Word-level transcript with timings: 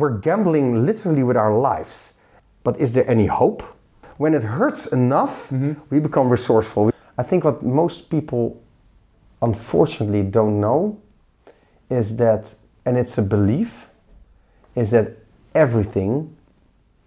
We're 0.00 0.18
gambling 0.18 0.86
literally 0.86 1.22
with 1.22 1.36
our 1.36 1.54
lives. 1.54 2.14
But 2.64 2.78
is 2.78 2.94
there 2.94 3.08
any 3.08 3.26
hope? 3.26 3.62
When 4.16 4.32
it 4.34 4.42
hurts 4.42 4.86
enough, 4.86 5.50
mm-hmm. 5.50 5.74
we 5.90 6.00
become 6.00 6.30
resourceful. 6.30 6.90
I 7.18 7.22
think 7.22 7.44
what 7.44 7.62
most 7.62 8.08
people 8.08 8.62
unfortunately 9.42 10.22
don't 10.22 10.58
know 10.58 10.98
is 11.90 12.16
that, 12.16 12.54
and 12.86 12.96
it's 12.96 13.18
a 13.18 13.22
belief, 13.22 13.88
is 14.74 14.90
that 14.92 15.18
everything, 15.54 16.34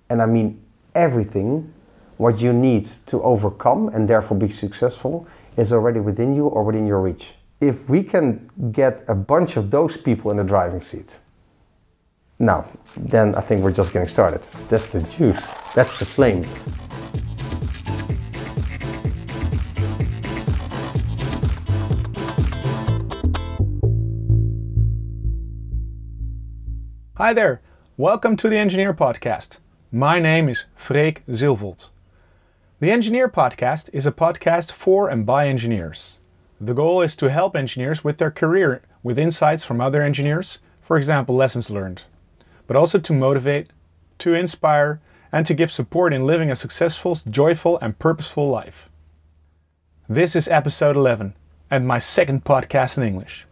and 0.09 0.21
I 0.21 0.27
mean 0.27 0.61
everything, 0.93 1.73
what 2.17 2.41
you 2.41 2.53
need 2.53 2.85
to 3.07 3.23
overcome 3.23 3.89
and 3.89 4.07
therefore 4.07 4.37
be 4.37 4.49
successful 4.49 5.27
is 5.57 5.73
already 5.73 5.99
within 5.99 6.35
you 6.35 6.45
or 6.45 6.63
within 6.63 6.85
your 6.85 7.01
reach. 7.01 7.33
If 7.59 7.89
we 7.89 8.03
can 8.03 8.49
get 8.71 9.03
a 9.07 9.15
bunch 9.15 9.57
of 9.57 9.71
those 9.71 9.97
people 9.97 10.29
in 10.29 10.37
the 10.37 10.43
driving 10.43 10.81
seat, 10.81 11.17
now, 12.45 12.65
then 12.97 13.35
I 13.35 13.41
think 13.41 13.61
we're 13.61 13.71
just 13.71 13.93
getting 13.93 14.09
started. 14.09 14.41
That's 14.69 14.91
the 14.91 15.01
juice. 15.03 15.53
That's 15.75 15.97
the 15.97 16.05
flame. 16.05 16.43
Hi 27.15 27.33
there, 27.33 27.61
welcome 27.95 28.35
to 28.37 28.49
the 28.49 28.57
Engineer 28.57 28.93
Podcast. 28.93 29.59
My 29.91 30.19
name 30.19 30.49
is 30.49 30.65
Freek 30.75 31.25
Zilvold. 31.27 31.89
The 32.79 32.91
Engineer 32.91 33.29
Podcast 33.29 33.89
is 33.93 34.05
a 34.05 34.11
podcast 34.11 34.71
for 34.71 35.07
and 35.09 35.25
by 35.25 35.47
engineers. 35.47 36.17
The 36.59 36.73
goal 36.73 37.01
is 37.01 37.15
to 37.17 37.29
help 37.29 37.55
engineers 37.55 38.03
with 38.03 38.17
their 38.17 38.31
career 38.31 38.81
with 39.03 39.17
insights 39.17 39.63
from 39.63 39.79
other 39.79 40.01
engineers, 40.01 40.57
for 40.81 40.97
example, 40.97 41.35
lessons 41.35 41.69
learned, 41.69 42.01
but 42.67 42.75
also 42.75 42.99
to 42.99 43.13
motivate, 43.13 43.71
to 44.19 44.33
inspire, 44.33 45.01
and 45.31 45.45
to 45.47 45.53
give 45.53 45.71
support 45.71 46.13
in 46.13 46.27
living 46.27 46.51
a 46.51 46.55
successful, 46.55 47.17
joyful, 47.29 47.79
and 47.79 47.99
purposeful 47.99 48.49
life. 48.49 48.89
This 50.07 50.35
is 50.35 50.47
episode 50.47 50.95
11 50.95 51.33
and 51.71 51.87
my 51.87 51.97
second 51.97 52.43
podcast 52.43 52.97
in 52.97 53.03
English. 53.03 53.45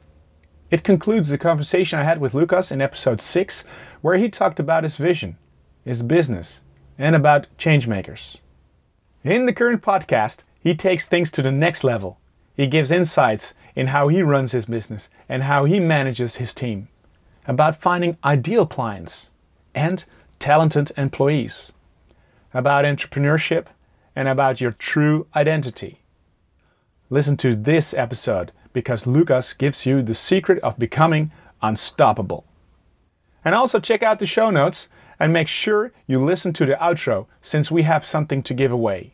It 0.70 0.84
concludes 0.84 1.30
the 1.30 1.38
conversation 1.38 2.00
I 2.00 2.04
had 2.04 2.22
with 2.22 2.34
Lucas 2.34 2.72
in 2.72 2.82
episode 2.82 3.20
6, 3.20 3.64
where 4.02 4.18
he 4.18 4.30
talked 4.30 4.60
about 4.60 4.84
his 4.84 4.96
vision, 4.96 5.38
his 5.84 6.04
business, 6.04 6.62
and 6.98 7.16
about 7.16 7.48
changemakers. 7.58 8.38
In 9.24 9.48
the 9.48 9.54
current 9.54 9.82
podcast, 9.82 10.40
he 10.60 10.76
takes 10.76 11.08
things 11.08 11.32
to 11.32 11.42
the 11.42 11.52
next 11.52 11.84
level. 11.84 12.20
He 12.56 12.68
gives 12.68 12.92
insights 12.92 13.54
in 13.76 13.88
how 13.88 14.08
he 14.08 14.22
runs 14.22 14.52
his 14.52 14.66
business 14.66 15.10
and 15.28 15.44
how 15.44 15.66
he 15.66 15.80
manages 15.80 16.36
his 16.36 16.54
team, 16.54 16.88
about 17.48 17.82
finding 17.82 18.18
ideal 18.24 18.66
clients 18.66 19.30
and 19.74 20.06
talented 20.40 20.92
employees, 20.98 21.72
about 22.54 22.86
entrepreneurship, 22.86 23.68
and 24.16 24.28
about 24.28 24.60
your 24.60 24.72
true 24.72 25.28
identity. 25.36 26.02
Listen 27.10 27.38
to 27.38 27.56
this 27.56 27.94
episode 27.94 28.52
because 28.74 29.08
Lucas 29.08 29.54
gives 29.54 29.86
you 29.86 30.02
the 30.02 30.16
secret 30.16 30.60
of 30.64 30.80
becoming 30.80 31.32
unstoppable. 31.62 32.46
And 33.44 33.56
also 33.56 33.80
check 33.80 34.04
out 34.04 34.20
the 34.20 34.26
show 34.26 34.50
notes 34.50 34.88
and 35.20 35.34
make 35.34 35.48
sure 35.48 35.92
you 36.08 36.24
listen 36.24 36.54
to 36.54 36.66
the 36.66 36.76
outro 36.76 37.28
since 37.42 37.70
we 37.70 37.84
have 37.84 38.06
something 38.06 38.42
to 38.44 38.54
give 38.54 38.72
away. 38.72 39.14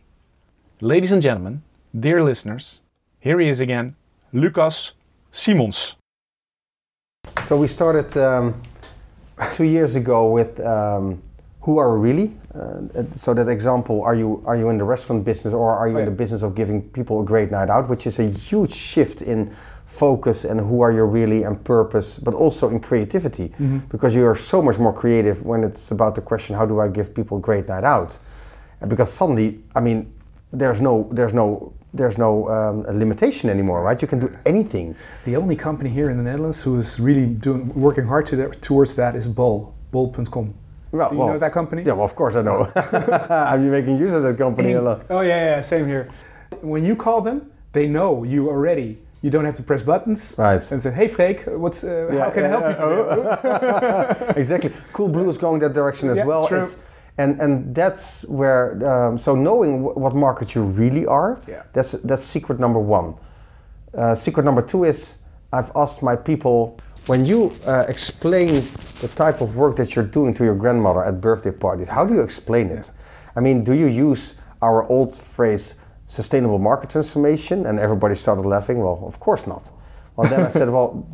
Ladies 0.80 1.12
and 1.12 1.22
gentlemen, 1.22 1.64
dear 1.98 2.24
listeners, 2.24 2.82
here 3.20 3.40
he 3.40 3.50
is 3.50 3.60
again, 3.60 3.96
Lucas 4.32 4.94
Simons. 5.32 5.96
So 7.46 7.58
we 7.58 7.68
started 7.68 8.16
um, 8.18 8.62
two 9.54 9.64
years 9.66 9.96
ago 9.96 10.32
with 10.32 10.60
um, 10.60 11.22
who 11.62 11.78
are 11.78 11.98
we 11.98 12.10
really? 12.10 12.34
Uh, 12.56 13.04
so 13.16 13.34
that 13.34 13.50
example, 13.50 14.02
are 14.04 14.16
you 14.16 14.42
are 14.46 14.58
you 14.58 14.70
in 14.70 14.78
the 14.78 14.84
restaurant 14.84 15.24
business 15.24 15.54
or 15.54 15.70
are 15.72 15.88
you 15.90 15.98
Oh, 15.98 16.00
in 16.00 16.06
the 16.06 16.12
business 16.12 16.42
of 16.42 16.56
giving 16.56 16.82
people 16.82 17.22
a 17.22 17.26
great 17.26 17.52
night 17.52 17.70
out? 17.70 17.90
Which 17.90 18.08
is 18.08 18.20
a 18.20 18.24
huge 18.24 18.74
shift 18.74 19.22
in 19.22 19.54
focus 19.86 20.46
and 20.46 20.60
who 20.60 20.82
are 20.82 20.92
you 20.92 21.04
really 21.04 21.44
and 21.44 21.62
purpose, 21.64 22.20
but 22.20 22.34
also 22.34 22.70
in 22.70 22.80
creativity, 22.80 23.52
because 23.90 24.14
you 24.16 24.26
are 24.26 24.36
so 24.36 24.62
much 24.62 24.78
more 24.78 24.94
creative 24.94 25.44
when 25.46 25.64
it's 25.64 25.92
about 25.92 26.14
the 26.16 26.22
question, 26.22 26.56
how 26.56 26.66
do 26.66 26.80
I 26.80 26.88
give 26.88 27.14
people 27.14 27.38
a 27.38 27.42
great 27.42 27.68
night 27.68 27.84
out? 27.84 28.20
And 28.82 28.90
because 28.90 29.12
suddenly, 29.12 29.60
I 29.76 29.80
mean, 29.82 30.14
there's 30.54 30.82
no 30.82 31.10
there's 31.12 31.34
no 31.34 31.74
there's 31.98 32.18
no 32.18 32.48
um, 32.50 32.84
limitation 32.98 33.50
anymore, 33.50 33.82
right? 33.84 34.02
You 34.02 34.08
can 34.08 34.20
do 34.20 34.36
anything. 34.46 34.96
The 35.26 35.36
only 35.36 35.56
company 35.56 35.90
here 35.90 36.10
in 36.10 36.18
the 36.18 36.24
Netherlands 36.24 36.62
who 36.62 36.78
is 36.78 37.00
really 37.00 37.26
doing 37.26 37.74
working 37.74 38.06
hard 38.06 38.28
to 38.28 38.36
that, 38.38 38.62
towards 38.62 38.96
that 38.96 39.16
is 39.16 39.28
Bol, 39.28 39.74
Bol.com. 39.92 40.54
Well, 40.92 41.10
Do 41.10 41.16
you 41.16 41.20
well, 41.20 41.34
know 41.34 41.40
that 41.40 41.52
company? 41.54 41.84
Yeah, 41.84 41.94
well, 41.94 42.06
of 42.06 42.16
course 42.16 42.36
I 42.36 42.42
know. 42.44 42.72
I'm 43.30 43.70
making 43.70 44.00
use 44.00 44.14
of 44.14 44.24
that 44.24 44.38
company 44.38 44.74
a 44.74 44.82
lot. 44.82 45.06
Oh 45.10 45.22
yeah, 45.22 45.56
yeah, 45.56 45.62
same 45.62 45.86
here. 45.86 46.10
When 46.62 46.86
you 46.86 46.96
call 46.96 47.22
them, 47.22 47.52
they 47.74 47.88
know 47.88 48.24
you 48.24 48.48
already. 48.50 48.98
You 49.22 49.32
don't 49.32 49.46
have 49.46 49.56
to 49.56 49.64
press 49.64 49.82
buttons 49.82 50.36
Right. 50.38 50.72
and 50.72 50.82
say, 50.82 50.92
"Hey, 50.92 51.08
Freek, 51.08 51.44
what's 51.48 51.84
uh, 51.84 52.10
Yeah, 52.14 52.24
how 52.24 52.30
can 52.30 52.46
I 52.46 52.48
yeah, 52.48 52.60
help 52.60 52.66
you 52.70 54.16
today?" 54.16 54.34
exactly. 54.40 54.70
Coolblue 54.94 55.28
is 55.28 55.38
going 55.38 55.60
that 55.62 55.74
direction 55.74 56.10
as 56.10 56.18
Yeah, 56.18 56.26
well. 56.26 56.48
true. 56.48 56.62
It's, 56.64 56.78
and 57.18 57.40
and 57.42 57.74
that's 57.74 58.24
where 58.26 58.88
um, 58.88 59.18
so 59.18 59.36
knowing 59.36 59.84
wh- 59.84 59.98
what 59.98 60.16
market 60.16 60.54
you 60.56 60.64
really 60.64 61.06
are. 61.06 61.40
Yeah. 61.48 61.64
That's 61.74 61.94
that's 62.04 62.24
secret 62.24 62.60
number 62.60 62.80
one. 62.80 63.16
Uh, 63.94 64.14
secret 64.16 64.44
number 64.44 64.62
two 64.62 64.84
is 64.84 65.18
I've 65.52 65.72
asked 65.76 66.04
my 66.04 66.16
people 66.16 66.78
when 67.08 67.26
you 67.26 67.56
uh, 67.66 67.86
explain 67.88 68.68
the 69.02 69.08
type 69.08 69.42
of 69.42 69.56
work 69.56 69.76
that 69.78 69.96
you're 69.96 70.06
doing 70.06 70.34
to 70.36 70.44
your 70.44 70.56
grandmother 70.56 71.04
at 71.04 71.22
birthday 71.22 71.52
parties. 71.52 71.88
How 71.88 72.06
do 72.06 72.14
you 72.14 72.22
explain 72.22 72.70
it? 72.70 72.92
I 73.36 73.40
mean, 73.40 73.64
do 73.64 73.74
you 73.74 73.88
use 73.88 74.36
our 74.62 74.88
old 74.90 75.16
phrase 75.16 75.76
sustainable 76.08 76.60
market 76.60 76.90
transformation? 76.90 77.66
And 77.66 77.80
everybody 77.80 78.16
started 78.16 78.46
laughing. 78.46 78.80
Well, 78.80 79.04
of 79.06 79.20
course 79.20 79.48
not. 79.48 79.72
Well, 80.16 80.30
then 80.30 80.42
I 80.42 80.50
said, 80.50 80.70
well, 80.76 81.08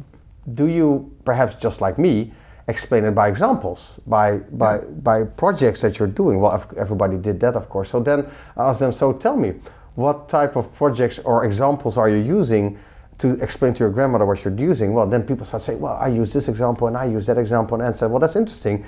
do 0.53 0.68
you 0.68 1.16
perhaps 1.25 1.56
just 1.56 1.80
like 1.80 1.97
me 1.97 2.34
explain 2.68 3.03
it 3.03 3.12
by 3.12 3.28
examples 3.28 4.00
by 4.07 4.38
by 4.38 4.79
by 5.03 5.24
projects 5.24 5.81
that 5.81 6.00
you're 6.00 6.07
doing. 6.07 6.40
Well 6.40 6.66
everybody 6.78 7.18
did 7.18 7.40
that 7.41 7.56
of 7.56 7.69
course. 7.69 7.90
So 7.90 8.00
then 8.00 8.25
i 8.57 8.69
asked 8.69 8.79
them 8.79 8.91
so 8.91 9.13
tell 9.13 9.35
me 9.35 9.53
what 9.96 10.29
type 10.29 10.56
of 10.56 10.74
projects 10.74 11.19
or 11.19 11.46
examples 11.46 11.97
are 11.97 12.09
you 12.09 12.18
using 12.18 12.78
to 13.19 13.34
explain 13.44 13.74
to 13.75 13.84
your 13.84 13.91
grandmother 13.91 14.25
what 14.25 14.44
you're 14.44 14.56
using? 14.56 14.94
Well 14.94 15.07
then 15.07 15.24
people 15.24 15.46
start 15.46 15.63
saying 15.63 15.79
well 15.79 15.97
i 16.01 16.07
use 16.07 16.31
this 16.34 16.47
example 16.47 16.88
and 16.88 16.97
i 16.97 17.06
use 17.06 17.25
that 17.28 17.38
example 17.38 17.75
and 17.75 17.84
I 17.88 17.91
said 17.91 18.09
well 18.09 18.19
that's 18.19 18.35
interesting 18.35 18.85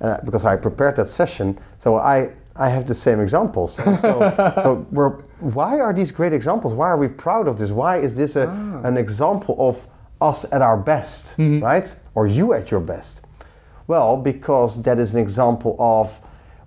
uh, 0.00 0.18
because 0.24 0.44
i 0.44 0.56
prepared 0.56 0.96
that 0.96 1.08
session 1.08 1.58
so 1.78 1.96
i 1.96 2.30
i 2.58 2.68
have 2.68 2.86
the 2.86 2.94
same 2.94 3.20
examples. 3.20 3.74
So, 3.74 3.96
so 4.62 4.86
we're 4.90 5.10
why 5.40 5.80
are 5.80 5.92
these 5.92 6.10
great 6.10 6.32
examples? 6.32 6.72
Why 6.72 6.88
are 6.88 6.96
we 6.96 7.08
proud 7.08 7.46
of 7.48 7.58
this? 7.58 7.70
Why 7.70 7.98
is 7.98 8.16
this 8.16 8.36
a, 8.36 8.48
an 8.84 8.96
example 8.96 9.56
of 9.58 9.86
us 10.20 10.44
at 10.52 10.62
our 10.62 10.76
best, 10.76 11.36
mm-hmm. 11.36 11.62
right? 11.62 11.94
Or 12.14 12.26
you 12.26 12.52
at 12.52 12.70
your 12.70 12.80
best? 12.80 13.20
Well, 13.86 14.16
because 14.16 14.82
that 14.82 14.98
is 14.98 15.14
an 15.14 15.20
example 15.20 15.76
of 15.78 16.20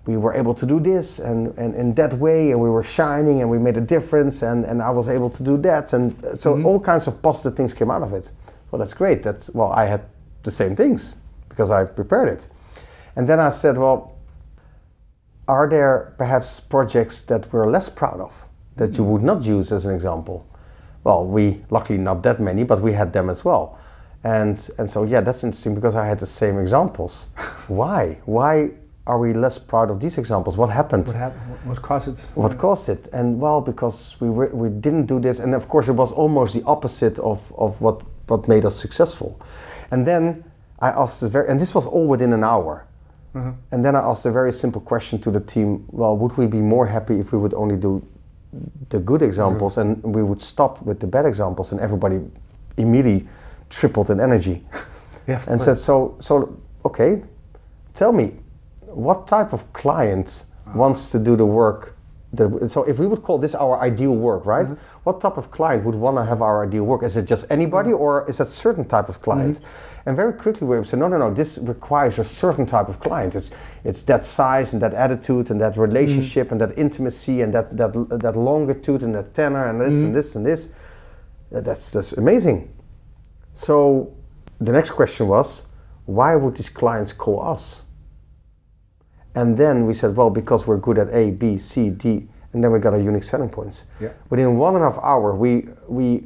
we 0.06 0.16
were 0.16 0.34
able 0.34 0.54
to 0.54 0.66
do 0.66 0.80
this 0.80 1.18
and, 1.18 1.56
and 1.58 1.74
in 1.74 1.94
that 1.94 2.14
way, 2.14 2.52
and 2.52 2.60
we 2.60 2.70
were 2.70 2.82
shining 2.82 3.42
and 3.42 3.50
we 3.50 3.58
made 3.58 3.76
a 3.76 3.82
difference, 3.82 4.42
and, 4.42 4.64
and 4.64 4.82
I 4.82 4.90
was 4.90 5.08
able 5.08 5.28
to 5.30 5.42
do 5.42 5.58
that. 5.58 5.92
And 5.92 6.24
uh, 6.24 6.36
so 6.36 6.54
mm-hmm. 6.54 6.66
all 6.66 6.80
kinds 6.80 7.06
of 7.06 7.20
positive 7.20 7.56
things 7.56 7.74
came 7.74 7.90
out 7.90 8.02
of 8.02 8.12
it. 8.12 8.30
Well, 8.70 8.78
that's 8.78 8.94
great. 8.94 9.22
That's, 9.22 9.50
well, 9.50 9.72
I 9.72 9.84
had 9.84 10.02
the 10.42 10.50
same 10.50 10.74
things 10.74 11.14
because 11.48 11.70
I 11.70 11.84
prepared 11.84 12.28
it. 12.28 12.48
And 13.16 13.28
then 13.28 13.40
I 13.40 13.50
said, 13.50 13.76
well, 13.76 14.16
are 15.46 15.68
there 15.68 16.14
perhaps 16.16 16.60
projects 16.60 17.22
that 17.22 17.52
we're 17.52 17.68
less 17.68 17.88
proud 17.88 18.20
of 18.20 18.46
that 18.76 18.92
you 18.92 19.00
mm-hmm. 19.00 19.10
would 19.10 19.22
not 19.22 19.42
use 19.42 19.72
as 19.72 19.84
an 19.84 19.94
example? 19.94 20.46
Well, 21.04 21.24
we 21.24 21.62
luckily 21.70 21.98
not 21.98 22.22
that 22.22 22.40
many, 22.40 22.64
but 22.64 22.80
we 22.80 22.92
had 22.92 23.12
them 23.12 23.30
as 23.30 23.44
well. 23.44 23.78
And 24.22 24.68
and 24.78 24.90
so 24.90 25.04
yeah, 25.04 25.20
that's 25.20 25.44
interesting 25.44 25.74
because 25.74 25.96
I 25.96 26.06
had 26.06 26.18
the 26.18 26.26
same 26.26 26.58
examples. 26.58 27.28
Why? 27.68 28.18
Why 28.26 28.70
are 29.06 29.18
we 29.18 29.32
less 29.32 29.58
proud 29.58 29.90
of 29.90 29.98
these 29.98 30.18
examples? 30.18 30.56
What 30.56 30.70
happened? 30.70 31.06
what 31.06 31.16
happened? 31.16 31.40
What, 31.64 31.82
caused 31.82 32.08
it? 32.08 32.30
What 32.34 32.58
caused 32.58 32.88
it? 32.88 33.08
And 33.12 33.40
well, 33.40 33.60
because 33.60 34.16
we 34.20 34.28
were, 34.28 34.48
we 34.48 34.68
didn't 34.68 35.06
do 35.06 35.18
this, 35.18 35.38
and 35.38 35.54
of 35.54 35.68
course 35.68 35.88
it 35.88 35.92
was 35.92 36.12
almost 36.12 36.54
the 36.54 36.62
opposite 36.64 37.18
of, 37.18 37.52
of 37.56 37.80
what 37.80 38.02
what 38.28 38.46
made 38.46 38.64
us 38.64 38.76
successful. 38.76 39.40
And 39.90 40.06
then 40.06 40.44
I 40.78 40.90
asked 40.90 41.20
this 41.20 41.30
very, 41.30 41.48
and 41.48 41.60
this 41.60 41.74
was 41.74 41.86
all 41.86 42.06
within 42.06 42.32
an 42.32 42.44
hour. 42.44 42.86
Mm-hmm. 43.34 43.50
And 43.70 43.84
then 43.84 43.96
I 43.96 44.00
asked 44.00 44.26
a 44.26 44.32
very 44.32 44.52
simple 44.52 44.80
question 44.80 45.20
to 45.20 45.30
the 45.30 45.40
team. 45.40 45.84
Well, 45.88 46.16
would 46.16 46.36
we 46.36 46.46
be 46.46 46.58
more 46.58 46.86
happy 46.86 47.20
if 47.20 47.32
we 47.32 47.38
would 47.38 47.54
only 47.54 47.76
do 47.76 48.06
the 48.88 48.98
good 48.98 49.22
examples 49.22 49.78
and 49.78 50.02
we 50.02 50.22
would 50.22 50.42
stop 50.42 50.82
with 50.82 51.00
the 51.00 51.06
bad 51.06 51.26
examples? 51.26 51.72
And 51.72 51.80
everybody 51.80 52.20
immediately 52.76 53.28
tripled 53.68 54.10
in 54.10 54.20
energy. 54.20 54.64
Yeah, 55.26 55.42
and 55.46 55.60
said, 55.60 55.78
"So, 55.78 56.16
so 56.18 56.58
okay, 56.84 57.22
tell 57.94 58.10
me, 58.10 58.32
what 58.86 59.26
type 59.26 59.52
of 59.52 59.70
client 59.72 60.44
ah. 60.66 60.72
wants 60.74 61.10
to 61.10 61.18
do 61.18 61.36
the 61.36 61.46
work 61.46 61.94
the, 62.32 62.68
so 62.68 62.84
if 62.84 62.98
we 62.98 63.06
would 63.06 63.22
call 63.22 63.38
this 63.38 63.56
our 63.56 63.80
ideal 63.80 64.14
work, 64.14 64.46
right? 64.46 64.66
Mm-hmm. 64.66 65.00
What 65.02 65.20
type 65.20 65.36
of 65.36 65.50
client 65.50 65.84
would 65.84 65.96
want 65.96 66.16
to 66.16 66.24
have 66.24 66.42
our 66.42 66.64
ideal 66.64 66.84
work? 66.84 67.02
Is 67.02 67.16
it 67.16 67.24
just 67.24 67.44
anybody, 67.50 67.90
mm-hmm. 67.90 68.00
or 68.00 68.28
is 68.28 68.38
it 68.38 68.48
certain 68.48 68.84
type 68.84 69.08
of 69.08 69.20
client? 69.20 69.56
Mm-hmm. 69.56 70.08
And 70.08 70.16
very 70.16 70.32
quickly 70.32 70.66
we 70.66 70.78
would 70.78 70.86
say, 70.86 70.96
no, 70.96 71.08
no, 71.08 71.18
no. 71.18 71.34
This 71.34 71.58
requires 71.58 72.18
a 72.18 72.24
certain 72.24 72.66
type 72.66 72.88
of 72.88 73.00
client. 73.00 73.34
It's 73.34 73.50
it's 73.82 74.04
that 74.04 74.24
size 74.24 74.72
and 74.72 74.80
that 74.82 74.94
attitude 74.94 75.50
and 75.50 75.60
that 75.60 75.76
relationship 75.76 76.52
and 76.52 76.60
that 76.60 76.78
intimacy 76.78 77.42
and 77.42 77.52
that 77.52 77.76
that 77.76 77.92
that 78.20 78.36
longitude 78.36 79.02
and 79.02 79.14
that 79.14 79.34
tenor 79.34 79.66
and 79.68 79.80
this 79.80 79.94
and 79.94 80.14
this 80.14 80.36
and 80.36 80.46
this. 80.46 80.68
That's 81.50 81.90
that's 81.90 82.12
amazing. 82.12 82.72
So 83.54 84.14
the 84.60 84.72
next 84.72 84.92
question 84.92 85.26
was, 85.26 85.66
why 86.06 86.36
would 86.36 86.54
these 86.54 86.70
clients 86.70 87.12
call 87.12 87.42
us? 87.42 87.82
And 89.34 89.56
then 89.56 89.86
we 89.86 89.94
said, 89.94 90.16
well, 90.16 90.30
because 90.30 90.66
we're 90.66 90.78
good 90.78 90.98
at 90.98 91.08
A, 91.12 91.30
B, 91.30 91.56
C, 91.58 91.90
D, 91.90 92.26
and 92.52 92.62
then 92.64 92.72
we 92.72 92.78
got 92.80 92.94
our 92.94 93.00
unique 93.00 93.24
selling 93.24 93.48
points. 93.48 93.84
Yeah. 94.00 94.12
Within 94.28 94.56
one 94.56 94.74
and 94.74 94.84
a 94.84 94.90
half 94.90 94.98
hour, 95.02 95.34
we 95.34 95.68
we 95.88 96.24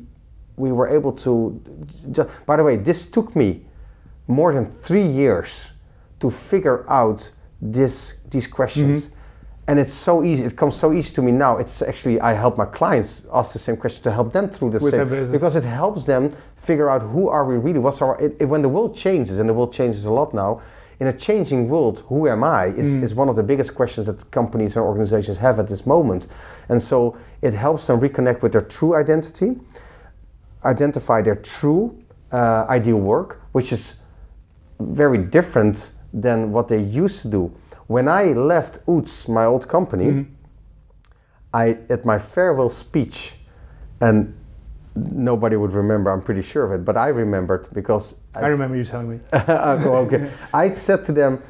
we 0.56 0.72
were 0.72 0.88
able 0.88 1.12
to. 1.12 1.60
Ju- 2.12 2.28
by 2.46 2.56
the 2.56 2.64
way, 2.64 2.76
this 2.76 3.10
took 3.10 3.36
me 3.36 3.66
more 4.26 4.52
than 4.54 4.70
three 4.70 5.06
years 5.06 5.70
to 6.20 6.30
figure 6.30 6.88
out 6.88 7.30
this 7.60 8.14
these 8.30 8.46
questions. 8.46 9.06
Mm-hmm. 9.06 9.14
And 9.66 9.80
it's 9.80 9.92
so 9.92 10.22
easy. 10.22 10.44
It 10.44 10.56
comes 10.56 10.76
so 10.76 10.92
easy 10.92 11.14
to 11.14 11.22
me 11.22 11.32
now. 11.32 11.56
It's 11.58 11.82
actually 11.82 12.20
I 12.20 12.32
help 12.32 12.56
my 12.56 12.66
clients 12.66 13.26
ask 13.32 13.52
the 13.52 13.58
same 13.58 13.76
question 13.76 14.02
to 14.04 14.10
help 14.10 14.32
them 14.32 14.48
through 14.48 14.70
the 14.70 14.78
With 14.78 14.92
same 14.92 15.32
because 15.32 15.56
it 15.56 15.64
helps 15.64 16.04
them 16.04 16.34
figure 16.56 16.88
out 16.88 17.02
who 17.02 17.28
are 17.28 17.44
we 17.44 17.56
really. 17.56 17.78
What's 17.78 18.00
our 18.00 18.18
it, 18.20 18.36
it- 18.40 18.46
when 18.46 18.62
the 18.62 18.68
world 18.68 18.94
changes 18.96 19.38
and 19.38 19.48
the 19.48 19.54
world 19.54 19.72
changes 19.74 20.06
a 20.06 20.10
lot 20.10 20.32
now. 20.32 20.62
In 21.04 21.08
a 21.08 21.12
changing 21.12 21.68
world, 21.68 22.02
who 22.08 22.26
am 22.28 22.42
I? 22.42 22.68
Is, 22.68 22.94
is 22.94 23.14
one 23.14 23.28
of 23.28 23.36
the 23.36 23.42
biggest 23.42 23.74
questions 23.74 24.06
that 24.06 24.30
companies 24.30 24.74
and 24.76 24.86
organizations 24.86 25.36
have 25.36 25.58
at 25.58 25.68
this 25.68 25.84
moment, 25.84 26.28
and 26.70 26.82
so 26.82 27.14
it 27.42 27.52
helps 27.52 27.86
them 27.88 28.00
reconnect 28.00 28.40
with 28.40 28.52
their 28.52 28.62
true 28.62 28.96
identity, 28.96 29.60
identify 30.64 31.20
their 31.20 31.34
true 31.34 32.02
uh, 32.32 32.64
ideal 32.70 32.96
work, 32.96 33.42
which 33.52 33.70
is 33.70 33.96
very 34.80 35.18
different 35.18 35.92
than 36.14 36.52
what 36.52 36.68
they 36.68 36.80
used 36.80 37.20
to 37.20 37.28
do. 37.28 37.54
When 37.86 38.08
I 38.08 38.32
left 38.32 38.86
UTZ, 38.86 39.28
my 39.28 39.44
old 39.44 39.68
company, 39.68 40.24
I 41.52 41.76
at 41.90 42.06
my 42.06 42.18
farewell 42.18 42.70
speech, 42.70 43.34
and 44.00 44.34
nobody 44.96 45.56
would 45.56 45.72
remember. 45.72 46.10
I'm 46.10 46.22
pretty 46.22 46.42
sure 46.42 46.64
of 46.64 46.72
it, 46.72 46.84
but 46.84 46.96
I 46.96 47.08
remembered 47.08 47.68
because 47.72 48.16
I 48.34 48.46
remember 48.46 48.76
you 48.76 48.84
telling 48.84 49.10
me. 49.10 49.20
Oh, 49.32 50.06
okay. 50.06 50.30
I 50.54 50.70
said 50.72 51.04
to 51.06 51.12
them, 51.12 51.42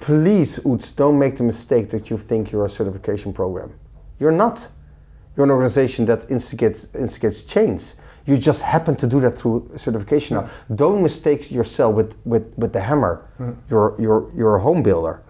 please, 0.00 0.58
UTZ, 0.60 0.96
don't 0.96 1.18
make 1.18 1.36
the 1.36 1.44
mistake 1.44 1.90
that 1.90 2.10
you 2.10 2.16
think 2.16 2.52
you're 2.52 2.66
a 2.66 2.70
certification 2.70 3.32
program. 3.32 3.72
You're 4.18 4.32
not. 4.32 4.68
You're 5.36 5.44
an 5.44 5.50
organization 5.50 6.06
that 6.06 6.30
instigates, 6.30 6.94
instigates 6.94 7.44
change. 7.44 7.92
You 8.26 8.36
just 8.36 8.62
happen 8.62 8.96
to 8.96 9.06
do 9.06 9.20
that 9.20 9.38
through 9.38 9.70
certification. 9.76 10.36
Now, 10.36 10.48
don't 10.74 11.02
mistake 11.02 11.50
yourself 11.50 11.94
with, 11.94 12.16
with, 12.24 12.52
with 12.56 12.72
the 12.72 12.80
hammer. 12.80 13.24
You're, 13.70 13.94
you're, 14.00 14.30
you're 14.36 14.56
a 14.56 14.60
home 14.60 14.82
builder. 14.82 15.22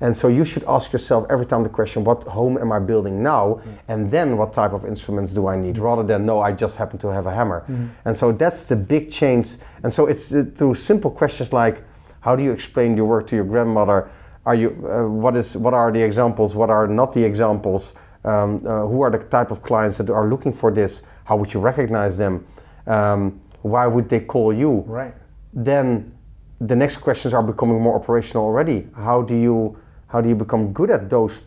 And 0.00 0.16
so 0.16 0.28
you 0.28 0.44
should 0.44 0.64
ask 0.68 0.92
yourself 0.92 1.26
every 1.30 1.46
time 1.46 1.62
the 1.64 1.68
question, 1.68 2.04
what 2.04 2.22
home 2.24 2.56
am 2.58 2.70
I 2.70 2.78
building 2.78 3.22
now? 3.22 3.60
And 3.88 4.10
then 4.10 4.36
what 4.36 4.52
type 4.52 4.72
of 4.72 4.84
instruments 4.84 5.32
do 5.32 5.48
I 5.48 5.56
need? 5.56 5.78
Rather 5.78 6.02
than, 6.02 6.26
no, 6.26 6.40
I 6.40 6.52
just 6.52 6.76
happen 6.76 6.98
to 7.00 7.08
have 7.08 7.26
a 7.26 7.34
hammer. 7.34 7.64
And 8.04 8.16
so 8.16 8.32
that's 8.32 8.66
the 8.66 8.76
big 8.76 9.10
change. 9.10 9.56
And 9.82 9.92
so 9.92 10.06
it's 10.06 10.32
uh, 10.32 10.44
through 10.54 10.74
simple 10.74 11.10
questions 11.10 11.52
like, 11.52 11.82
how 12.20 12.36
do 12.36 12.42
you 12.42 12.52
explain 12.52 12.96
your 12.96 13.06
work 13.06 13.26
to 13.28 13.36
your 13.36 13.44
grandmother? 13.44 14.08
Are 14.46 14.54
you, 14.54 14.70
uh, 14.88 15.08
what, 15.08 15.36
is, 15.36 15.56
what 15.56 15.74
are 15.74 15.90
the 15.90 16.02
examples? 16.02 16.54
What 16.54 16.70
are 16.70 16.86
not 16.86 17.12
the 17.12 17.24
examples? 17.24 17.94
Um, 18.24 18.56
uh, 18.64 18.86
who 18.86 19.02
are 19.02 19.10
the 19.10 19.18
type 19.18 19.50
of 19.50 19.62
clients 19.62 19.98
that 19.98 20.08
are 20.08 20.26
looking 20.26 20.52
for 20.52 20.70
this? 20.70 21.02
How 21.24 21.36
would 21.36 21.52
you 21.52 21.60
recognize 21.60 22.16
them? 22.16 22.46
Um, 22.86 23.40
why 23.62 23.86
would 23.86 24.08
they 24.08 24.20
call 24.20 24.52
you? 24.52 24.84
Right. 24.86 25.14
Then 25.52 26.12
the 26.60 26.76
next 26.76 26.98
questions 26.98 27.34
are 27.34 27.42
becoming 27.42 27.80
more 27.80 27.96
operational 27.96 28.44
already. 28.44 28.88
How 28.94 29.22
do 29.22 29.36
you 29.36 29.78
how 30.06 30.20
do 30.20 30.28
you 30.28 30.36
become 30.36 30.72
good 30.72 30.90
at 30.90 31.10
those 31.10 31.42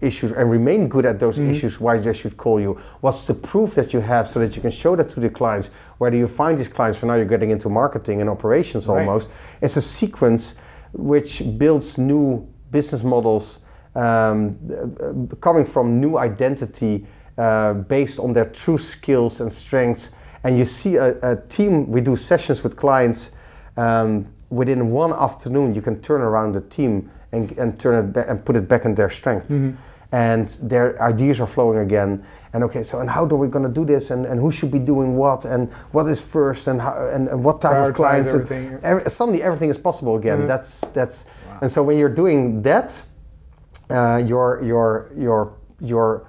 issues 0.00 0.32
and 0.32 0.50
remain 0.50 0.88
good 0.88 1.04
at 1.06 1.18
those 1.18 1.38
issues? 1.38 1.80
Why 1.80 1.98
they 1.98 2.12
should 2.12 2.36
call 2.36 2.60
you? 2.60 2.78
What's 3.00 3.26
the 3.26 3.34
proof 3.34 3.74
that 3.74 3.92
you 3.92 4.00
have 4.00 4.28
so 4.28 4.40
that 4.40 4.56
you 4.56 4.62
can 4.62 4.70
show 4.70 4.96
that 4.96 5.08
to 5.10 5.20
the 5.20 5.28
clients? 5.28 5.68
Where 5.98 6.10
do 6.10 6.16
you 6.16 6.28
find 6.28 6.58
these 6.58 6.68
clients? 6.68 7.00
So 7.00 7.06
now 7.06 7.14
you're 7.14 7.24
getting 7.24 7.50
into 7.50 7.68
marketing 7.68 8.20
and 8.20 8.30
operations 8.30 8.86
Right. 8.86 9.00
almost. 9.00 9.30
It's 9.60 9.76
a 9.76 9.82
sequence 9.82 10.54
which 10.92 11.42
builds 11.58 11.98
new 11.98 12.46
business 12.70 13.02
models 13.02 13.60
um, 13.94 15.28
coming 15.40 15.64
from 15.64 16.00
new 16.00 16.18
identity 16.18 17.06
uh, 17.38 17.74
based 17.74 18.18
on 18.18 18.32
their 18.32 18.46
true 18.46 18.78
skills 18.78 19.40
and 19.40 19.52
strengths. 19.52 20.12
And 20.44 20.58
you 20.58 20.64
see 20.64 20.96
a, 20.96 21.16
a 21.22 21.36
team, 21.48 21.90
we 21.90 22.00
do 22.00 22.16
sessions 22.16 22.62
with 22.62 22.76
clients. 22.76 23.32
Um, 23.76 24.26
within 24.50 24.90
one 24.90 25.12
afternoon, 25.12 25.74
you 25.74 25.82
can 25.82 26.00
turn 26.00 26.20
around 26.20 26.52
the 26.52 26.60
team 26.60 27.10
and, 27.32 27.50
and 27.58 27.78
turn 27.78 28.04
it 28.04 28.12
back 28.12 28.28
and 28.28 28.44
put 28.44 28.56
it 28.56 28.68
back 28.68 28.84
in 28.84 28.94
their 28.94 29.10
strength. 29.10 29.50
And 30.12 30.46
their 30.62 31.02
ideas 31.02 31.40
are 31.40 31.48
flowing 31.48 31.80
again. 31.80 32.24
And 32.52 32.62
okay, 32.64 32.84
so 32.84 33.00
and 33.00 33.10
how 33.10 33.24
are 33.24 33.36
we 33.36 33.48
going 33.48 33.64
to 33.66 33.72
do 33.72 33.84
this? 33.84 34.10
And, 34.10 34.24
and 34.24 34.40
who 34.40 34.50
should 34.52 34.70
be 34.70 34.78
doing 34.78 35.16
what? 35.16 35.44
And 35.44 35.70
what 35.92 36.08
is 36.08 36.22
first? 36.22 36.68
And 36.68 36.80
how, 36.80 37.08
and, 37.12 37.28
and 37.28 37.44
what 37.44 37.60
type 37.60 37.74
Prioritize 37.76 37.88
of 37.88 37.94
clients? 37.96 38.32
and 38.32 38.42
everything. 38.42 38.78
every- 38.82 39.10
suddenly 39.10 39.42
everything 39.42 39.68
is 39.68 39.76
possible 39.76 40.16
again. 40.16 40.46
That's 40.46 40.80
that's. 40.94 41.26
And 41.60 41.70
so 41.70 41.82
when 41.82 41.98
you're 41.98 42.14
doing 42.14 42.62
that, 42.62 43.02
uh, 43.90 44.22
your 44.24 44.62
your 44.62 45.10
you're 45.18 45.52
you're 45.80 46.26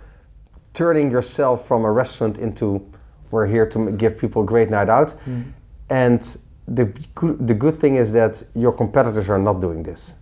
turning 0.77 1.09
yourself 1.09 1.67
from 1.67 1.85
a 1.85 1.91
restaurant 1.91 2.37
into 2.37 2.87
we're 3.31 3.47
here 3.47 3.65
to 3.65 3.91
give 3.91 4.17
people 4.17 4.43
a 4.43 4.45
great 4.45 4.69
night 4.69 4.89
out. 4.89 5.07
Mm-hmm. 5.07 5.49
And 5.89 6.37
the 6.67 6.85
good, 7.15 7.47
the 7.47 7.53
good 7.53 7.77
thing 7.77 7.95
is 7.95 8.13
that 8.13 8.43
your 8.53 8.71
competitors 8.71 9.27
are 9.29 9.39
not 9.39 9.59
doing 9.59 9.81
this 9.83 10.15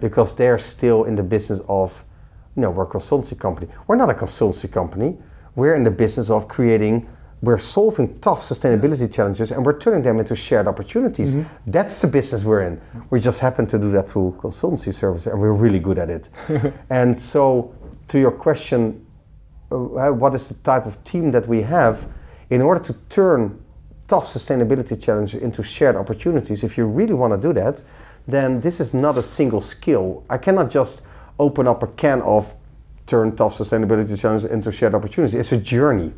because 0.00 0.34
they're 0.34 0.58
still 0.58 1.04
in 1.04 1.14
the 1.14 1.22
business 1.22 1.60
of, 1.68 2.04
you 2.56 2.62
know, 2.62 2.70
we're 2.70 2.84
a 2.84 2.86
consultancy 2.86 3.38
company. 3.38 3.68
We're 3.86 3.96
not 3.96 4.10
a 4.10 4.14
consultancy 4.14 4.70
company. 4.70 5.16
We're 5.54 5.74
in 5.74 5.84
the 5.84 5.90
business 5.90 6.30
of 6.30 6.46
creating. 6.46 7.08
We're 7.40 7.58
solving 7.58 8.18
tough 8.18 8.40
sustainability 8.40 9.12
challenges 9.12 9.50
and 9.52 9.64
we're 9.64 9.78
turning 9.78 10.02
them 10.02 10.18
into 10.18 10.34
shared 10.36 10.66
opportunities. 10.68 11.34
Mm-hmm. 11.34 11.70
That's 11.70 12.00
the 12.02 12.08
business 12.08 12.44
we're 12.44 12.62
in. 12.62 12.76
Mm-hmm. 12.76 13.00
We 13.10 13.20
just 13.20 13.40
happen 13.40 13.66
to 13.66 13.78
do 13.78 13.90
that 13.92 14.10
through 14.10 14.38
consultancy 14.42 14.92
services 14.92 15.28
and 15.28 15.40
we're 15.40 15.52
really 15.52 15.78
good 15.78 15.98
at 15.98 16.10
it. 16.10 16.30
and 16.90 17.18
so, 17.18 17.74
to 18.08 18.18
your 18.18 18.32
question, 18.32 19.06
Uh, 19.70 19.74
uh, 19.76 20.10
what 20.10 20.34
is 20.34 20.48
the 20.48 20.54
type 20.54 20.86
of 20.86 21.02
team 21.04 21.30
that 21.30 21.46
we 21.46 21.60
have 21.60 22.08
in 22.48 22.62
order 22.62 22.82
to 22.82 22.94
turn 23.10 23.62
tough 24.06 24.24
sustainability 24.24 25.00
challenges 25.00 25.42
into 25.42 25.62
shared 25.62 25.94
opportunities 25.94 26.64
if 26.64 26.78
you 26.78 26.86
really 26.86 27.12
want 27.12 27.34
to 27.34 27.38
do 27.38 27.52
that 27.52 27.82
then 28.26 28.60
this 28.60 28.80
is 28.80 28.94
not 28.94 29.18
a 29.18 29.22
single 29.22 29.60
skill 29.60 30.24
i 30.30 30.38
cannot 30.38 30.70
just 30.70 31.02
open 31.38 31.68
up 31.68 31.82
a 31.82 31.86
can 31.86 32.22
of 32.22 32.54
turn 33.06 33.36
tough 33.36 33.58
sustainability 33.58 34.18
challenges 34.18 34.50
into 34.50 34.72
shared 34.72 34.94
opportunities 34.94 35.34
it's 35.34 35.52
a 35.52 35.58
journey 35.58 36.14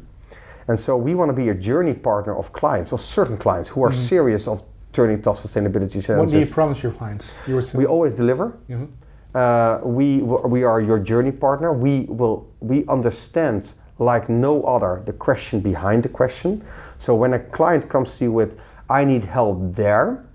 and 0.68 0.78
so 0.78 0.96
we 0.96 1.16
want 1.16 1.28
to 1.28 1.32
be 1.34 1.48
a 1.48 1.54
journey 1.54 1.92
partner 1.94 2.36
of 2.36 2.52
clients 2.52 2.92
of 2.92 3.00
certain 3.00 3.36
clients 3.36 3.68
who 3.68 3.82
are 3.82 3.90
mm-hmm. 3.90 4.00
serious 4.00 4.46
of 4.46 4.62
turning 4.92 5.22
tough 5.22 5.38
sustainability 5.38 6.04
challenges. 6.04 6.16
What 6.16 6.30
do 6.30 6.38
you 6.38 6.46
promise 6.46 6.82
your 6.82 6.92
clients? 6.92 7.32
You 7.46 7.62
we 7.74 7.86
always 7.86 8.14
deliver 8.14 8.58
Mhm. 8.68 8.88
Uh, 9.34 9.80
we 9.82 10.22
we 10.22 10.64
are 10.64 10.80
your 10.80 10.98
journey 10.98 11.32
partner. 11.32 11.72
We 11.72 12.00
will 12.08 12.48
we 12.60 12.84
understand 12.86 13.72
like 13.98 14.28
no 14.28 14.62
other 14.64 15.02
the 15.04 15.12
question 15.12 15.60
behind 15.60 16.02
the 16.02 16.08
question. 16.08 16.64
So 16.98 17.14
when 17.14 17.34
a 17.34 17.38
client 17.38 17.88
comes 17.88 18.18
to 18.18 18.24
you 18.24 18.32
with 18.32 18.58
I 18.88 19.04
need 19.04 19.24
help 19.24 19.74
there, 19.74 20.26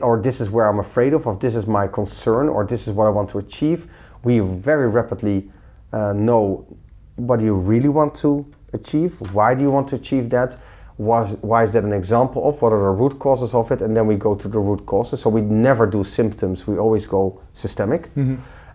or 0.00 0.20
this 0.20 0.40
is 0.40 0.48
where 0.48 0.68
I'm 0.68 0.78
afraid 0.78 1.12
of, 1.12 1.26
or 1.26 1.36
this 1.36 1.54
is 1.54 1.66
my 1.66 1.86
concern, 1.86 2.48
or 2.48 2.64
this 2.64 2.88
is 2.88 2.94
what 2.94 3.06
I 3.06 3.10
want 3.10 3.28
to 3.30 3.38
achieve, 3.38 3.88
we 4.24 4.38
very 4.38 4.88
rapidly 4.88 5.50
uh, 5.92 6.14
know 6.14 6.66
what 7.16 7.40
you 7.40 7.54
really 7.54 7.88
want 7.88 8.14
to 8.16 8.46
achieve, 8.72 9.20
why 9.32 9.54
do 9.54 9.62
you 9.62 9.70
want 9.70 9.88
to 9.88 9.96
achieve 9.96 10.30
that, 10.30 10.56
why, 10.98 11.24
why 11.42 11.64
is 11.64 11.72
that 11.72 11.84
an 11.84 11.92
example 11.92 12.40
of, 12.48 12.60
what 12.60 12.72
are 12.72 12.80
the 12.80 13.02
root 13.02 13.18
causes 13.18 13.54
of 13.54 13.70
it, 13.70 13.82
and 13.82 13.96
then 13.96 14.06
we 14.06 14.16
go 14.16 14.34
to 14.34 14.48
the 14.48 14.58
root 14.58 14.84
causes. 14.84 15.20
So 15.20 15.30
we 15.30 15.40
never 15.40 15.86
do 15.86 16.04
symptoms, 16.04 16.66
we 16.66 16.76
always 16.76 17.06
go 17.06 17.40
systemic. 17.52 18.10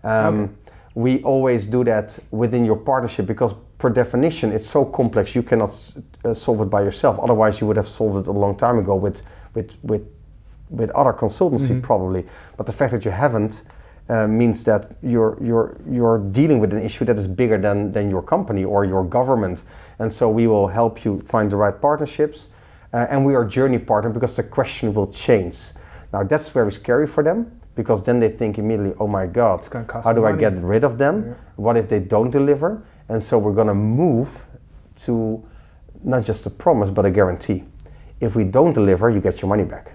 Um, 0.04 0.50
We 0.96 1.24
always 1.24 1.66
do 1.68 1.84
that 1.84 2.20
within 2.32 2.66
your 2.66 2.78
partnership 2.78 3.26
because, 3.26 3.56
per 3.78 3.90
definition, 3.90 4.52
it's 4.54 4.70
so 4.70 4.86
complex 4.86 5.34
you 5.36 5.42
cannot 5.44 5.72
uh, 6.24 6.34
solve 6.36 6.62
it 6.62 6.70
by 6.70 6.84
yourself. 6.84 7.18
Otherwise, 7.20 7.60
you 7.62 7.68
would 7.68 7.78
have 7.78 7.88
solved 7.88 8.18
it 8.20 8.28
a 8.28 8.32
long 8.40 8.56
time 8.56 8.78
ago 8.78 8.96
with, 8.96 9.22
with, 9.56 9.72
with 9.82 10.02
with 10.70 10.90
other 10.92 11.14
consultancy 11.14 11.82
probably. 11.82 12.26
But 12.58 12.66
the 12.66 12.74
fact 12.74 12.92
that 12.94 13.06
you 13.06 13.12
haven't 13.12 13.64
uh, 14.10 14.28
means 14.28 14.64
that 14.64 14.92
you're 15.02 15.38
you're 15.42 15.78
you're 15.90 16.20
dealing 16.20 16.60
with 16.60 16.74
an 16.74 16.80
issue 16.82 17.06
that 17.06 17.18
is 17.18 17.28
bigger 17.28 17.58
than 17.58 17.92
than 17.92 18.10
your 18.10 18.22
company 18.22 18.64
or 18.66 18.86
your 18.86 19.04
government. 19.04 19.64
And 20.00 20.12
so 20.12 20.30
we 20.30 20.48
will 20.48 20.68
help 20.68 21.06
you 21.06 21.22
find 21.22 21.50
the 21.52 21.56
right 21.56 21.80
partnerships, 21.82 22.50
uh, 22.94 23.08
and 23.10 23.26
we 23.26 23.36
are 23.36 23.46
journey 23.46 23.80
partner 23.80 24.10
because 24.10 24.36
the 24.36 24.44
question 24.44 24.94
will 24.94 25.08
change. 25.12 25.58
Now 26.12 26.24
that's 26.24 26.50
very 26.50 26.72
scary 26.72 27.08
for 27.08 27.24
them 27.24 27.46
because 27.76 28.04
then 28.04 28.20
they 28.20 28.30
think 28.30 28.58
immediately, 28.58 28.94
oh 29.00 29.08
my 29.08 29.26
God, 29.26 29.60
It's 29.60 29.70
gonna 29.70 29.86
cost 29.86 30.06
how 30.06 30.14
do 30.14 30.26
I 30.26 30.32
get 30.36 30.54
rid 30.62 30.84
of 30.84 30.98
them? 30.98 31.26
Yeah. 31.28 31.34
What 31.56 31.78
if 31.78 31.88
they 31.88 32.00
don't 32.00 32.30
deliver? 32.32 32.84
And 33.10 33.22
so 33.22 33.38
we're 33.40 33.54
going 33.56 33.68
to 33.68 33.74
move 33.74 34.46
to 35.06 35.44
not 36.04 36.24
just 36.24 36.46
a 36.46 36.50
promise 36.50 36.90
but 36.90 37.06
a 37.06 37.12
guarantee. 37.12 37.64
If 38.20 38.36
we 38.36 38.44
don't 38.44 38.74
deliver, 38.74 39.10
you 39.10 39.20
get 39.22 39.42
your 39.42 39.50
money 39.50 39.64
back. 39.64 39.92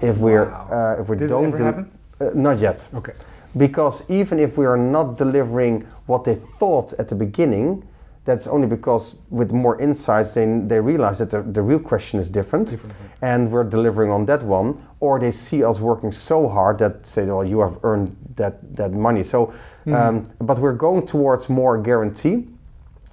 If 0.00 0.18
we're 0.18 0.44
Wow. 0.44 0.68
uh, 0.98 1.00
if 1.02 1.08
we 1.08 1.16
Did 1.16 1.28
don't 1.28 1.46
ever 1.46 1.56
del- 1.56 1.66
happen? 1.66 1.90
Uh, 2.20 2.30
not 2.34 2.58
yet 2.58 2.88
Okay. 2.94 3.12
because 3.56 4.02
even 4.10 4.38
if 4.38 4.56
we 4.58 4.66
are 4.66 4.76
not 4.76 5.16
delivering 5.16 5.86
what 6.06 6.24
they 6.24 6.36
thought 6.58 6.92
at 6.98 7.08
the 7.08 7.14
beginning, 7.14 7.82
that's 8.24 8.46
only 8.46 8.66
because 8.66 9.16
with 9.30 9.52
more 9.52 9.80
insights 9.80 10.34
they, 10.34 10.44
they 10.66 10.78
realize 10.80 11.18
that 11.18 11.30
the, 11.30 11.42
the 11.42 11.62
real 11.62 11.78
question 11.78 12.20
is 12.20 12.28
different, 12.28 12.68
Different, 12.68 12.94
and 13.22 13.50
we're 13.50 13.64
delivering 13.64 14.10
on 14.10 14.26
that 14.26 14.42
one 14.42 14.74
or 15.00 15.18
they 15.18 15.30
see 15.32 15.64
us 15.64 15.80
working 15.80 16.12
so 16.12 16.48
hard 16.48 16.78
that 16.78 17.06
say 17.06 17.24
well 17.24 17.44
you 17.44 17.60
have 17.60 17.78
earned 17.82 18.14
that, 18.36 18.76
that 18.76 18.92
money 18.92 19.24
so 19.24 19.52
um, 19.86 20.22
but 20.38 20.58
we're 20.58 20.74
going 20.76 21.06
towards 21.06 21.48
more 21.48 21.80
guarantee 21.80 22.46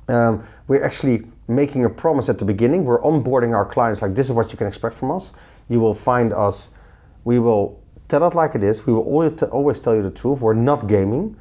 um, 0.09 0.43
we're 0.67 0.83
actually 0.83 1.23
making 1.47 1.85
a 1.85 1.89
promise 1.89 2.29
at 2.29 2.39
the 2.39 2.45
beginning. 2.45 2.83
We're 2.85 3.01
onboarding 3.01 3.55
our 3.55 3.65
clients 3.65 4.01
like 4.01 4.15
this 4.15 4.27
is 4.27 4.31
what 4.33 4.51
you 4.51 4.57
can 4.57 4.67
expect 4.67 4.95
from 4.95 5.11
us. 5.11 5.33
You 5.69 5.79
will 5.79 5.93
find 5.93 6.33
us. 6.33 6.71
We 7.23 7.39
will 7.39 7.81
tell 8.07 8.25
it 8.27 8.35
like 8.35 8.55
it 8.55 8.63
is. 8.63 8.85
We 8.85 8.93
will 8.93 9.03
always, 9.03 9.43
always 9.43 9.79
tell 9.79 9.95
you 9.95 10.03
the 10.03 10.11
truth. 10.11 10.39
We're 10.41 10.53
not 10.53 10.87
gaming. 10.87 11.35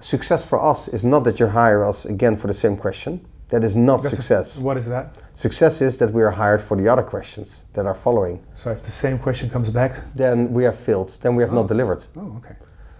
Success 0.00 0.44
for 0.46 0.62
us 0.62 0.88
is 0.88 1.04
not 1.04 1.24
that 1.24 1.40
you 1.40 1.46
hire 1.48 1.84
us 1.84 2.04
again 2.04 2.36
for 2.36 2.46
the 2.46 2.54
same 2.54 2.76
question. 2.76 3.20
That 3.50 3.64
is 3.64 3.76
not 3.76 4.02
That's 4.02 4.12
a- 4.12 4.16
success. 4.16 4.58
what 4.58 4.76
is 4.76 4.86
that? 4.88 5.16
success 5.34 5.80
is 5.80 5.96
that 5.98 6.12
we 6.12 6.22
are 6.22 6.32
hired 6.32 6.60
for 6.60 6.76
the 6.76 6.88
other 6.88 7.02
questions 7.02 7.64
that 7.72 7.86
are 7.86 7.94
following. 7.94 8.40
So 8.54 8.70
if 8.72 8.82
the 8.82 8.90
same 8.90 9.18
question 9.18 9.48
comes 9.48 9.70
back, 9.70 9.92
Then 10.14 10.52
we 10.52 10.64
have 10.64 10.76
failed. 10.76 11.16
Then 11.22 11.36
we 11.36 11.42
have 11.44 11.52
not 11.52 11.68
delivered. 11.68 12.04
oh, 12.16 12.36
okay. 12.38 12.56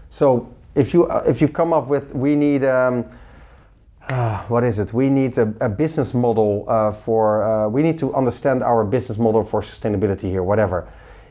So 0.08 0.48
if 0.74 0.94
you 0.94 1.06
uh, 1.06 1.24
if 1.26 1.40
you 1.42 1.48
come 1.48 1.72
up 1.72 1.88
with 1.88 2.14
we 2.14 2.34
need 2.36 2.62
um, 2.64 3.04
ah, 4.10 4.44
what 4.48 4.64
is 4.64 4.78
it? 4.78 4.92
We 4.92 5.10
need 5.10 5.36
a, 5.38 5.52
a 5.60 5.68
business 5.68 6.14
model 6.14 6.64
uh, 6.68 6.92
for 6.92 7.42
uh, 7.42 7.68
we 7.68 7.82
need 7.82 7.98
to 7.98 8.14
understand 8.14 8.62
our 8.62 8.84
business 8.84 9.18
model 9.18 9.44
for 9.44 9.60
sustainability 9.62 10.30
here, 10.30 10.42
whatever. 10.42 10.86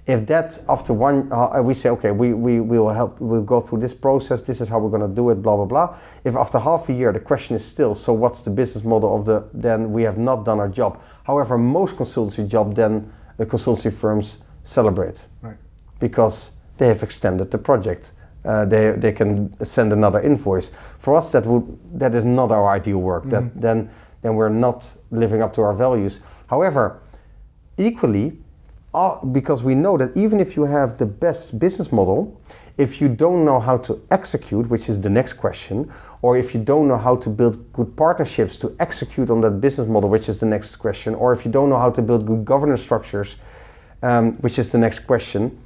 If 0.07 0.25
that 0.27 0.57
after 0.69 0.93
one 0.93 1.29
uh, 1.31 1.61
we 1.61 1.73
say 1.73 1.89
okay 1.89 2.11
we, 2.11 2.33
we 2.33 2.61
we 2.61 2.79
will 2.79 2.93
help 2.93 3.19
we'll 3.19 3.43
go 3.43 3.59
through 3.59 3.81
this 3.81 3.93
process 3.93 4.41
this 4.41 4.61
is 4.61 4.69
how 4.69 4.79
we're 4.79 4.89
going 4.97 5.09
to 5.09 5.15
do 5.15 5.29
it 5.31 5.41
blah 5.41 5.55
blah 5.57 5.65
blah. 5.65 5.97
If 6.23 6.35
after 6.35 6.59
half 6.59 6.87
a 6.89 6.93
year 6.93 7.11
the 7.11 7.19
question 7.19 7.55
is 7.57 7.65
still 7.65 7.93
so 7.93 8.13
what's 8.13 8.41
the 8.41 8.49
business 8.49 8.85
model 8.85 9.13
of 9.15 9.25
the 9.25 9.43
then 9.53 9.91
we 9.91 10.03
have 10.03 10.17
not 10.17 10.45
done 10.45 10.59
our 10.59 10.69
job. 10.69 10.99
However, 11.25 11.57
most 11.57 11.97
consultancy 11.97 12.47
job 12.47 12.73
then 12.75 13.11
the 13.37 13.45
consultancy 13.45 13.91
firms 13.91 14.37
celebrate 14.63 15.25
Right. 15.41 15.57
because 15.99 16.51
they 16.77 16.87
have 16.87 17.03
extended 17.03 17.51
the 17.51 17.57
project. 17.57 18.13
Uh, 18.45 18.63
they, 18.65 18.91
they 18.91 19.11
can 19.11 19.53
send 19.65 19.91
another 19.91 20.21
invoice. 20.21 20.71
For 20.99 21.15
us, 21.15 21.31
that 21.31 21.45
would 21.45 21.65
that 21.99 22.15
is 22.15 22.23
not 22.23 22.51
our 22.51 22.69
ideal 22.69 22.99
work. 22.99 23.29
That 23.29 23.43
then 23.61 23.89
then 24.21 24.35
we're 24.35 24.49
not 24.49 24.93
living 25.11 25.41
up 25.41 25.53
to 25.53 25.61
our 25.61 25.73
values. 25.73 26.21
However, 26.47 27.01
equally, 27.77 28.39
because 29.31 29.63
we 29.63 29.75
know 29.75 29.97
that 29.97 30.15
even 30.17 30.39
if 30.39 30.55
you 30.55 30.65
have 30.65 30.97
the 30.97 31.05
best 31.05 31.59
business 31.59 31.91
model, 31.91 32.39
if 32.77 33.01
you 33.01 33.09
don't 33.09 33.43
know 33.43 33.59
how 33.59 33.77
to 33.77 33.99
execute, 34.11 34.69
which 34.69 34.89
is 34.89 35.01
the 35.01 35.09
next 35.09 35.33
question, 35.33 35.91
or 36.21 36.37
if 36.37 36.53
you 36.53 36.59
don't 36.63 36.87
know 36.87 36.97
how 36.97 37.15
to 37.15 37.29
build 37.29 37.71
good 37.73 37.95
partnerships 37.95 38.57
to 38.57 38.75
execute 38.79 39.29
on 39.29 39.41
that 39.41 39.61
business 39.61 39.87
model, 39.87 40.09
which 40.09 40.29
is 40.29 40.39
the 40.39 40.45
next 40.45 40.75
question, 40.77 41.15
or 41.15 41.33
if 41.33 41.45
you 41.45 41.51
don't 41.51 41.69
know 41.69 41.79
how 41.79 41.91
to 41.91 42.01
build 42.01 42.25
good 42.25 42.45
governance 42.45 42.81
structures, 42.81 43.35
um, 44.03 44.33
which 44.43 44.59
is 44.59 44.71
the 44.71 44.77
next 44.77 44.99
question, 44.99 45.59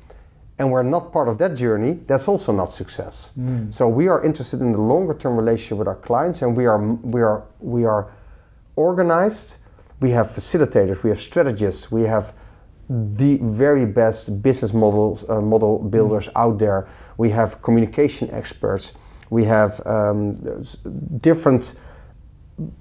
and 0.58 0.72
we're 0.72 0.84
not 0.84 1.12
part 1.12 1.28
of 1.28 1.38
that 1.38 1.56
journey, 1.56 2.00
that's 2.08 2.28
also 2.28 2.52
not 2.52 2.72
success. 2.72 3.32
So 3.72 3.88
we 3.88 4.08
are 4.08 4.24
interested 4.24 4.62
in 4.62 4.72
the 4.72 4.82
longer 4.82 5.14
term 5.14 5.36
relationship 5.36 5.78
with 5.80 5.88
our 5.88 5.96
clients, 5.96 6.42
and 6.42 6.56
we 6.56 6.66
are 6.66 6.80
we 6.80 7.22
are 7.22 7.44
we 7.60 7.86
are 7.86 8.12
organized. 8.76 9.58
We 10.00 10.12
have 10.12 10.28
facilitators, 10.28 11.04
we 11.04 11.10
have 11.10 11.20
strategists, 11.20 11.92
we 11.92 12.04
have 12.04 12.34
the 12.92 13.38
very 13.42 13.86
best 13.86 14.42
business 14.42 14.74
models 14.74 15.24
uh, 15.30 15.40
model 15.40 15.80
builders 15.80 16.28
out 16.36 16.60
there. 16.60 16.88
We 17.18 17.30
have 17.30 17.62
communication 17.62 18.30
experts. 18.32 18.92
We 19.30 19.46
have 19.46 19.82
um, 19.86 20.36
different 21.22 21.76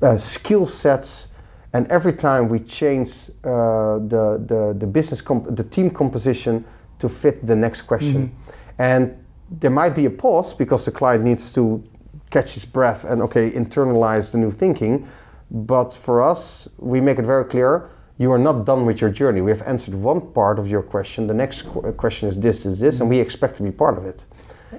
uh, 0.03 0.17
skill 0.17 0.67
sets, 0.67 1.29
and 1.73 1.87
every 1.87 2.13
time 2.13 2.49
we 2.49 2.59
change 2.59 3.31
uh, 3.45 3.99
the, 3.99 4.43
the 4.45 4.75
the 4.77 4.87
business 4.87 5.21
comp- 5.21 5.55
the 5.55 5.65
team 5.65 5.91
composition 5.91 6.65
to 6.99 7.09
fit 7.09 7.47
the 7.47 7.55
next 7.55 7.83
question, 7.83 8.35
and 8.79 9.15
there 9.49 9.71
might 9.71 9.95
be 9.95 10.07
a 10.07 10.11
pause 10.11 10.53
because 10.55 10.85
the 10.85 10.91
client 10.91 11.23
needs 11.23 11.53
to 11.53 11.83
catch 12.31 12.55
his 12.55 12.65
breath 12.65 13.05
and 13.05 13.23
okay 13.23 13.53
internalize 13.53 14.33
the 14.33 14.39
new 14.39 14.51
thinking. 14.51 15.07
But 15.53 15.93
for 15.93 16.21
us, 16.21 16.69
we 16.79 17.01
make 17.01 17.19
it 17.19 17.25
very 17.25 17.45
clear 17.45 17.91
you 18.21 18.31
are 18.31 18.39
not 18.39 18.67
done 18.67 18.85
with 18.85 19.01
your 19.01 19.09
journey. 19.09 19.41
We 19.41 19.51
have 19.51 19.63
answered 19.63 19.95
one 19.95 20.21
part 20.21 20.59
of 20.59 20.69
your 20.69 20.83
question. 20.83 21.27
The 21.27 21.33
next 21.33 21.63
qu- 21.63 21.81
uh, 21.81 21.93
question 21.93 22.29
is 22.29 22.39
this, 22.39 22.67
is 22.67 22.79
this, 22.79 23.01
and 23.01 23.09
we 23.09 23.19
expect 23.19 23.57
to 23.57 23.63
be 23.63 23.71
part 23.71 23.97
of 23.97 24.05
it. 24.05 24.27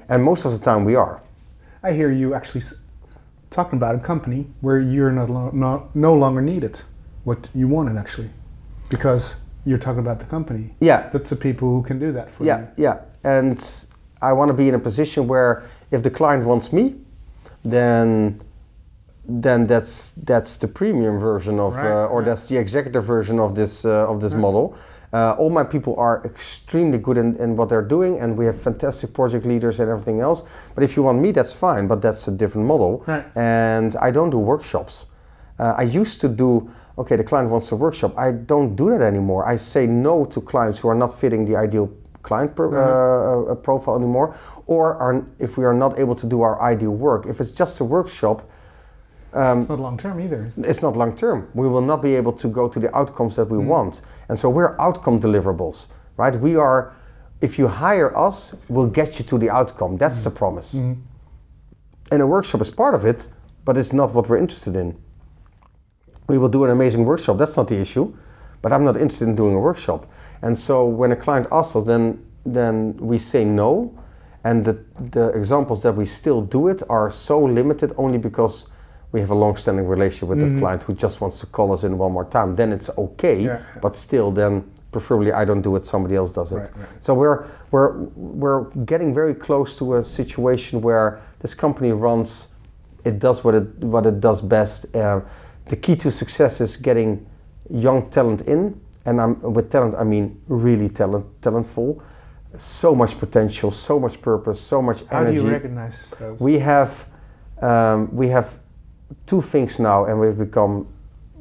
And 0.09 0.23
most 0.23 0.45
of 0.45 0.51
the 0.51 0.59
time, 0.59 0.85
we 0.85 0.93
are. 0.95 1.23
I 1.81 1.91
hear 1.93 2.11
you 2.11 2.35
actually 2.35 2.61
s- 2.61 2.75
talking 3.49 3.77
about 3.77 3.95
a 3.95 3.99
company 3.99 4.45
where 4.61 4.79
you're 4.79 5.11
not, 5.11 5.31
lo- 5.31 5.49
not 5.53 5.95
no 5.95 6.13
longer 6.13 6.39
needed. 6.39 6.83
What 7.23 7.47
you 7.55 7.67
wanted 7.67 7.97
actually, 7.97 8.29
because 8.89 9.37
you're 9.65 9.79
talking 9.79 10.01
about 10.01 10.19
the 10.19 10.25
company. 10.25 10.75
Yeah, 10.79 11.09
That's 11.11 11.31
the 11.31 11.35
people 11.35 11.67
who 11.69 11.81
can 11.81 11.97
do 11.97 12.11
that 12.11 12.29
for 12.29 12.43
yeah, 12.45 12.59
you. 12.59 12.67
yeah. 12.83 12.99
And 13.23 13.57
I 14.21 14.33
want 14.33 14.49
to 14.49 14.53
be 14.53 14.69
in 14.69 14.75
a 14.75 14.79
position 14.79 15.27
where 15.27 15.63
if 15.89 16.03
the 16.03 16.11
client 16.11 16.45
wants 16.45 16.71
me, 16.71 16.95
then 17.63 18.39
then 19.25 19.67
that's 19.67 20.13
that's 20.13 20.57
the 20.57 20.67
premium 20.67 21.19
version 21.19 21.59
of, 21.59 21.75
Right, 21.75 21.85
uh, 21.85 22.07
or 22.07 22.19
right. 22.19 22.25
that's 22.25 22.47
the 22.47 22.57
executive 22.57 23.03
version 23.05 23.39
of 23.39 23.55
this 23.55 23.85
uh, 23.85 24.09
of 24.11 24.19
this 24.21 24.33
Right. 24.33 24.41
model. 24.41 24.75
Uh, 25.13 25.35
all 25.37 25.49
my 25.49 25.63
people 25.63 25.93
are 25.97 26.21
extremely 26.23 26.97
good 26.97 27.17
in, 27.17 27.35
in 27.35 27.57
what 27.57 27.67
they're 27.67 27.81
doing, 27.87 28.17
and 28.21 28.37
we 28.37 28.45
have 28.45 28.59
fantastic 28.59 29.13
project 29.13 29.45
leaders 29.45 29.79
and 29.79 29.89
everything 29.89 30.21
else. 30.21 30.41
But 30.73 30.83
if 30.85 30.95
you 30.95 31.03
want 31.03 31.19
me, 31.19 31.31
that's 31.33 31.51
fine. 31.51 31.85
But 31.87 32.01
that's 32.01 32.27
a 32.29 32.31
different 32.31 32.65
model. 32.65 33.03
And 33.35 33.95
I 33.97 34.09
don't 34.11 34.29
do 34.29 34.39
workshops. 34.39 35.05
Uh, 35.59 35.75
I 35.77 35.83
used 35.83 36.21
to 36.21 36.29
do. 36.29 36.69
Okay, 36.97 37.15
the 37.17 37.23
client 37.23 37.49
wants 37.49 37.71
a 37.71 37.75
workshop. 37.75 38.13
I 38.17 38.31
don't 38.31 38.75
do 38.75 38.89
that 38.91 39.01
anymore. 39.01 39.45
I 39.45 39.57
say 39.57 39.85
no 39.85 40.25
to 40.25 40.41
clients 40.41 40.79
who 40.79 40.87
are 40.89 40.95
not 40.95 41.19
fitting 41.19 41.45
the 41.45 41.55
ideal 41.55 41.89
client 42.23 42.51
uh, 42.59 42.63
uh, 42.63 43.55
profile 43.55 43.95
anymore, 43.95 44.35
or 44.67 44.95
are 44.95 45.25
if 45.39 45.57
we 45.57 45.65
are 45.65 45.73
not 45.73 45.99
able 45.99 46.15
to 46.15 46.27
do 46.27 46.41
our 46.41 46.61
ideal 46.61 46.91
work. 46.91 47.25
If 47.25 47.39
it's 47.41 47.51
just 47.51 47.79
a 47.79 47.83
workshop, 47.83 48.43
Um, 49.33 49.61
it's 49.61 49.69
not 49.69 49.79
long 49.79 49.97
term 49.97 50.19
either. 50.19 50.51
it's 50.57 50.81
not 50.81 50.97
long 50.97 51.15
term. 51.15 51.49
We 51.53 51.67
will 51.67 51.81
not 51.81 52.01
be 52.01 52.15
able 52.15 52.33
to 52.33 52.47
go 52.47 52.67
to 52.67 52.79
the 52.79 52.95
outcomes 52.95 53.35
that 53.37 53.45
we 53.45 53.59
mm. 53.59 53.65
want. 53.65 54.01
And 54.27 54.37
so 54.37 54.49
we're 54.49 54.79
outcome 54.79 55.21
deliverables, 55.21 55.85
right? 56.17 56.35
We 56.35 56.55
are, 56.55 56.93
if 57.39 57.57
you 57.57 57.67
hire 57.67 58.15
us, 58.17 58.55
we'll 58.67 58.87
get 58.87 59.19
you 59.19 59.25
to 59.25 59.37
the 59.37 59.49
outcome. 59.49 59.97
That's 59.97 60.19
mm. 60.21 60.23
the 60.25 60.31
promise. 60.31 60.73
Mm. 60.73 61.01
And 62.11 62.21
a 62.21 62.27
workshop 62.27 62.61
is 62.61 62.69
part 62.69 62.93
of 62.93 63.05
it, 63.05 63.27
but 63.63 63.77
it's 63.77 63.93
not 63.93 64.13
what 64.13 64.27
we're 64.27 64.37
interested 64.37 64.75
in. 64.75 64.97
We 66.27 66.37
will 66.37 66.49
do 66.49 66.63
an 66.65 66.69
amazing 66.69 67.05
workshop, 67.05 67.37
that's 67.37 67.57
not 67.57 67.67
the 67.67 67.79
issue, 67.79 68.15
but 68.61 68.71
I'm 68.71 68.83
not 68.83 68.95
interested 68.95 69.27
in 69.27 69.35
doing 69.35 69.55
a 69.55 69.59
workshop. 69.59 70.11
And 70.41 70.57
so 70.57 70.85
when 70.85 71.11
a 71.11 71.15
client 71.15 71.47
asks 71.51 71.75
us, 71.75 71.85
then, 71.85 72.25
then 72.45 72.97
we 72.97 73.17
say 73.17 73.45
no. 73.45 73.97
And 74.43 74.65
the, 74.65 74.83
the 75.11 75.29
examples 75.29 75.83
that 75.83 75.95
we 75.95 76.05
still 76.05 76.41
do 76.41 76.67
it 76.67 76.81
are 76.89 77.11
so 77.11 77.39
limited 77.39 77.93
only 77.97 78.17
because 78.17 78.67
we 79.11 79.19
have 79.19 79.31
a 79.31 79.35
long-standing 79.35 79.85
relationship 79.85 80.29
with 80.29 80.39
that 80.39 80.57
client 80.57 80.83
who 80.83 80.93
just 80.93 81.19
wants 81.19 81.39
to 81.41 81.45
call 81.45 81.73
us 81.73 81.83
in 81.83 81.97
one 81.97 82.11
more 82.11 82.25
time. 82.25 82.55
Then 82.55 82.71
it's 82.71 82.89
okay, 82.97 83.43
Yeah. 83.43 83.59
but 83.81 83.95
still, 83.95 84.31
then 84.31 84.63
preferably 84.91 85.31
I 85.31 85.45
don't 85.45 85.61
do 85.61 85.75
it, 85.75 85.85
somebody 85.85 86.15
else 86.15 86.31
does 86.31 86.51
it. 86.51 86.55
Right, 86.55 86.77
right. 86.77 86.87
So 86.99 87.13
we're 87.13 87.45
we're 87.71 87.91
we're 88.15 88.63
getting 88.85 89.13
very 89.13 89.33
close 89.33 89.77
to 89.79 89.95
a 89.95 90.03
situation 90.03 90.81
where 90.81 91.21
this 91.39 91.53
company 91.53 91.91
runs, 91.91 92.49
it 93.03 93.19
does 93.19 93.43
what 93.43 93.55
it 93.55 93.67
what 93.79 94.05
it 94.05 94.19
does 94.19 94.41
best. 94.41 94.93
Uh, 94.95 95.21
the 95.65 95.75
key 95.75 95.95
to 95.97 96.11
success 96.11 96.61
is 96.61 96.77
getting 96.77 97.25
young 97.69 98.09
talent 98.09 98.41
in, 98.41 98.79
and 99.05 99.21
I'm 99.21 99.39
with 99.41 99.71
talent 99.71 99.95
I 99.95 100.03
mean 100.03 100.41
really 100.47 100.89
talent 100.89 101.25
talentful, 101.41 102.01
so 102.57 102.95
much 102.95 103.17
potential, 103.19 103.71
so 103.71 103.99
much 103.99 104.21
purpose, 104.21 104.59
so 104.61 104.81
much 104.81 105.03
energy. 105.03 105.15
How 105.15 105.25
do 105.25 105.33
you 105.33 105.49
recognize 105.49 106.07
those? 106.19 106.39
We 106.39 106.59
have 106.59 107.07
um, 107.61 108.09
we 108.15 108.27
have 108.29 108.57
two 109.25 109.41
things 109.41 109.79
now, 109.79 110.05
and 110.05 110.19
we've 110.19 110.37
become 110.37 110.87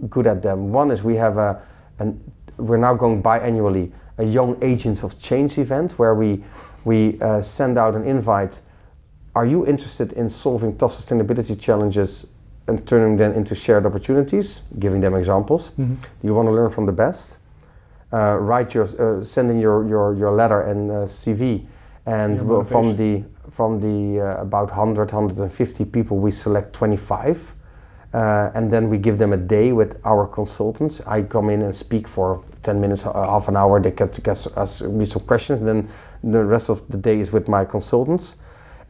good 0.09 0.27
at 0.27 0.43
them. 0.43 0.73
One 0.73 0.91
is 0.91 1.03
we 1.03 1.17
have 1.17 1.37
a, 1.39 1.61
and 1.99 2.19
we're 2.57 2.77
now 2.79 2.95
going 2.95 3.23
biannually 3.23 3.91
a 4.19 4.25
Young 4.25 4.57
Agents 4.63 5.03
of 5.03 5.19
Change 5.19 5.59
event 5.59 5.99
where 5.99 6.15
we 6.15 6.43
we 6.85 7.21
uh, 7.21 7.43
send 7.43 7.79
out 7.79 7.95
an 7.95 8.05
invite. 8.05 8.61
Are 9.35 9.47
you 9.47 9.67
interested 9.67 10.13
in 10.13 10.29
solving 10.31 10.77
tough 10.77 10.93
sustainability 10.95 11.59
challenges 11.59 12.27
and 12.67 12.87
turning 12.87 13.17
them 13.17 13.33
into 13.33 13.55
shared 13.55 13.87
opportunities? 13.87 14.63
Giving 14.79 15.01
them 15.01 15.15
examples. 15.15 15.71
Mhm. 15.79 15.97
Do 15.97 16.27
you 16.29 16.35
want 16.35 16.49
to 16.49 16.53
learn 16.55 16.71
from 16.71 16.87
the 16.87 16.93
best? 16.93 17.39
Uh, 18.13 18.37
write 18.41 18.75
your, 18.75 18.85
uh, 18.99 19.23
send 19.23 19.51
in 19.51 19.61
your, 19.61 19.87
your, 19.87 20.15
your 20.15 20.33
letter 20.33 20.63
and 20.63 20.91
uh, 20.91 20.95
CV, 21.07 21.65
and 22.07 22.41
we'll- 22.49 22.65
from 22.65 22.97
the 22.97 23.23
from 23.51 23.81
the 23.81 24.21
uh, 24.21 24.43
about 24.43 24.71
100 24.71 25.13
150 25.13 25.85
people 25.85 26.19
we 26.19 26.31
select 26.31 26.73
25 26.73 27.55
uh, 28.13 28.51
and 28.55 28.73
then 28.73 28.91
we 28.91 28.99
give 28.99 29.19
them 29.19 29.33
a 29.33 29.37
day 29.37 29.73
with 29.73 30.01
our 30.05 30.27
consultants. 30.27 31.01
I 31.07 31.23
come 31.23 31.49
in 31.49 31.63
and 31.63 31.75
speak 31.75 32.09
for 32.09 32.43
10 32.63 32.81
minutes 32.81 33.07
uh, 33.07 33.13
half 33.13 33.49
an 33.49 33.57
hour. 33.57 33.81
They 33.81 33.93
get 33.93 34.13
to 34.15 34.53
ask 34.57 34.83
me 34.83 35.05
some 35.05 35.23
questions. 35.23 35.61
And 35.61 35.69
then 35.69 35.89
the 36.23 36.45
rest 36.45 36.71
of 36.71 36.87
the 36.89 36.99
day 36.99 37.21
is 37.21 37.31
with 37.31 37.49
my 37.49 37.65
consultants. 37.65 38.37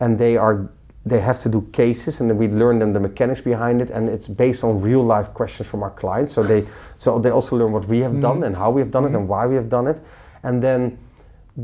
And 0.01 0.19
they 0.19 0.37
are 0.37 0.71
they 1.07 1.21
have 1.21 1.39
to 1.39 1.49
do 1.49 1.63
cases 1.73 2.21
and 2.21 2.29
then 2.29 2.37
we 2.37 2.47
learn 2.47 2.79
them 2.79 2.93
the 2.93 3.01
mechanics 3.01 3.41
behind 3.41 3.81
it. 3.81 3.91
And 3.91 4.09
it's 4.09 4.29
based 4.29 4.65
on 4.65 4.81
real 4.81 5.03
life 5.03 5.33
questions 5.35 5.69
from 5.69 5.83
our 5.83 5.91
clients. 5.91 6.33
So 6.33 6.43
they 6.43 6.67
so 6.97 7.19
they 7.19 7.31
also 7.31 7.57
learn 7.57 7.73
what 7.73 7.87
we 7.89 8.01
have 8.01 8.21
done 8.21 8.43
and 8.43 8.57
how 8.57 8.71
we 8.71 8.81
have 8.81 8.91
done 8.91 9.05
it 9.05 9.15
and 9.15 9.29
why 9.29 9.47
we 9.47 9.55
have 9.55 9.69
done 9.69 9.87
it. 9.87 10.01
And 10.43 10.63
then 10.63 10.99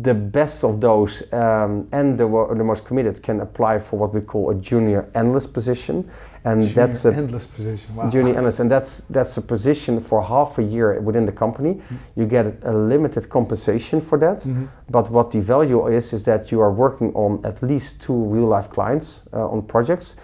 the 0.03 0.15
best 0.15 0.65
of 0.65 0.81
those 0.81 1.23
um, 1.33 1.87
and 1.93 2.19
the, 2.19 2.27
the 2.57 2.65
most 2.65 2.85
committed 2.85 3.23
can 3.23 3.41
apply 3.41 3.79
for 3.79 3.99
what 3.99 4.13
we 4.13 4.21
call 4.21 4.51
a 4.51 4.55
junior 4.55 5.09
analyst 5.15 5.53
position 5.53 6.09
and 6.45 6.63
that's 6.75 7.05
a 7.05 7.11
Junior 7.11 7.23
endless 7.25 7.47
position. 7.47 7.97
Wow. 7.97 8.09
junior 8.09 8.35
analyst, 8.37 8.61
and 8.61 8.71
that's 8.71 8.99
that's 9.11 9.37
a 9.37 9.43
position 9.43 10.01
for 10.01 10.23
half 10.23 10.59
a 10.59 10.63
year 10.63 11.01
within 11.01 11.27
the 11.27 11.33
company. 11.33 11.81
You 12.15 12.25
get 12.27 12.47
a 12.63 12.73
limited 12.73 13.29
compensation 13.29 14.01
for 14.01 14.17
that, 14.19 14.43
Mhm. 14.45 14.69
but 14.89 15.11
what 15.11 15.31
the 15.33 15.41
value 15.41 15.89
is 15.89 16.13
is 16.13 16.23
that 16.25 16.53
you 16.53 16.61
are 16.63 16.71
working 16.73 17.13
on 17.15 17.41
at 17.45 17.63
least 17.63 18.01
two 18.01 18.15
real 18.35 18.47
life 18.47 18.69
clients 18.71 19.23
uh, 19.33 19.49
on 19.55 19.63
projects. 19.63 20.17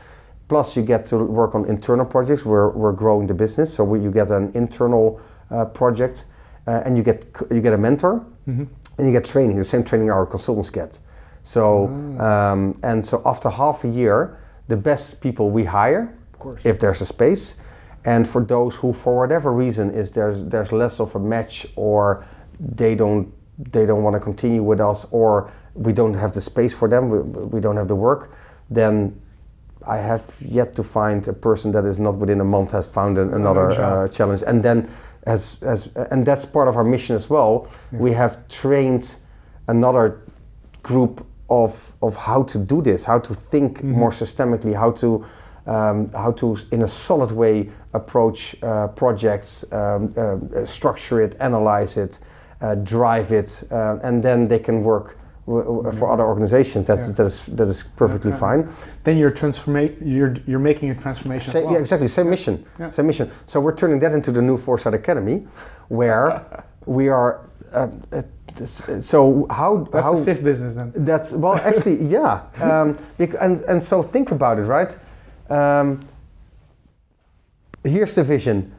Plus, 0.49 0.77
you 0.77 0.83
get 0.85 1.07
to 1.07 1.17
work 1.19 1.55
on 1.55 1.65
internal 1.65 2.07
projects. 2.07 2.45
We're 2.45 2.71
we're 2.71 2.93
growing 2.97 3.27
the 3.27 3.35
business, 3.35 3.75
so 3.75 3.83
we, 3.85 3.99
you 4.01 4.11
get 4.13 4.31
an 4.31 4.51
internal 4.55 5.19
uh, 5.51 5.65
project, 5.65 6.27
uh, 6.69 6.83
and 6.87 6.97
you 6.97 7.03
get 7.03 7.25
you 7.51 7.61
get 7.61 7.73
a 7.73 7.79
mentor, 7.79 8.21
Mhm. 8.47 8.67
And 8.99 9.07
you 9.07 9.13
get 9.13 9.25
training. 9.25 9.57
The 9.57 9.65
same 9.65 9.85
training 9.85 10.11
our 10.11 10.27
consultants 10.27 10.71
get. 10.71 10.99
So 11.43 11.87
um, 12.21 12.79
and 12.83 13.05
so 13.05 13.23
after 13.25 13.51
half 13.51 13.85
a 13.85 13.89
year, 13.89 14.39
the 14.69 14.77
best 14.77 15.21
people 15.21 15.51
we 15.51 15.65
hire 15.65 16.15
Of 16.35 16.39
course. 16.39 16.63
if 16.65 16.79
there's 16.79 17.01
a 17.01 17.07
space 17.07 17.57
and 18.05 18.27
for 18.29 18.43
those 18.45 18.75
who 18.77 18.93
for 18.93 19.19
whatever 19.19 19.53
reason 19.53 19.91
is 19.91 20.11
there's 20.11 20.45
there's 20.45 20.73
less 20.73 21.01
of 21.01 21.15
a 21.15 21.19
match 21.19 21.67
or 21.77 22.25
they 22.59 22.95
don't 22.95 23.33
they 23.59 23.87
don't 23.87 24.03
want 24.03 24.15
to 24.15 24.21
continue 24.21 24.63
with 24.63 24.81
us 24.81 25.07
or 25.11 25.51
we 25.75 25.93
don't 25.93 26.15
have 26.15 26.33
the 26.33 26.41
space 26.41 26.73
for 26.75 26.89
them 26.89 27.09
we, 27.11 27.19
we 27.55 27.61
don't 27.61 27.77
have 27.77 27.89
the 27.89 27.95
work 27.95 28.31
then 28.71 29.21
I 29.87 29.97
have 29.97 30.25
yet 30.41 30.75
to 30.77 30.83
find 30.83 31.27
a 31.29 31.33
person 31.33 31.73
that 31.73 31.85
is 31.85 31.99
not 31.99 32.17
within 32.17 32.41
a 32.41 32.45
month 32.45 32.71
has 32.71 32.87
found 32.87 33.19
an, 33.19 33.35
another 33.35 33.71
uh, 33.73 34.09
challenge 34.09 34.43
and 34.47 34.63
then 34.63 34.89
as, 35.25 35.57
as 35.63 35.89
and 36.11 36.25
that's 36.27 36.45
part 36.45 36.69
of 36.69 36.77
our 36.77 36.85
mission 36.85 37.17
as 37.17 37.31
well. 37.31 37.69
We 37.93 38.13
have 38.13 38.47
trained 38.49 39.17
another 39.69 40.23
group 40.83 41.27
of, 41.49 41.95
of 42.03 42.17
how 42.17 42.43
to 42.45 42.59
do 42.59 42.83
this, 42.83 43.05
how 43.05 43.19
to 43.21 43.35
think 43.35 43.83
more 43.83 44.11
systemically, 44.11 44.75
how 44.75 44.93
to 44.93 45.25
um, 45.67 46.09
how 46.09 46.33
to 46.33 46.57
in 46.73 46.83
a 46.83 46.89
solid 46.89 47.31
way 47.31 47.71
approach 47.93 48.57
uh, 48.63 48.89
projects, 48.89 49.65
um, 49.73 50.13
uh, 50.17 50.65
structure 50.65 51.21
it, 51.21 51.37
analyze 51.41 51.97
it, 51.97 52.19
uh, 52.61 52.75
drive 52.77 53.33
it, 53.33 53.63
uh, 53.71 53.99
and 54.03 54.23
then 54.23 54.49
they 54.49 54.59
can 54.59 54.83
work 54.83 55.17
for 55.45 56.11
other 56.13 56.25
organizations. 56.25 56.87
That's, 56.87 57.09
Yeah. 57.09 57.15
that 57.15 57.27
is 57.27 57.47
that 57.47 57.69
is 57.69 57.83
perfectly 57.97 58.31
Yeah. 58.31 58.37
fine. 58.39 58.69
Then 59.05 59.17
you're 59.17 59.31
transformate. 59.31 59.97
You're 60.01 60.35
you're 60.47 60.61
making 60.61 60.91
a 60.91 60.95
transformation. 60.95 61.65
well. 61.65 61.73
Yeah, 61.73 61.81
exactly. 61.81 62.09
Same 62.09 62.31
mission. 62.31 62.65
Same 62.91 63.07
mission. 63.07 63.31
So 63.47 63.61
we're 63.61 63.75
turning 63.75 63.99
that 64.01 64.13
into 64.13 64.31
the 64.33 64.43
new 64.43 64.57
Foresight 64.57 64.95
Academy, 64.95 65.47
where 65.89 66.43
we 66.87 67.09
are. 67.09 67.41
Uh, 67.73 67.89
uh, 68.13 68.23
so 69.01 69.47
how 69.51 69.89
That's 69.91 70.05
how 70.05 70.15
the 70.17 70.25
fifth 70.25 70.45
business 70.45 70.75
then. 70.75 70.93
That's 70.95 71.33
well, 71.33 71.55
actually, 71.57 72.05
yeah. 72.17 72.43
Um, 72.61 72.99
and 73.19 73.61
and 73.63 73.83
so 73.83 74.03
think 74.03 74.31
about 74.31 74.59
it, 74.59 74.63
right? 74.65 74.97
Um, 75.51 76.01
here's 77.83 78.15
the 78.15 78.23
vision. 78.23 78.73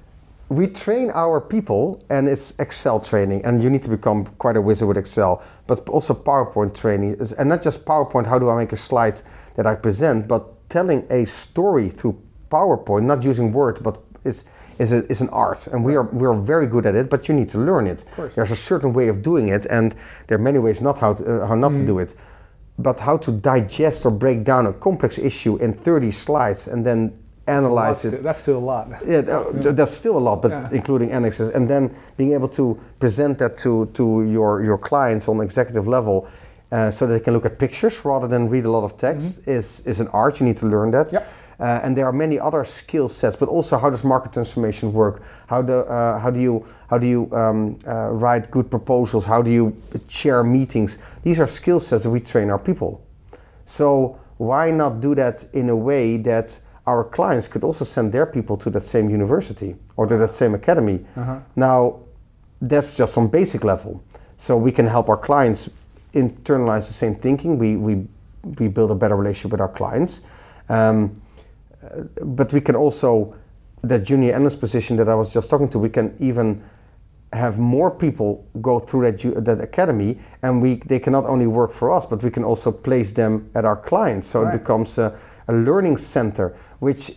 We 0.50 0.68
train 0.68 1.10
our 1.14 1.40
people, 1.42 2.04
and 2.10 2.28
it's 2.28 2.54
Excel 2.60 3.00
training, 3.00 3.46
and 3.46 3.64
you 3.64 3.70
need 3.70 3.82
to 3.84 3.90
become 3.90 4.26
quite 4.38 4.58
a 4.58 4.62
wizard 4.62 4.88
with 4.88 4.98
Excel, 4.98 5.42
but 5.68 5.88
also 5.90 6.14
PowerPoint 6.14 6.76
training, 6.76 7.18
and 7.38 7.50
not 7.50 7.64
just 7.64 7.86
PowerPoint. 7.86 8.28
How 8.28 8.38
do 8.38 8.50
I 8.50 8.58
make 8.58 8.74
a 8.74 8.78
slide 8.78 9.22
that 9.56 9.66
I 9.66 9.76
present, 9.76 10.28
but 10.28 10.70
telling 10.70 11.08
a 11.10 11.26
story 11.26 11.90
through 11.90 12.22
PowerPoint, 12.52 13.04
not 13.04 13.24
using 13.24 13.52
Word, 13.52 13.82
but 13.82 14.02
is 14.24 14.46
is, 14.80 14.92
a, 14.92 15.06
is 15.12 15.22
an 15.22 15.30
art, 15.30 15.68
and 15.68 15.84
we 15.84 15.96
are 15.96 16.04
we 16.04 16.26
are 16.28 16.34
very 16.34 16.68
good 16.68 16.86
at 16.86 16.96
it. 16.96 17.10
But 17.10 17.28
you 17.28 17.36
need 17.36 17.50
to 17.50 17.60
learn 17.60 17.88
it. 17.88 18.06
There's 18.36 18.52
a 18.52 18.56
certain 18.56 18.92
way 18.92 19.08
of 19.08 19.22
doing 19.22 19.50
it, 19.50 19.66
and 19.70 19.96
there 20.28 20.38
are 20.38 20.42
many 20.42 20.60
ways 20.60 20.82
not 20.82 21.00
how 21.00 21.14
to, 21.14 21.44
uh, 21.44 21.48
how 21.48 21.56
not 21.56 21.74
to 21.74 21.86
do 21.86 22.00
it, 22.00 22.16
but 22.78 23.00
how 23.00 23.18
to 23.18 23.32
digest 23.32 24.06
or 24.06 24.12
break 24.12 24.44
down 24.44 24.66
a 24.68 24.74
complex 24.74 25.18
issue 25.18 25.58
in 25.58 25.74
30 25.74 26.12
slides 26.12 26.68
and 26.68 26.86
then 26.86 27.18
analyze 27.48 28.02
That's 28.02 28.06
it. 28.06 28.10
still- 28.10 28.24
That's 28.24 28.40
still 28.40 28.58
a 28.58 28.66
lot. 28.66 28.88
Yeah, 29.06 29.18
uh, 29.20 29.52
th- 29.64 29.76
that's 29.76 29.94
still 29.94 30.18
a 30.18 30.24
lot, 30.30 30.42
but 30.42 30.52
Yeah. 30.52 30.70
including 30.72 31.12
annexes, 31.12 31.50
and 31.50 31.68
then 31.68 31.90
being 32.18 32.34
able 32.34 32.48
to 32.50 32.78
present 33.00 33.38
that 33.38 33.58
to 33.58 33.86
to 33.94 34.04
your 34.24 34.62
your 34.64 34.78
clients 34.78 35.28
on 35.28 35.42
executive 35.42 35.88
level, 35.88 36.26
uh, 36.72 36.90
so 36.92 37.06
that 37.06 37.14
they 37.14 37.20
can 37.24 37.34
look 37.34 37.46
at 37.46 37.58
pictures 37.58 38.06
rather 38.06 38.28
than 38.28 38.50
read 38.50 38.66
a 38.66 38.70
lot 38.72 38.84
of 38.84 38.96
text 38.98 39.48
is 39.48 39.82
is 39.86 40.00
an 40.00 40.08
art. 40.14 40.40
You 40.40 40.46
need 40.48 40.58
to 40.60 40.68
learn 40.68 40.92
that. 40.92 41.12
Yep. 41.12 41.24
Uh, 41.60 41.80
and 41.86 41.96
there 41.96 42.06
are 42.06 42.12
many 42.14 42.40
other 42.40 42.64
skill 42.66 43.08
sets, 43.08 43.36
but 43.38 43.48
also 43.50 43.78
how 43.78 43.90
does 43.90 44.04
market 44.04 44.34
transformation 44.34 44.92
work? 44.94 45.22
How 45.48 45.62
do 45.62 45.74
uh, 45.74 46.20
how 46.20 46.32
do 46.32 46.40
you 46.40 46.64
how 46.90 46.98
do 47.00 47.06
you 47.08 47.28
um, 47.32 47.76
uh, 47.88 48.10
write 48.22 48.50
good 48.52 48.70
proposals? 48.70 49.26
How 49.26 49.42
do 49.44 49.50
you 49.52 49.72
chair 50.08 50.44
meetings? 50.44 50.98
These 51.24 51.40
are 51.42 51.48
skill 51.48 51.80
sets 51.80 52.04
that 52.04 52.12
we 52.12 52.20
train 52.20 52.50
our 52.50 52.60
people. 52.60 53.02
So 53.66 54.16
why 54.38 54.72
not 54.72 55.00
do 55.02 55.16
that 55.16 55.46
in 55.54 55.70
a 55.70 55.76
way 55.76 56.18
that 56.24 56.60
our 56.86 57.04
clients 57.04 57.48
could 57.48 57.64
also 57.64 57.86
send 57.86 58.12
their 58.12 58.26
people 58.26 58.58
to 58.58 58.70
that 58.70 58.84
same 58.84 59.10
university 59.10 59.76
or 59.96 60.06
to 60.06 60.18
that 60.18 60.30
same 60.30 60.54
academy? 60.54 61.06
Uh-huh. 61.16 61.40
Now, 61.56 62.00
that's 62.62 62.96
just 62.96 63.18
on 63.18 63.28
basic 63.28 63.64
level. 63.64 64.04
So 64.38 64.58
we 64.58 64.72
can 64.72 64.88
help 64.88 65.10
our 65.10 65.18
clients 65.18 65.70
internalize 66.14 66.88
the 66.88 66.94
same 66.94 67.16
thinking. 67.16 67.58
We 67.58 67.76
we 67.78 68.08
we 68.60 68.68
build 68.68 68.92
a 68.92 68.96
better 68.96 69.16
relationship 69.16 69.52
with 69.52 69.62
our 69.62 69.70
clients. 69.70 70.22
Um, 70.70 71.22
uh, 71.84 72.04
but 72.22 72.52
we 72.54 72.62
can 72.62 72.76
also 72.76 73.36
that 73.82 74.04
junior 74.04 74.34
analyst 74.34 74.60
position 74.60 74.98
that 74.98 75.10
I 75.10 75.16
was 75.16 75.30
just 75.30 75.50
talking 75.50 75.70
to. 75.70 75.80
We 75.80 75.90
can 75.90 76.16
even 76.20 76.62
have 77.32 77.58
more 77.58 77.90
people 77.90 78.46
go 78.62 78.80
through 78.80 79.12
that 79.12 79.46
that 79.46 79.62
academy, 79.62 80.20
and 80.42 80.62
we 80.62 80.76
they 80.76 81.00
can 81.00 81.14
not 81.14 81.26
only 81.26 81.48
work 81.48 81.72
for 81.72 81.92
us, 81.92 82.06
but 82.06 82.24
we 82.24 82.30
can 82.30 82.44
also 82.44 82.72
place 82.72 83.14
them 83.14 83.50
at 83.56 83.66
our 83.66 83.78
clients. 83.78 84.28
So 84.28 84.42
Right. 84.42 84.56
it 84.56 84.60
becomes 84.60 84.98
a, 84.98 85.14
a 85.48 85.54
learning 85.54 85.98
center, 85.98 86.54
which 86.80 87.12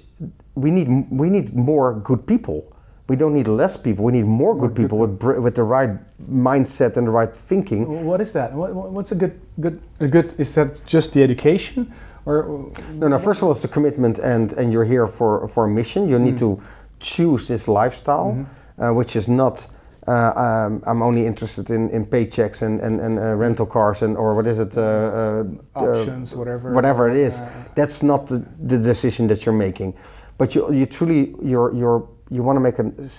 we 0.54 0.70
need. 0.70 0.88
We 1.10 1.30
need 1.30 1.54
more 1.54 1.94
good 2.04 2.26
people. 2.26 2.72
We 3.08 3.14
don't 3.16 3.34
need 3.34 3.46
less 3.46 3.76
people. 3.76 4.04
We 4.04 4.12
need 4.12 4.24
more 4.26 4.54
good 4.58 4.74
people 4.74 4.98
with 4.98 5.22
with 5.22 5.54
the 5.54 5.62
right 5.62 5.90
mindset 6.30 6.96
and 6.96 7.06
the 7.06 7.10
right 7.10 7.36
thinking. 7.48 8.04
What 8.06 8.20
is 8.20 8.32
that? 8.32 8.52
What, 8.52 8.74
what- 8.74 8.90
what's 8.92 9.12
a 9.12 9.14
good 9.14 9.32
good 9.60 9.80
a 10.00 10.08
good? 10.08 10.34
Is 10.38 10.54
that 10.54 10.82
just 10.86 11.12
the 11.12 11.22
education, 11.22 11.92
or 12.24 12.70
No, 12.94 13.08
no. 13.08 13.18
First 13.18 13.40
of 13.40 13.44
all, 13.44 13.52
it's 13.52 13.62
the 13.62 13.68
commitment, 13.68 14.18
and 14.18 14.52
and 14.54 14.72
you're 14.72 14.84
here 14.88 15.06
for 15.06 15.48
for 15.48 15.64
a 15.64 15.68
mission. 15.68 16.08
You 16.08 16.18
need 16.18 16.38
to 16.38 16.58
choose 16.98 17.46
this 17.46 17.68
lifestyle, 17.68 18.46
uh, 18.78 18.90
which 18.92 19.16
is 19.16 19.28
not. 19.28 19.66
Uh, 20.06 20.32
um, 20.36 20.82
I'm 20.86 21.02
only 21.02 21.26
interested 21.26 21.70
in, 21.70 21.90
in 21.90 22.06
paychecks 22.06 22.62
and 22.62 22.80
and, 22.80 23.00
and 23.00 23.18
uh, 23.18 23.34
rental 23.34 23.66
cars 23.66 24.02
and 24.02 24.16
or 24.16 24.34
what 24.34 24.46
is 24.46 24.60
it? 24.60 24.78
Uh, 24.78 24.80
uh, 24.80 25.44
uh, 25.74 26.00
options, 26.00 26.32
whatever? 26.32 26.72
whatever 26.72 27.08
it 27.08 27.16
is. 27.16 27.42
That's 27.74 28.02
not 28.02 28.26
the, 28.26 28.44
the 28.60 28.78
decision 28.78 29.26
that 29.28 29.44
you're 29.44 29.54
making, 29.56 29.94
but 30.38 30.54
you 30.54 30.72
you 30.72 30.86
truly 30.86 31.34
you're 31.42 31.74
you're 31.74 32.08
you 32.30 32.44
want 32.44 32.56
to 32.56 32.60
make 32.60 32.78
an. 32.78 33.10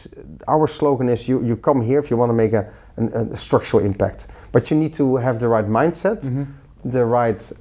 Our 0.47 0.67
slogan 0.67 1.10
is 1.10 1.28
you 1.28 1.43
you 1.43 1.58
come 1.58 1.82
here 1.82 2.00
if 2.00 2.10
you 2.10 2.15
want 2.15 2.30
to 2.30 2.34
make 2.34 2.54
a, 2.54 2.71
an, 2.95 3.34
a 3.34 3.38
structural 3.38 3.84
impact, 3.84 4.28
but 4.54 4.71
you 4.71 4.78
need 4.78 4.93
to 4.93 5.17
have 5.17 5.39
the 5.39 5.47
right 5.50 5.67
mindset, 5.67 6.21
the 6.86 7.04
right 7.04 7.52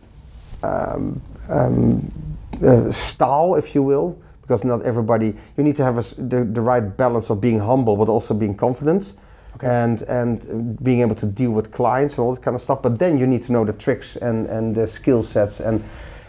um, 0.62 1.20
um, 1.48 2.12
uh, 2.64 2.90
style, 2.92 3.56
if 3.56 3.74
you 3.74 3.82
will, 3.82 4.16
because 4.46 4.64
not 4.64 4.82
everybody. 4.82 5.34
You 5.56 5.64
need 5.64 5.76
to 5.76 5.84
have 5.84 5.98
a 5.98 6.22
the, 6.22 6.44
the 6.44 6.60
right 6.60 6.96
balance 6.96 7.30
of 7.30 7.40
being 7.40 7.58
humble, 7.58 7.96
but 7.96 8.08
also 8.08 8.34
being 8.34 8.56
confident, 8.56 9.14
Okay. 9.56 9.66
and 9.66 10.02
and 10.02 10.82
being 10.82 11.00
able 11.00 11.16
to 11.16 11.26
deal 11.26 11.50
with 11.50 11.72
clients 11.72 12.18
and 12.18 12.24
all 12.24 12.34
that 12.34 12.42
kind 12.42 12.54
of 12.54 12.60
stuff. 12.60 12.82
But 12.82 12.98
then 12.98 13.18
you 13.18 13.26
need 13.26 13.42
to 13.44 13.52
know 13.52 13.64
the 13.64 13.72
tricks 13.72 14.16
and 14.16 14.46
and 14.46 14.74
the 14.74 14.86
skill 14.86 15.22
sets, 15.22 15.60
and 15.60 15.82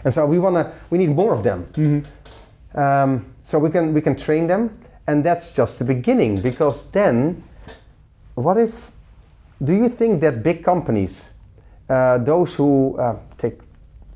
and 0.04 0.12
so 0.14 0.26
we 0.26 0.38
wanna 0.38 0.72
we 0.90 0.98
need 0.98 1.14
more 1.14 1.32
of 1.32 1.42
them. 1.42 2.04
Um, 2.74 3.24
so 3.42 3.58
we 3.58 3.70
can 3.70 3.94
we 3.94 4.00
can 4.00 4.16
train 4.16 4.46
them, 4.46 4.70
and 5.06 5.24
that's 5.24 5.52
just 5.52 5.78
the 5.78 5.84
beginning. 5.84 6.40
Because 6.40 6.90
then, 6.90 7.42
what 8.34 8.56
if? 8.58 8.90
Do 9.64 9.72
you 9.72 9.88
think 9.88 10.20
that 10.20 10.42
big 10.42 10.62
companies, 10.64 11.32
uh, 11.88 12.18
those 12.18 12.54
who 12.54 12.96
uh, 12.98 13.16
take, 13.38 13.58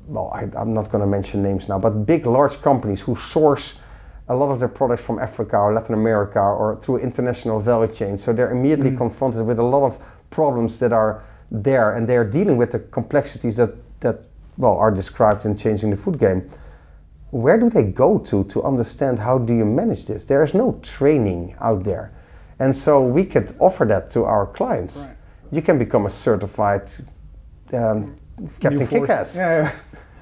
well, 0.07 0.31
I, 0.33 0.47
I'm 0.55 0.73
not 0.73 0.89
going 0.89 1.01
to 1.01 1.07
mention 1.07 1.43
names 1.43 1.67
now, 1.67 1.79
but 1.79 2.05
big 2.05 2.25
large 2.25 2.61
companies 2.61 3.01
who 3.01 3.15
source 3.15 3.73
a 4.27 4.35
lot 4.35 4.51
of 4.51 4.59
their 4.59 4.69
products 4.69 5.03
from 5.03 5.19
Africa 5.19 5.57
or 5.57 5.73
Latin 5.73 5.93
America 5.93 6.39
or 6.39 6.77
through 6.77 6.97
international 6.97 7.59
value 7.59 7.93
chains, 7.93 8.23
so 8.23 8.31
they're 8.31 8.51
immediately 8.51 8.95
confronted 8.95 9.45
with 9.45 9.59
a 9.59 9.63
lot 9.63 9.83
of 9.83 9.99
problems 10.29 10.79
that 10.79 10.93
are 10.93 11.23
there, 11.51 11.93
and 11.93 12.07
they 12.07 12.17
are 12.17 12.23
dealing 12.23 12.57
with 12.57 12.71
the 12.71 12.79
complexities 12.79 13.57
that 13.57 13.75
that 13.99 14.21
well 14.57 14.77
are 14.77 14.91
described 14.91 15.45
in 15.45 15.57
changing 15.57 15.89
the 15.89 15.97
food 15.97 16.19
game. 16.19 16.49
Where 17.31 17.59
do 17.59 17.69
they 17.69 17.83
go 17.83 18.19
to 18.19 18.43
to 18.45 18.63
understand 18.63 19.19
how 19.19 19.39
do 19.39 19.53
you 19.53 19.65
manage 19.65 20.05
this? 20.05 20.25
There 20.25 20.43
is 20.43 20.53
no 20.53 20.79
training 20.83 21.55
out 21.59 21.83
there. 21.83 22.11
And 22.59 22.75
so 22.75 23.01
we 23.01 23.25
could 23.25 23.55
offer 23.59 23.85
that 23.85 24.11
to 24.11 24.23
our 24.23 24.45
clients. 24.45 24.97
Right. 24.97 25.17
you 25.51 25.61
can 25.61 25.77
become 25.77 26.05
a 26.05 26.09
certified 26.09 26.89
um, 27.73 28.15
captain 28.59 28.79
New 28.79 28.87
Yeah, 29.35 29.63
yeah. 29.63 29.71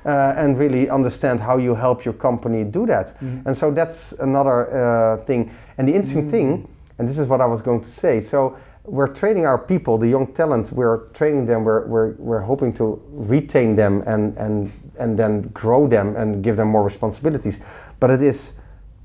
Uh, 0.06 0.34
and 0.38 0.58
really 0.58 0.90
understand 0.90 1.40
how 1.40 1.58
you 1.58 1.76
help 1.76 2.04
your 2.06 2.14
company 2.14 2.64
do 2.64 2.86
that. 2.86 3.14
And 3.46 3.56
so 3.56 3.72
that's 3.72 4.14
another 4.14 4.58
uh, 4.70 5.26
thing. 5.26 5.52
And 5.78 5.88
the 5.88 5.94
interesting 5.94 6.30
thing, 6.30 6.68
and 7.00 7.08
this 7.08 7.18
is 7.18 7.28
what 7.28 7.42
I 7.42 7.46
was 7.46 7.62
going 7.62 7.82
to 7.82 7.90
say. 7.90 8.22
So 8.22 8.58
we're 8.84 9.08
training 9.08 9.46
our 9.46 9.58
people, 9.58 9.98
the 9.98 10.08
young 10.08 10.34
talent. 10.34 10.72
We're 10.72 11.08
training 11.10 11.46
them. 11.46 11.64
We're, 11.64 11.86
we're, 11.86 12.12
we're 12.14 12.42
hoping 12.42 12.74
to 12.74 13.02
retain 13.10 13.76
them 13.76 14.04
and 14.06 14.36
and 14.38 14.72
and 15.00 15.18
then 15.18 15.50
grow 15.54 15.88
them 15.88 16.16
and 16.16 16.44
give 16.44 16.58
them 16.58 16.68
more 16.68 16.84
responsibilities. 16.84 17.60
But 18.00 18.12
it 18.12 18.22
is 18.22 18.54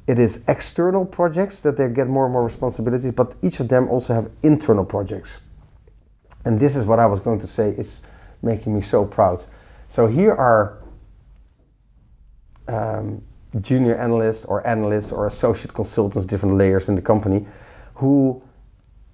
it 0.07 0.19
is 0.19 0.43
external 0.49 1.05
projects 1.05 1.61
that 1.61 1.77
they 1.77 1.89
get 1.89 2.07
more 2.07 2.25
and 2.25 2.33
more 2.33 2.45
responsibilities. 2.45 3.13
But 3.13 3.35
each 3.43 3.61
of 3.61 3.69
them 3.69 3.89
also 3.89 4.15
have 4.15 4.31
internal 4.43 4.85
projects. 4.85 5.39
And 6.45 6.61
this 6.61 6.77
is 6.77 6.85
what 6.85 6.99
I 6.99 7.07
was 7.07 7.21
going 7.21 7.41
to 7.41 7.47
say 7.47 7.71
is 7.71 8.03
making 8.41 8.75
me 8.75 8.81
so 8.81 9.05
proud. 9.05 9.45
So 9.89 10.07
here 10.07 10.33
are 10.33 10.79
um, 12.69 13.23
junior 13.61 13.95
analysts 13.97 14.45
or 14.45 14.67
analysts 14.67 15.13
or 15.13 15.27
associate 15.27 15.73
consultants, 15.75 16.27
different 16.27 16.57
layers 16.57 16.89
in 16.89 16.95
the 16.95 17.03
company, 17.03 17.47
who 17.95 18.43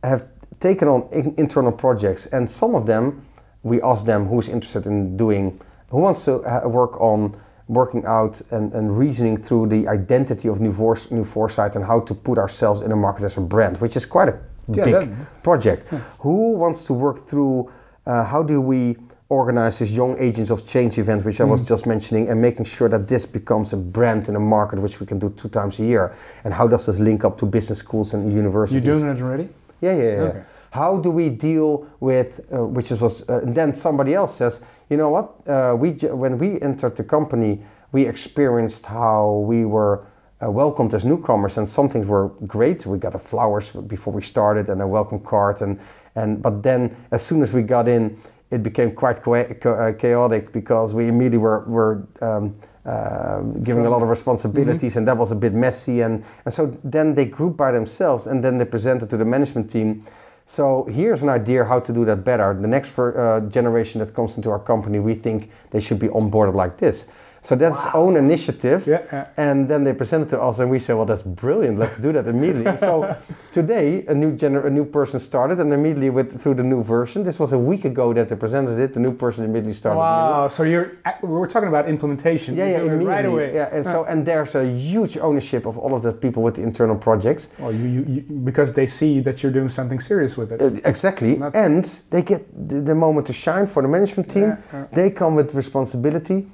have 0.02 0.26
taken 0.60 0.88
on 0.88 1.08
in- 1.12 1.34
internal 1.36 1.72
projects, 1.72 2.26
and 2.26 2.50
some 2.50 2.74
of 2.74 2.86
them 2.86 3.24
we 3.62 3.80
ask 3.82 4.04
them 4.04 4.26
who's 4.26 4.48
interested 4.48 4.86
in 4.86 5.16
doing, 5.16 5.60
who 5.90 5.98
wants 5.98 6.24
to 6.24 6.40
uh, 6.42 6.66
work 6.68 7.00
on 7.00 7.34
working 7.68 8.04
out 8.06 8.42
and, 8.50 8.72
and 8.74 8.98
reasoning 8.98 9.36
through 9.36 9.66
the 9.68 9.86
identity 9.88 10.48
of 10.48 10.60
New, 10.60 10.72
Force, 10.72 11.10
New 11.12 11.24
Foresight 11.24 11.76
and 11.76 11.84
how 11.84 12.00
to 12.00 12.14
put 12.14 12.36
ourselves 12.38 12.80
in 12.80 12.90
the 12.90 12.96
market 12.96 13.24
as 13.24 13.36
a 13.36 13.40
brand, 13.40 13.80
which 13.80 13.96
is 13.96 14.04
quite 14.04 14.28
a 14.28 14.38
Yeah, 14.66 14.84
big 14.84 14.94
that- 14.94 15.42
project. 15.42 15.86
Who 16.20 16.52
wants 16.52 16.84
to 16.86 16.92
work 16.92 17.26
through 17.26 17.70
uh, 18.04 18.24
how 18.24 18.42
do 18.42 18.60
we 18.60 18.96
organize 19.32 19.78
this 19.78 19.90
young 19.90 20.16
agents 20.18 20.50
of 20.50 20.68
change 20.68 20.98
event, 20.98 21.24
which 21.24 21.40
I 21.40 21.44
was 21.44 21.62
just 21.62 21.86
mentioning, 21.86 22.28
and 22.28 22.40
making 22.40 22.66
sure 22.66 22.88
that 22.90 23.08
this 23.08 23.24
becomes 23.26 23.72
a 23.72 23.76
brand 23.76 24.28
in 24.28 24.36
a 24.36 24.40
market, 24.40 24.78
which 24.78 25.00
we 25.00 25.06
can 25.06 25.18
do 25.18 25.30
two 25.30 25.48
times 25.48 25.78
a 25.78 25.84
year. 25.84 26.14
And 26.44 26.52
how 26.52 26.68
does 26.68 26.86
this 26.86 26.98
link 26.98 27.24
up 27.24 27.38
to 27.38 27.46
business 27.46 27.78
schools 27.78 28.14
and 28.14 28.32
universities? 28.32 28.84
You're 28.84 28.94
doing 28.94 29.16
it 29.16 29.22
already? 29.22 29.48
Yeah, 29.80 29.96
yeah, 29.96 30.02
yeah. 30.02 30.28
Okay. 30.28 30.42
How 30.70 30.98
do 30.98 31.10
we 31.10 31.28
deal 31.30 31.86
with, 32.00 32.40
uh, 32.52 32.66
which 32.66 32.90
was, 32.90 33.28
uh, 33.28 33.40
and 33.42 33.54
then 33.54 33.74
somebody 33.74 34.14
else 34.14 34.36
says, 34.36 34.60
you 34.90 34.96
know 34.96 35.08
what, 35.08 35.26
uh, 35.48 35.74
we 35.74 35.90
when 36.24 36.38
we 36.38 36.60
entered 36.60 36.96
the 36.96 37.04
company, 37.04 37.62
we 37.92 38.06
experienced 38.06 38.86
how 38.86 39.44
we 39.46 39.64
were 39.64 40.04
uh, 40.42 40.50
welcomed 40.50 40.94
as 40.94 41.04
newcomers, 41.04 41.58
and 41.58 41.68
some 41.68 41.88
things 41.88 42.06
were 42.06 42.28
great. 42.46 42.86
We 42.86 42.98
got 42.98 43.14
a 43.14 43.18
flowers 43.18 43.70
before 43.70 44.12
we 44.12 44.22
started 44.22 44.68
and 44.68 44.82
a 44.82 44.86
welcome 44.86 45.20
card, 45.20 45.62
and 45.62 45.78
and 46.14 46.42
but 46.42 46.62
then 46.62 46.94
as 47.10 47.22
soon 47.22 47.42
as 47.42 47.52
we 47.52 47.62
got 47.62 47.88
in, 47.88 48.16
it 48.52 48.62
became 48.62 48.92
quite 48.92 49.26
uh, 49.26 49.92
chaotic 49.98 50.52
because 50.52 50.94
we 50.94 51.08
immediately 51.08 51.38
were 51.38 51.64
were. 51.66 52.06
Um, 52.20 52.54
uh, 52.84 53.42
giving 53.62 53.86
a 53.86 53.88
lot 53.88 54.02
of 54.02 54.08
responsibilities, 54.08 54.96
and 54.96 55.06
that 55.06 55.16
was 55.16 55.30
a 55.30 55.36
bit 55.36 55.52
messy. 55.52 56.00
And, 56.00 56.24
and 56.44 56.52
so 56.52 56.76
then 56.82 57.14
they 57.14 57.26
grouped 57.26 57.56
by 57.56 57.70
themselves, 57.70 58.26
and 58.26 58.42
then 58.42 58.58
they 58.58 58.64
presented 58.64 59.08
to 59.10 59.16
the 59.16 59.24
management 59.24 59.70
team. 59.70 60.04
So 60.46 60.88
here's 60.90 61.22
an 61.22 61.28
idea 61.28 61.64
how 61.64 61.78
to 61.78 61.92
do 61.92 62.04
that 62.06 62.24
better. 62.24 62.58
The 62.60 62.66
next 62.66 62.88
for, 62.88 63.16
uh, 63.16 63.40
generation 63.48 64.00
that 64.00 64.12
comes 64.14 64.36
into 64.36 64.50
our 64.50 64.58
company, 64.58 64.98
we 64.98 65.14
think 65.14 65.50
they 65.70 65.78
should 65.78 66.00
be 66.00 66.08
onboarded 66.08 66.54
like 66.54 66.78
this. 66.78 67.08
So 67.44 67.56
that's 67.56 67.86
own 67.92 68.16
initiative, 68.16 68.86
Yeah, 68.86 69.02
yeah. 69.12 69.28
and 69.36 69.68
then 69.68 69.82
they 69.82 69.92
present 69.92 70.22
it 70.22 70.28
to 70.30 70.40
us, 70.40 70.60
and 70.60 70.70
we 70.70 70.78
say, 70.78 70.94
"Well, 70.94 71.04
that's 71.06 71.22
brilliant. 71.22 71.76
Let's 71.76 71.96
do 71.96 72.12
that 72.12 72.26
immediately." 72.28 72.76
So 72.92 73.16
today, 73.52 74.04
a 74.06 74.14
new 74.14 74.32
gener- 74.36 74.64
a 74.64 74.70
new 74.70 74.84
person 74.84 75.18
started, 75.18 75.58
and 75.58 75.72
immediately 75.72 76.10
with 76.10 76.40
through 76.40 76.54
the 76.54 76.62
new 76.62 76.82
version. 76.84 77.24
This 77.24 77.38
was 77.40 77.52
a 77.52 77.58
week 77.58 77.84
ago 77.84 78.12
that 78.14 78.28
they 78.28 78.36
presented 78.36 78.78
it. 78.78 78.94
The 78.94 79.00
new 79.00 79.12
person 79.12 79.44
immediately 79.44 79.72
started. 79.72 79.98
Wow. 79.98 80.48
So 80.48 80.62
you're 80.62 80.92
we're 81.22 81.48
talking 81.48 81.68
about 81.68 81.88
implementation. 81.88 82.56
Yeah, 82.56 82.68
yeah, 82.70 82.92
it 82.92 83.04
right 83.04 83.26
away. 83.26 83.54
Yeah, 83.54 83.76
and 83.76 83.84
so 83.84 84.04
and 84.04 84.24
there's 84.24 84.54
a 84.54 84.64
huge 84.64 85.18
ownership 85.18 85.66
of 85.66 85.76
all 85.76 85.94
of 85.94 86.02
the 86.02 86.12
people 86.12 86.44
with 86.44 86.54
the 86.54 86.62
internal 86.62 86.96
projects. 86.96 87.48
Well, 87.58 87.72
you, 87.74 87.88
you, 87.96 88.02
you 88.14 88.20
because 88.44 88.72
they 88.72 88.86
see 88.86 89.20
that 89.26 89.42
you're 89.42 89.52
doing 89.52 89.68
something 89.68 89.98
serious 90.00 90.36
with 90.36 90.52
it. 90.52 90.60
Uh, 90.62 90.88
exactly, 90.88 91.40
and 91.54 91.84
they 92.10 92.22
get 92.22 92.42
the, 92.68 92.80
the 92.80 92.94
moment 92.94 93.26
to 93.26 93.32
shine 93.32 93.66
for 93.66 93.82
the 93.82 93.88
management 93.88 94.30
team. 94.30 94.56
They 94.92 95.10
come 95.10 95.34
with 95.34 95.54
responsibility. 95.54 96.46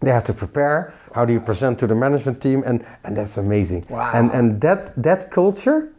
They 0.00 0.10
have 0.10 0.24
to 0.24 0.32
prepare. 0.32 0.94
How 1.14 1.24
do 1.24 1.32
you 1.32 1.40
present 1.40 1.78
to 1.80 1.86
the 1.86 1.94
management 1.94 2.40
team? 2.40 2.62
And 2.66 2.84
and 3.04 3.16
that's 3.16 3.36
amazing. 3.36 3.86
Wow. 3.88 4.10
And 4.14 4.30
and 4.32 4.60
that 4.60 5.00
that 5.02 5.30
culture, 5.30 5.92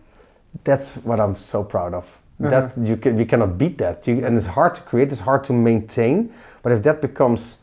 that's 0.63 0.95
what 0.97 1.19
I'm 1.19 1.35
so 1.35 1.63
proud 1.63 1.93
of. 1.93 2.05
Uh-huh. 2.39 2.49
That 2.49 2.77
you 2.77 2.97
can 2.97 3.19
you 3.19 3.25
cannot 3.25 3.57
beat 3.57 3.77
that. 3.77 4.07
You, 4.07 4.25
and 4.25 4.35
it's 4.37 4.47
hard 4.47 4.75
to 4.75 4.81
create. 4.81 5.11
It's 5.11 5.21
hard 5.21 5.43
to 5.45 5.53
maintain. 5.53 6.33
But 6.63 6.71
if 6.71 6.81
that 6.83 7.01
becomes 7.01 7.59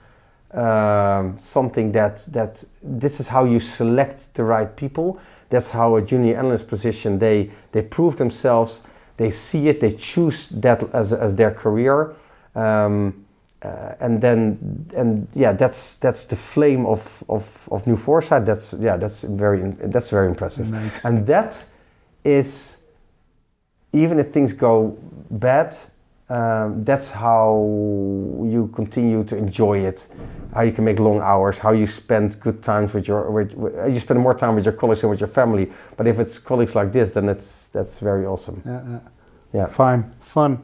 um, 0.53 1.37
something 1.37 1.93
that 1.93 2.25
that 2.33 2.65
this 2.83 3.21
is 3.21 3.29
how 3.29 3.45
you 3.45 3.61
select 3.61 4.35
the 4.35 4.45
right 4.45 4.75
people. 4.77 5.21
That's 5.51 5.71
how 5.71 5.97
a 5.97 6.03
junior 6.03 6.37
analyst 6.37 6.69
position 6.69 7.19
they 7.19 7.51
they 7.73 7.83
prove 7.83 8.17
themselves. 8.17 8.83
They 9.17 9.31
see 9.31 9.69
it. 9.69 9.81
They 9.81 9.93
choose 9.93 10.49
that 10.51 10.83
as, 10.95 11.13
as 11.13 11.35
their 11.35 11.51
career, 11.51 12.15
um, 12.55 13.27
uh, 13.63 13.95
and 14.01 14.21
then 14.21 14.87
and 14.97 15.27
yeah, 15.35 15.53
that's 15.53 15.97
that's 15.97 16.27
the 16.27 16.37
flame 16.37 16.87
of, 16.87 17.25
of, 17.29 17.69
of 17.71 17.87
New 17.87 17.97
Foresight. 17.97 18.47
That's 18.47 18.73
yeah, 18.75 18.97
that's 18.97 19.23
very 19.23 19.63
that's 19.79 20.09
very 20.11 20.29
impressive. 20.29 20.71
Nice. 20.71 21.05
And 21.05 21.27
that 21.27 21.67
is 22.25 22.77
even 23.93 24.19
if 24.19 24.33
things 24.33 24.53
go 24.53 24.97
bad, 25.31 25.75
um, 26.29 26.85
that's 26.85 27.11
how 27.11 27.55
you 28.45 28.71
continue 28.75 29.25
to 29.25 29.37
enjoy 29.37 29.79
it. 29.79 30.07
How 30.55 30.63
you 30.63 30.73
can 30.73 30.85
make 30.85 30.99
long 30.99 31.21
hours, 31.21 31.59
how 31.59 31.73
you 31.73 31.87
spend 31.87 32.39
good 32.41 32.63
times 32.63 32.93
with 32.95 33.09
your, 33.09 33.31
with, 33.31 33.53
with- 33.55 33.95
you 33.95 34.01
spend 34.01 34.21
more 34.21 34.35
time 34.35 34.55
with 34.55 34.65
your 34.65 34.75
colleagues 34.75 35.03
and 35.03 35.11
with 35.11 35.21
your 35.21 35.29
family. 35.29 35.71
But 35.97 36.07
if 36.07 36.19
it's 36.19 36.39
colleagues 36.39 36.75
like 36.75 36.93
this, 36.93 37.15
then 37.15 37.29
it's 37.29 37.69
that's 37.69 37.99
very 37.99 38.27
awesome. 38.27 38.63
Yeah, 38.65 38.83
yeah. 38.89 38.99
Yeah. 39.55 39.67
Fine, 39.67 40.13
fun. 40.21 40.59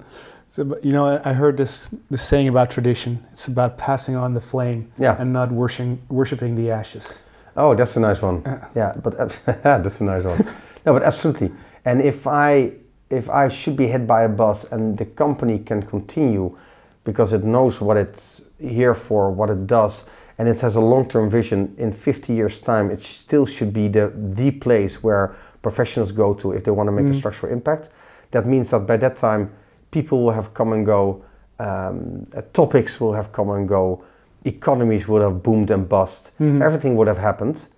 So, 0.55 0.79
you 0.85 0.93
know, 0.93 1.21
I, 1.25 1.33
heard 1.33 1.57
this 1.57 1.91
this 2.11 2.23
saying 2.23 2.47
about 2.47 2.71
tradition. 2.71 3.19
It's 3.33 3.49
about 3.49 3.77
passing 3.77 4.15
on 4.15 4.35
the 4.35 4.41
flame 4.41 4.89
Yeah. 5.01 5.17
and 5.19 5.33
not 5.33 5.51
worshiping 5.51 5.99
worshiping 6.09 6.55
the 6.55 6.71
ashes. 6.71 7.23
Oh, 7.57 7.75
that's 7.75 7.97
a 7.97 8.01
nice 8.01 8.23
one. 8.23 8.47
Uh. 8.47 8.65
Yeah, 8.77 8.93
but 9.03 9.19
uh, 9.19 9.29
that's 9.65 10.01
a 10.01 10.05
nice 10.05 10.23
one. 10.23 10.47
No, 10.87 10.93
but 10.93 11.03
absolutely. 11.03 11.51
And 11.85 12.01
if 12.01 12.29
I 12.29 12.71
if 13.11 13.29
I 13.29 13.49
should 13.49 13.75
be 13.75 13.89
hit 13.89 14.07
by 14.07 14.23
a 14.23 14.29
bus 14.29 14.63
and 14.71 14.97
the 14.97 15.07
company 15.07 15.59
can 15.59 15.83
continue 15.83 16.57
because 17.03 17.33
it 17.33 17.43
knows 17.43 17.81
what 17.81 17.97
it's 17.97 18.43
here 18.61 18.95
for, 18.95 19.33
what 19.33 19.51
it 19.51 19.67
does, 19.67 20.05
and 20.39 20.49
it 20.49 20.61
has 20.61 20.77
a 20.77 20.81
long-term 20.81 21.31
vision 21.31 21.75
in 21.79 21.93
50 21.93 22.33
years' 22.33 22.61
time, 22.61 22.93
it 22.93 23.01
still 23.01 23.47
should 23.47 23.73
be 23.73 23.89
the 23.89 24.13
the 24.35 24.53
place 24.53 25.03
where 25.03 25.35
professionals 25.63 26.13
go 26.13 26.33
to 26.33 26.53
if 26.53 26.63
they 26.63 26.71
want 26.71 26.87
to 26.87 26.93
make 26.93 27.07
a 27.07 27.09
mm-hmm. 27.09 27.19
structural 27.19 27.53
impact. 27.53 27.89
That 28.31 28.47
means 28.47 28.71
that 28.71 28.87
by 28.87 28.99
that 28.99 29.17
time, 29.17 29.51
people 29.95 30.19
will 30.25 30.33
have 30.41 30.53
come 30.53 30.73
and 30.77 30.85
go, 30.85 31.25
um, 31.61 32.25
uh, 32.37 32.43
topics 32.53 33.01
will 33.01 33.15
have 33.15 33.29
come 33.33 33.51
and 33.51 33.69
go, 33.69 34.03
economies 34.45 35.07
would 35.09 35.23
have 35.23 35.43
boomed 35.43 35.71
and 35.71 35.89
bust, 35.89 36.33
everything 36.63 36.97
would 36.97 37.09
have 37.09 37.19
happened. 37.19 37.69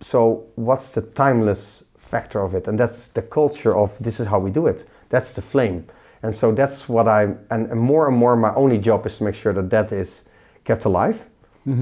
So 0.00 0.44
what's 0.54 0.90
the 0.96 1.02
timeless 1.02 1.84
factor 1.96 2.40
of 2.40 2.54
it? 2.54 2.68
And 2.68 2.78
that's 2.78 3.08
the 3.08 3.22
culture 3.22 3.74
of 3.76 3.98
this 3.98 4.20
is 4.20 4.26
how 4.26 4.38
we 4.38 4.50
do 4.50 4.66
it. 4.68 4.86
That's 5.08 5.32
the 5.32 5.42
flame. 5.42 5.84
And 6.22 6.32
so 6.34 6.52
that's 6.52 6.88
what 6.88 7.06
I 7.08 7.22
and, 7.50 7.62
and 7.72 7.80
more 7.80 8.08
and 8.08 8.16
more 8.16 8.36
my 8.36 8.54
only 8.54 8.78
job 8.78 9.06
is 9.06 9.18
to 9.18 9.24
make 9.24 9.34
sure 9.34 9.52
that 9.52 9.68
that 9.70 9.92
is 9.92 10.28
kept 10.64 10.84
alive. 10.84 11.18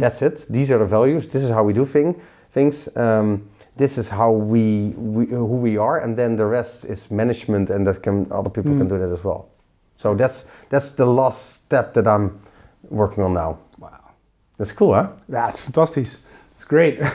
That's 0.00 0.22
it. 0.22 0.46
These 0.50 0.70
are 0.72 0.78
the 0.78 0.86
values. 0.86 1.28
This 1.28 1.42
is 1.42 1.50
how 1.50 1.64
we 1.64 1.72
do 1.72 1.84
thing, 1.84 2.14
things. 2.52 2.88
Um, 2.96 3.48
this 3.76 3.96
is 3.98 4.08
how 4.10 4.30
we, 4.30 4.94
we 4.96 5.26
who 5.26 5.56
we 5.68 5.78
are, 5.78 6.00
and 6.04 6.16
then 6.16 6.36
the 6.36 6.44
rest 6.44 6.84
is 6.84 7.10
management, 7.10 7.70
and 7.70 7.86
that 7.86 8.02
can 8.02 8.26
other 8.30 8.50
people 8.50 8.72
can 8.78 8.88
do 8.88 8.98
that 8.98 9.12
as 9.12 9.24
well. 9.24 9.48
So 10.00 10.14
that's 10.14 10.46
that's 10.70 10.92
the 10.92 11.04
last 11.04 11.52
step 11.64 11.92
that 11.92 12.06
I'm 12.06 12.30
working 12.88 13.22
on 13.24 13.34
now. 13.34 13.58
Wow, 13.78 14.00
That's 14.56 14.72
cool, 14.72 14.94
huh? 14.94 15.08
that's 15.28 15.60
fantastic. 15.62 16.06
It's 16.52 16.64
great. 16.64 17.00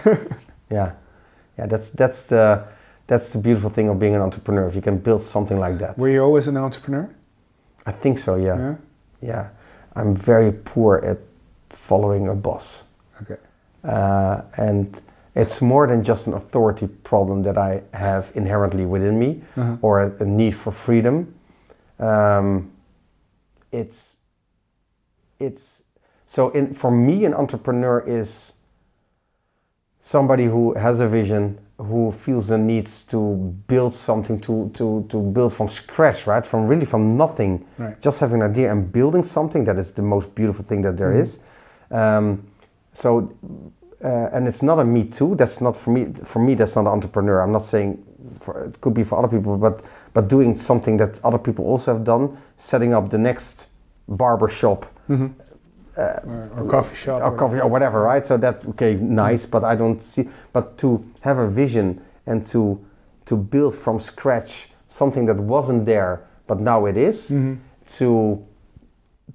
Yeah, 0.72 0.92
yeah. 1.60 1.68
That's 1.68 1.90
that's 1.92 2.26
the 2.28 2.64
that's 3.08 3.32
the 3.34 3.40
beautiful 3.40 3.70
thing 3.70 3.90
of 3.90 3.98
being 4.00 4.16
an 4.16 4.22
entrepreneur. 4.22 4.68
If 4.68 4.76
you 4.76 4.82
can 4.82 4.98
build 4.98 5.22
something 5.22 5.60
like 5.60 5.78
that, 5.80 5.98
Were 5.98 6.10
you 6.10 6.24
always 6.24 6.48
an 6.48 6.58
entrepreneur? 6.58 7.08
I 7.88 7.92
think 7.92 8.20
so. 8.20 8.36
Yeah, 8.36 8.58
Yeah. 8.58 8.76
yeah. 9.22 9.48
I'm 9.96 10.16
very 10.16 10.52
poor 10.52 10.98
at 11.06 11.18
following 11.70 12.30
a 12.30 12.34
boss, 12.36 12.84
Okay. 13.22 13.38
uh, 13.84 14.42
and 14.58 15.02
it's 15.36 15.62
more 15.62 15.88
than 15.88 16.04
just 16.04 16.28
an 16.28 16.34
authority 16.34 16.88
problem 17.04 17.44
that 17.44 17.58
I 17.58 17.82
have 17.94 18.32
inherently 18.36 18.86
within 18.86 19.18
me, 19.20 19.42
Uh-huh. 19.58 19.78
or 19.82 20.00
a, 20.04 20.12
a 20.20 20.26
need 20.26 20.54
for 20.56 20.72
freedom. 20.74 21.28
Um, 22.00 22.72
it's 23.80 24.18
it's 25.40 25.84
So 26.28 26.50
in, 26.52 26.74
for 26.74 26.92
me, 26.92 27.26
an 27.26 27.34
entrepreneur 27.34 28.00
is 28.20 28.54
somebody 30.02 30.46
who 30.46 30.74
has 30.76 31.00
a 31.00 31.08
vision, 31.08 31.58
who 31.78 32.12
feels 32.12 32.48
the 32.48 32.58
needs 32.58 33.06
to 33.06 33.36
build 33.68 33.94
something, 33.94 34.40
to, 34.42 34.70
to, 34.74 35.06
to 35.10 35.18
build 35.22 35.54
from 35.54 35.68
scratch, 35.70 36.26
right? 36.28 36.46
From 36.48 36.68
really 36.68 36.86
from 36.86 37.18
nothing, 37.18 37.66
Right. 37.78 38.02
just 38.02 38.20
having 38.20 38.42
an 38.42 38.52
idea 38.52 38.72
and 38.72 38.92
building 38.92 39.24
something 39.24 39.66
that 39.66 39.78
is 39.78 39.92
the 39.92 40.02
most 40.02 40.34
beautiful 40.36 40.66
thing 40.66 40.82
that 40.84 40.96
there 40.98 41.14
is. 41.22 41.40
Um, 41.92 42.44
so, 42.94 43.32
uh, 44.04 44.30
and 44.36 44.48
it's 44.48 44.62
not 44.64 44.80
a 44.80 44.84
me 44.86 45.04
too. 45.06 45.36
That's 45.36 45.60
not 45.62 45.76
for 45.76 45.92
me. 45.92 46.06
For 46.24 46.40
me, 46.40 46.56
that's 46.56 46.76
not 46.76 46.82
an 46.88 46.94
entrepreneur. 46.94 47.42
I'm 47.42 47.52
not 47.52 47.64
saying 47.66 47.98
for, 48.40 48.66
it 48.66 48.80
could 48.82 48.94
be 48.94 49.04
for 49.04 49.20
other 49.20 49.28
people, 49.38 49.58
but 49.58 49.84
but 50.16 50.30
doing 50.30 50.56
something 50.56 50.98
that 50.98 51.20
other 51.26 51.38
people 51.38 51.66
also 51.66 51.94
have 51.94 52.06
done, 52.06 52.38
setting 52.56 52.94
up 52.94 53.10
the 53.10 53.18
next 53.18 53.68
barber 54.08 54.48
shop 54.48 54.86
or, 56.26 56.50
or 56.58 56.70
coffee 56.70 56.96
shop. 56.96 57.22
or 57.22 57.36
coffee 57.38 57.60
or 57.60 57.68
whatever, 57.68 58.02
right? 58.02 58.26
So 58.26 58.38
that 58.38 58.66
okay, 58.66 58.96
nice, 58.96 59.46
but 59.46 59.64
I 59.64 59.76
don't 59.76 60.02
see. 60.02 60.30
But 60.54 60.78
to 60.78 61.04
have 61.20 61.38
a 61.38 61.48
vision 61.50 62.02
and 62.26 62.48
to 62.48 62.80
to 63.26 63.36
build 63.36 63.76
from 63.76 64.00
scratch 64.00 64.70
something 64.88 65.26
that 65.26 65.38
wasn't 65.38 65.86
there, 65.86 66.26
but 66.48 66.60
now 66.60 66.86
it 66.86 66.98
is, 66.98 67.28
to 67.98 68.40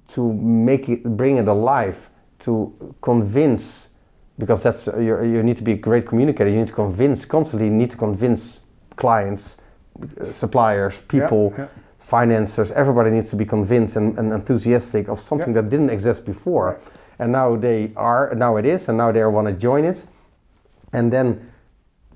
to 0.07 0.33
make 0.33 0.89
it 0.89 1.03
bring 1.03 1.37
it 1.37 1.47
alive, 1.47 2.09
to 2.39 2.73
convince, 3.01 3.89
because 4.37 4.63
that's 4.63 4.87
uh, 4.87 4.97
you 4.99 5.21
you 5.23 5.43
need 5.43 5.57
to 5.57 5.63
be 5.63 5.73
a 5.73 5.77
great 5.77 6.07
communicator. 6.07 6.49
You 6.49 6.57
need 6.57 6.69
to 6.69 6.73
convince 6.73 7.25
constantly. 7.25 7.67
You 7.67 7.73
need 7.73 7.91
to 7.91 7.97
convince 7.97 8.61
clients, 8.95 9.57
uh, 9.57 9.60
suppliers, 10.31 10.99
people 11.07 11.53
yeah. 11.57 11.67
financiers, 11.99 12.71
everybody 12.71 13.09
needs 13.11 13.29
to 13.29 13.35
be 13.35 13.45
convinced 13.45 13.95
and, 13.97 14.17
and 14.17 14.33
enthusiastic 14.33 15.07
of 15.09 15.19
something 15.19 15.53
Yeah. 15.55 15.61
that 15.61 15.69
didn't 15.69 15.89
exist 15.89 16.25
before. 16.25 16.79
And 17.19 17.31
now 17.31 17.55
they 17.55 17.91
are, 17.95 18.33
now 18.35 18.57
it 18.57 18.65
is, 18.65 18.89
and 18.89 18.97
now 18.97 19.11
they 19.11 19.23
want 19.25 19.47
to 19.47 19.53
join 19.53 19.85
it. 19.85 20.05
And 20.93 21.11
then 21.11 21.51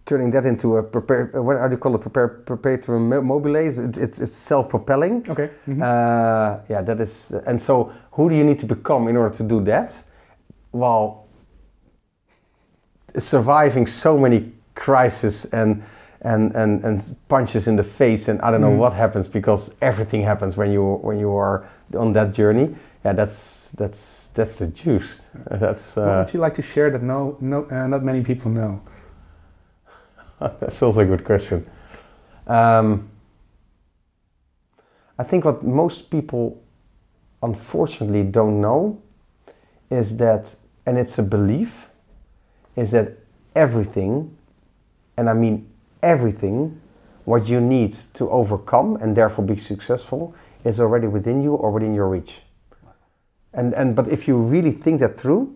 turning 0.05 0.31
that 0.31 0.45
into 0.45 0.77
a 0.77 0.83
prepare, 0.83 1.29
what 1.41 1.67
do 1.67 1.71
you 1.75 1.77
call 1.77 1.95
it? 1.95 2.01
Prepare, 2.01 2.27
perpetuum 2.27 3.09
mobile. 3.25 3.55
It- 3.55 3.97
It's, 3.97 4.19
it's 4.19 4.33
self-propelling. 4.33 5.25
Okay. 5.29 5.49
mhm. 5.67 5.81
Uh, 5.81 6.59
yeah, 6.69 6.81
that 6.83 6.99
is. 6.99 7.31
And 7.47 7.61
so, 7.61 7.91
who 8.11 8.29
do 8.29 8.35
you 8.35 8.43
need 8.43 8.59
to 8.59 8.65
become 8.65 9.07
in 9.09 9.17
order 9.17 9.35
to 9.35 9.43
do 9.43 9.61
that? 9.63 10.03
Well, 10.71 11.25
surviving 13.17 13.87
so 13.87 14.17
many 14.17 14.51
crises 14.75 15.45
and 15.53 15.83
and, 16.21 16.55
and, 16.55 16.83
and 16.83 17.15
punches 17.27 17.67
in 17.67 17.75
the 17.75 17.83
face, 17.83 18.27
and 18.27 18.41
I 18.41 18.51
don't 18.51 18.61
know 18.61 18.71
Mm. 18.71 18.79
what 18.79 18.93
happens 18.93 19.27
because 19.27 19.75
everything 19.81 20.23
happens 20.23 20.57
when 20.57 20.71
you 20.71 20.99
when 21.03 21.19
you 21.19 21.35
are 21.35 21.63
on 21.93 22.13
that 22.13 22.33
journey. 22.33 22.75
Yeah, 23.03 23.13
that's 23.13 23.69
that's 23.77 24.27
that's 24.33 24.57
the 24.59 24.67
juice. 24.67 25.27
That's 25.49 25.95
what 25.95 26.03
uh, 26.07 26.23
would 26.25 26.33
you 26.33 26.39
like 26.39 26.55
to 26.55 26.61
share 26.61 26.89
that 26.91 27.03
no, 27.03 27.37
no, 27.39 27.65
uh, 27.69 27.87
not 27.87 28.03
many 28.03 28.23
people 28.23 28.51
know? 28.51 28.81
That's 30.59 30.81
also 30.81 31.01
a 31.01 31.05
good 31.05 31.23
question. 31.23 31.65
Um, 32.47 33.09
I 35.17 35.23
think 35.23 35.45
what 35.45 35.63
most 35.63 36.09
people 36.09 36.61
unfortunately 37.41 38.23
don't 38.23 38.59
know 38.59 39.01
is 39.89 40.17
that, 40.17 40.55
and 40.85 40.97
it's 40.97 41.17
a 41.19 41.23
belief, 41.23 41.89
is 42.75 42.91
that 42.91 43.13
everything, 43.55 44.35
and 45.15 45.29
I 45.29 45.33
mean 45.33 45.69
everything, 46.05 46.79
what 47.25 47.49
you 47.49 47.59
need 47.59 47.93
to 48.13 48.29
overcome 48.29 48.97
and 49.01 49.17
therefore 49.17 49.43
be 49.45 49.57
successful 49.57 50.33
is 50.63 50.79
already 50.79 51.07
within 51.07 51.41
you 51.41 51.55
or 51.55 51.71
within 51.71 51.93
your 51.93 52.07
reach. 52.07 52.41
And, 53.53 53.73
and 53.73 53.95
but 53.95 54.07
if 54.07 54.27
you 54.27 54.37
really 54.37 54.71
think 54.71 54.99
that 54.99 55.17
through, 55.17 55.55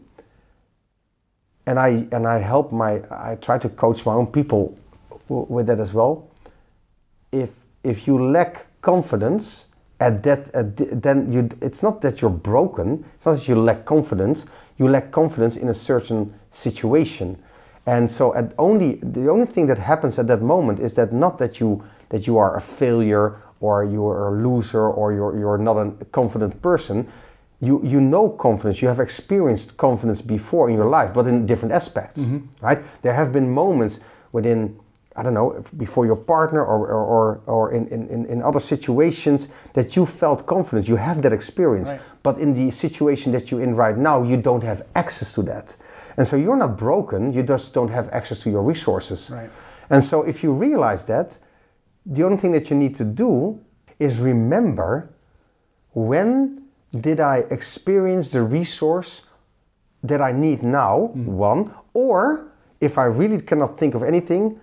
and 1.70 1.78
I 1.78 2.08
and 2.12 2.26
I 2.28 2.40
help 2.40 2.72
my 2.72 3.02
I 3.12 3.36
try 3.36 3.60
to 3.60 3.70
coach 3.70 4.04
my 4.04 4.14
own 4.14 4.28
people 4.28 4.76
with 5.28 5.68
that 5.68 5.80
as 5.80 5.94
well. 5.94 6.28
If 7.32 7.52
if 7.84 8.08
you 8.08 8.32
lack 8.32 8.66
confidence 8.82 9.68
at 10.00 10.24
that 10.24 10.50
at 10.56 10.78
the- 10.78 10.96
then 10.96 11.32
you 11.32 11.50
it's 11.62 11.84
not 11.84 12.02
that 12.02 12.22
you're 12.22 12.40
broken. 12.54 13.06
It's 13.16 13.26
not 13.26 13.36
that 13.38 13.48
you 13.48 13.56
lack 13.56 13.86
confidence. 13.86 14.48
You 14.80 14.88
lack 14.90 15.12
confidence 15.12 15.58
in 15.58 15.70
a 15.70 15.74
certain 15.74 16.34
situation, 16.50 17.38
and 17.90 18.10
so 18.10 18.36
at 18.36 18.54
only 18.58 19.00
the 19.02 19.28
only 19.30 19.48
thing 19.48 19.66
that 19.68 19.80
happens 19.80 20.20
at 20.20 20.28
that 20.28 20.42
moment 20.42 20.80
is 20.80 20.94
that 20.94 21.12
not 21.12 21.40
that 21.40 21.60
you 21.60 21.84
that 22.10 22.28
you 22.28 22.38
are 22.38 22.56
a 22.56 22.62
failure 22.62 23.42
or 23.62 23.84
you're 23.84 24.28
a 24.28 24.32
loser 24.46 24.86
or 25.00 25.12
you're 25.12 25.34
you're 25.40 25.58
not 25.58 25.78
a 25.78 26.06
confident 26.20 26.62
person. 26.62 27.08
You 27.62 27.82
you 27.84 28.00
know 28.00 28.30
confidence. 28.30 28.82
You 28.84 28.90
have 28.90 29.00
experienced 29.00 29.76
confidence 29.78 30.22
before 30.22 30.70
in 30.70 30.76
your 30.76 30.90
life 30.98 31.12
but 31.14 31.28
in 31.28 31.46
different 31.46 31.74
aspects 31.74 32.22
mm-hmm. 32.22 32.66
right? 32.68 32.80
There 33.02 33.14
have 33.14 33.32
been 33.32 33.50
moments 33.64 34.00
within 34.32 34.80
i 35.16 35.24
don't 35.24 35.34
know 35.34 35.50
before 35.86 36.06
your 36.06 36.20
partner 36.36 36.62
or 36.72 36.80
or, 36.96 37.04
or, 37.16 37.26
or 37.56 37.64
in, 37.78 37.84
in, 37.88 38.26
in 38.34 38.42
other 38.50 38.60
situations 38.60 39.50
that 39.74 39.96
you 39.96 40.06
felt 40.06 40.46
confidence. 40.46 40.88
You 40.88 40.98
have 40.98 41.22
that 41.24 41.34
experience. 41.34 41.90
Right. 41.90 42.02
but 42.28 42.38
in 42.38 42.54
the 42.54 42.72
situation 42.72 43.32
that 43.32 43.44
you're 43.50 43.64
in 43.68 43.74
right 43.86 43.98
now 43.98 44.18
you 44.30 44.38
don't 44.50 44.64
have 44.72 44.80
access 44.94 45.34
to 45.34 45.42
that 45.52 45.76
and 46.18 46.28
so 46.28 46.36
you're 46.36 46.56
not 46.58 46.78
broken 46.78 47.34
you 47.34 47.44
just 47.44 47.74
don't 47.74 47.90
have 47.90 48.10
access 48.12 48.42
to 48.44 48.50
your 48.50 48.64
resources 48.64 49.30
Right. 49.30 49.50
and 49.90 50.04
so 50.04 50.24
if 50.24 50.44
you 50.44 50.52
realize 50.54 51.06
that 51.06 51.38
the 52.06 52.24
only 52.24 52.38
thing 52.38 52.52
that 52.54 52.70
you 52.70 52.76
need 52.78 52.96
to 52.96 53.04
do 53.06 53.60
is 54.00 54.20
remember 54.20 55.10
when 55.94 56.64
did 56.92 57.20
I 57.20 57.38
experience 57.52 58.32
the 58.32 58.42
resource 58.42 59.24
that 60.04 60.22
I 60.22 60.32
need 60.32 60.64
now? 60.64 61.12
Mm. 61.14 61.26
One, 61.26 61.74
or 61.94 62.48
if 62.82 62.98
I 62.98 63.04
really 63.06 63.42
cannot 63.42 63.78
think 63.78 63.96
of 63.96 64.02
anything, 64.04 64.60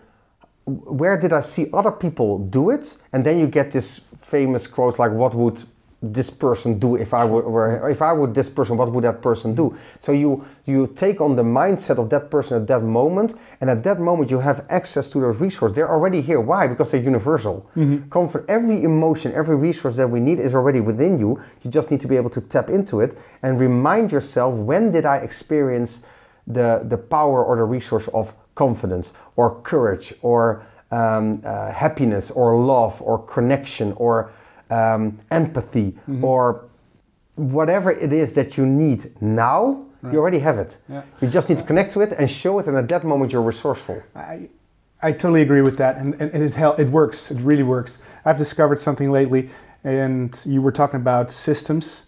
where 0.65 1.19
did 1.19 1.33
I 1.33 1.43
see 1.43 1.69
other 1.73 1.93
people 1.93 2.39
do 2.39 2.71
it? 2.71 2.97
And 3.13 3.25
then 3.25 3.39
you 3.39 3.47
get 3.47 3.71
this 3.71 4.01
famous 4.19 4.67
quote 4.67 4.99
like, 4.99 5.13
"What 5.13 5.35
would 5.35 5.63
this 6.13 6.31
person 6.31 6.79
do 6.79 6.97
if 6.97 7.13
I 7.15 7.25
were, 7.25 7.89
if 7.89 8.03
I 8.03 8.13
would 8.13 8.35
this 8.35 8.49
person? 8.49 8.77
What 8.77 8.93
would 8.93 9.05
that 9.05 9.21
person 9.23 9.55
do?" 9.55 9.75
So 10.01 10.13
you 10.13 10.45
you 10.65 10.87
take 10.87 11.21
on 11.21 11.37
the 11.37 11.43
mindset 11.43 11.99
of 11.99 12.09
that 12.11 12.31
person 12.31 12.61
at 12.61 12.67
that 12.69 12.83
moment, 12.83 13.35
and 13.61 13.71
at 13.71 13.83
that 13.85 14.01
moment 14.01 14.31
you 14.31 14.41
have 14.41 14.65
access 14.69 15.09
to 15.11 15.21
those 15.21 15.39
resources. 15.41 15.75
They're 15.75 15.91
already 15.91 16.21
here. 16.21 16.41
Why? 16.41 16.67
Because 16.67 16.91
they're 16.91 17.01
universal. 17.01 17.67
Comfort, 18.11 18.45
every 18.49 18.83
emotion, 18.83 19.33
every 19.33 19.57
resource 19.57 19.97
that 19.97 20.09
we 20.11 20.21
need 20.21 20.39
is 20.39 20.55
already 20.55 20.81
within 20.81 21.19
you. 21.19 21.41
You 21.63 21.71
just 21.71 21.91
need 21.91 22.01
to 22.01 22.09
be 22.09 22.17
able 22.17 22.31
to 22.31 22.41
tap 22.41 22.71
into 22.71 23.01
it 23.01 23.17
and 23.43 23.61
remind 23.61 24.13
yourself: 24.13 24.55
When 24.55 24.91
did 24.91 25.05
I 25.05 25.17
experience 25.19 26.03
the 26.47 26.83
the 26.85 26.99
power 26.99 27.45
or 27.45 27.57
the 27.57 27.65
resource 27.65 28.09
of 28.09 28.33
confidence 28.55 29.13
or 29.37 29.61
courage 29.63 30.15
or 30.23 30.63
um, 30.91 31.41
uh, 31.45 31.73
happiness 31.73 32.31
or 32.31 32.57
love 32.57 33.01
or 33.03 33.19
connection 33.27 33.93
or 33.97 34.31
um, 34.71 35.19
empathy 35.31 35.97
or 36.23 36.65
whatever 37.37 37.91
it 37.91 38.13
is 38.13 38.33
that 38.35 38.57
you 38.57 38.67
need 38.67 39.11
now, 39.21 39.85
you 40.13 40.19
already 40.19 40.39
have 40.39 40.59
it. 40.59 40.77
Yeah. 40.89 41.03
You 41.21 41.29
just 41.29 41.49
need 41.49 41.59
to 41.59 41.65
connect 41.65 41.93
to 41.95 42.01
it 42.01 42.13
and 42.13 42.31
show 42.31 42.59
it, 42.61 42.67
and 42.69 42.77
at 42.77 42.89
that 42.89 43.05
moment 43.05 43.33
you're 43.33 43.43
resourceful. 43.43 44.03
I, 44.15 44.49
I 45.03 45.13
totally 45.13 45.43
agree 45.43 45.63
with 45.63 45.77
that, 45.79 45.97
and, 45.97 46.15
and 46.21 46.43
it 46.43 46.55
hel- 46.55 46.77
it 46.77 46.89
works. 46.89 47.31
It 47.31 47.41
really 47.41 47.65
works. 47.65 47.99
I've 48.25 48.39
discovered 48.39 48.79
something 48.79 49.11
lately, 49.11 49.51
and 49.83 50.41
you 50.47 50.63
were 50.63 50.73
talking 50.73 51.01
about 51.01 51.31
systems 51.33 52.07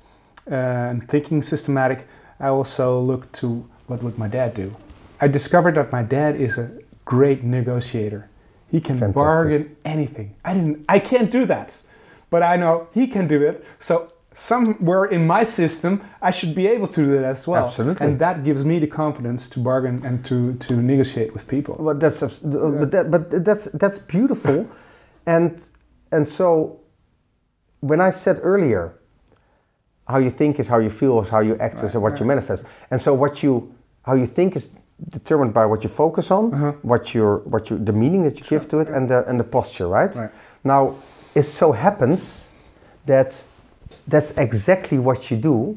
uh, 0.50 0.54
and 0.54 1.08
thinking 1.08 1.42
systematic. 1.42 2.06
I 2.40 2.48
also 2.48 3.00
look 3.00 3.30
to 3.32 3.68
what 3.88 4.02
would 4.02 4.16
my 4.16 4.28
dad 4.28 4.54
do. 4.54 4.74
I 5.20 5.26
discovered 5.26 5.74
that 5.74 5.90
my 5.90 6.02
dad 6.04 6.36
is 6.36 6.56
a 6.58 6.70
great 7.04 7.42
negotiator. 7.42 8.28
He 8.70 8.80
can 8.80 8.96
Fantastic. 8.98 9.14
bargain 9.14 9.76
anything. 9.84 10.34
I 10.44 10.54
didn't. 10.54 10.84
I 10.88 11.00
can't 11.00 11.30
do 11.30 11.46
that, 11.46 11.82
but 12.30 12.42
I 12.42 12.56
know 12.56 12.86
he 12.92 13.06
can 13.06 13.26
do 13.28 13.40
it. 13.42 13.64
So 13.78 13.94
somewhere 14.34 15.06
in 15.06 15.26
my 15.26 15.44
system, 15.44 16.00
I 16.22 16.30
should 16.30 16.54
be 16.54 16.66
able 16.68 16.86
to 16.88 17.00
do 17.04 17.10
that 17.16 17.24
as 17.24 17.46
well. 17.48 17.64
Absolutely. 17.66 18.06
And 18.06 18.18
that 18.20 18.44
gives 18.44 18.64
me 18.64 18.78
the 18.78 18.86
confidence 18.86 19.48
to 19.50 19.60
bargain 19.60 20.04
and 20.06 20.24
to 20.26 20.54
to 20.66 20.74
negotiate 20.74 21.32
with 21.32 21.46
people. 21.48 21.74
But 21.80 21.98
that's 22.00 22.22
abs- 22.22 22.40
but 22.82 22.90
that, 22.90 23.10
but 23.10 23.44
that's 23.44 23.64
that's 23.80 23.98
beautiful, 23.98 24.66
and 25.26 25.52
and 26.12 26.26
so 26.28 26.80
when 27.80 28.00
I 28.00 28.10
said 28.10 28.38
earlier, 28.42 28.92
how 30.06 30.18
you 30.18 30.30
think 30.30 30.58
is 30.58 30.66
how 30.68 30.78
you 30.78 30.90
feel 30.90 31.20
is 31.22 31.28
how 31.28 31.40
you 31.40 31.56
act 31.60 31.82
is 31.84 31.94
what 31.94 32.18
you 32.20 32.26
manifest, 32.26 32.64
and 32.90 33.00
so 33.00 33.12
what 33.14 33.42
you 33.42 33.72
how 34.02 34.14
you 34.14 34.26
think 34.26 34.56
is 34.56 34.70
determined 35.10 35.52
by 35.54 35.64
what 35.66 35.82
you 35.84 35.90
focus 35.90 36.30
on, 36.30 36.52
Uh-huh. 36.54 36.72
what 36.82 37.14
your 37.14 37.38
what 37.52 37.70
you 37.70 37.78
the 37.84 37.92
meaning 37.92 38.22
that 38.24 38.36
you 38.40 38.44
give 38.48 38.66
to 38.68 38.78
it, 38.80 38.88
and 38.88 39.08
the 39.08 39.18
and 39.28 39.38
the 39.38 39.44
posture, 39.44 39.88
right? 39.88 40.14
Right. 40.16 40.30
Now, 40.64 40.94
it 41.34 41.42
so 41.44 41.72
happens 41.72 42.48
that 43.06 43.42
that's 44.06 44.32
exactly 44.36 44.98
what 44.98 45.30
you 45.30 45.36
do 45.36 45.76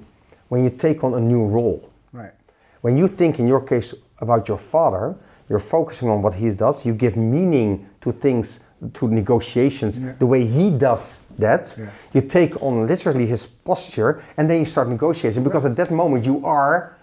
when 0.50 0.64
you 0.64 0.70
take 0.70 1.04
on 1.04 1.14
a 1.14 1.20
new 1.20 1.46
role. 1.46 1.90
Right. 2.14 2.34
When 2.82 2.98
you 2.98 3.08
think, 3.08 3.40
in 3.40 3.48
your 3.48 3.62
case, 3.62 3.94
about 4.20 4.48
your 4.48 4.58
father, 4.58 5.16
you're 5.50 5.60
focusing 5.60 6.10
on 6.10 6.22
what 6.22 6.34
he 6.34 6.50
does. 6.52 6.86
You 6.86 6.94
give 6.94 7.16
meaning 7.18 7.90
to 8.02 8.12
things, 8.12 8.62
to 8.94 9.08
negotiations, 9.08 10.00
Yeah. 10.00 10.14
the 10.20 10.26
way 10.26 10.46
he 10.46 10.72
does 10.72 11.22
that, 11.40 11.76
Yeah. 11.78 11.86
you 12.14 12.22
take 12.22 12.62
on 12.62 12.88
literally 12.88 13.26
his 13.28 13.46
posture, 13.46 14.22
and 14.38 14.50
then 14.50 14.60
you 14.60 14.66
start 14.66 14.88
negotiating 14.90 15.44
because 15.44 15.66
at 15.66 15.76
that 15.76 15.92
moment 15.92 16.26
you 16.26 16.46
are, 16.46 16.94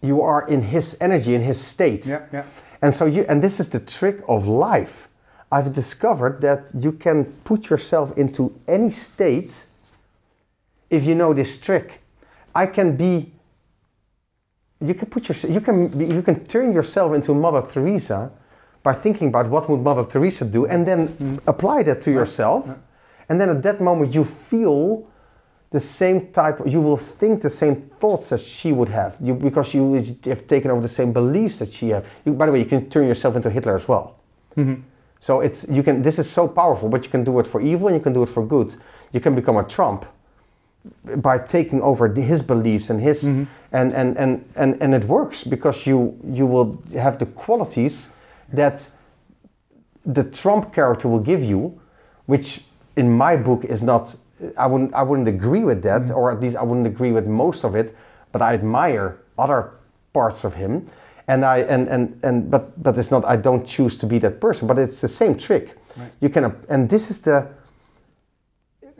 you 0.00 0.22
are 0.22 0.46
in 0.48 0.62
his 0.62 0.96
energy, 1.00 1.34
in 1.34 1.42
his 1.42 1.60
state. 1.60 2.06
Yeah, 2.06 2.22
yeah. 2.32 2.42
And 2.80 2.92
so 2.92 3.04
you, 3.04 3.24
and 3.28 3.40
this 3.42 3.60
is 3.60 3.68
the 3.70 3.78
trick 3.78 4.20
of 4.28 4.46
life. 4.48 5.08
I've 5.52 5.74
discovered 5.74 6.40
that 6.40 6.70
you 6.74 6.92
can 6.92 7.26
put 7.44 7.68
yourself 7.68 8.16
into 8.16 8.58
any 8.66 8.88
state 8.88 9.66
if 10.88 11.04
you 11.04 11.14
know 11.14 11.34
this 11.34 11.58
trick. 11.58 12.00
I 12.54 12.66
can 12.66 12.96
be. 12.96 13.32
You 14.80 14.94
can 14.94 15.08
put 15.10 15.28
yourself. 15.28 15.52
You 15.52 15.60
can 15.60 16.00
you 16.16 16.22
can 16.22 16.46
turn 16.46 16.72
yourself 16.72 17.14
into 17.14 17.34
Mother 17.34 17.62
Teresa 17.70 18.32
by 18.82 18.94
thinking 18.94 19.28
about 19.28 19.50
what 19.50 19.68
would 19.68 19.80
Mother 19.80 20.04
Teresa 20.04 20.46
do, 20.46 20.64
and 20.64 20.86
then 20.86 21.38
apply 21.46 21.82
that 21.82 22.00
to 22.02 22.10
yourself. 22.10 22.74
And 23.28 23.38
then 23.38 23.50
at 23.50 23.62
that 23.62 23.80
moment 23.80 24.14
you 24.14 24.24
feel 24.24 25.06
the 25.70 25.80
same 25.80 26.32
type. 26.32 26.60
You 26.66 26.80
will 26.80 26.96
think 26.96 27.42
the 27.42 27.50
same 27.50 27.90
thoughts 28.00 28.32
as 28.32 28.42
she 28.42 28.72
would 28.72 28.88
have, 28.88 29.16
you, 29.20 29.34
because 29.34 29.74
you 29.74 30.16
have 30.24 30.46
taken 30.46 30.70
over 30.70 30.80
the 30.80 30.88
same 30.88 31.12
beliefs 31.12 31.58
that 31.58 31.72
she 31.72 31.90
have. 31.90 32.06
You, 32.24 32.32
by 32.32 32.46
the 32.46 32.52
way, 32.52 32.60
you 32.60 32.66
can 32.66 32.88
turn 32.88 33.06
yourself 33.06 33.36
into 33.36 33.50
Hitler 33.50 33.76
as 33.76 33.86
well. 33.86 34.18
Mm-hmm. 34.56 34.82
So 35.22 35.40
it's 35.40 35.68
you 35.68 35.84
can. 35.84 36.02
This 36.02 36.18
is 36.18 36.28
so 36.28 36.48
powerful, 36.48 36.88
but 36.88 37.04
you 37.04 37.10
can 37.10 37.22
do 37.22 37.38
it 37.38 37.46
for 37.46 37.60
evil 37.60 37.86
and 37.86 37.96
you 37.96 38.02
can 38.02 38.12
do 38.12 38.24
it 38.24 38.28
for 38.28 38.44
good. 38.44 38.74
You 39.12 39.20
can 39.20 39.36
become 39.36 39.56
a 39.56 39.62
Trump 39.62 40.04
by 41.18 41.38
taking 41.38 41.80
over 41.80 42.08
his 42.12 42.42
beliefs 42.42 42.90
and 42.90 43.00
his 43.00 43.22
mm-hmm. 43.22 43.44
and, 43.70 43.92
and, 43.94 44.18
and, 44.18 44.44
and 44.56 44.82
and 44.82 44.94
it 44.96 45.04
works 45.04 45.44
because 45.44 45.86
you 45.86 46.18
you 46.24 46.44
will 46.44 46.82
have 46.94 47.18
the 47.18 47.26
qualities 47.26 48.10
that 48.52 48.90
the 50.04 50.24
Trump 50.24 50.74
character 50.74 51.08
will 51.08 51.24
give 51.24 51.44
you, 51.44 51.80
which 52.26 52.64
in 52.96 53.08
my 53.08 53.36
book 53.36 53.64
is 53.64 53.80
not. 53.80 54.16
I 54.58 54.66
wouldn't 54.66 54.92
I 54.92 55.04
wouldn't 55.04 55.28
agree 55.28 55.62
with 55.62 55.84
that, 55.84 56.02
mm-hmm. 56.02 56.16
or 56.16 56.32
at 56.32 56.40
least 56.40 56.56
I 56.56 56.64
wouldn't 56.64 56.88
agree 56.88 57.12
with 57.12 57.28
most 57.28 57.64
of 57.64 57.76
it. 57.76 57.94
But 58.32 58.42
I 58.42 58.54
admire 58.54 59.18
other 59.38 59.70
parts 60.12 60.42
of 60.42 60.54
him, 60.54 60.90
and 61.28 61.44
I 61.44 61.58
and 61.58 61.88
and 61.88 62.18
and 62.24 62.50
but 62.50 62.82
but 62.82 62.96
it's 62.98 63.10
not. 63.10 63.24
I 63.24 63.36
don't 63.36 63.66
choose 63.66 63.96
to 63.98 64.06
be 64.06 64.18
that 64.20 64.40
person. 64.40 64.66
But 64.68 64.78
it's 64.78 65.00
the 65.00 65.08
same 65.08 65.36
trick. 65.36 65.76
You 66.20 66.28
can 66.30 66.54
and 66.68 66.88
this 66.88 67.10
is 67.10 67.20
the. 67.20 67.46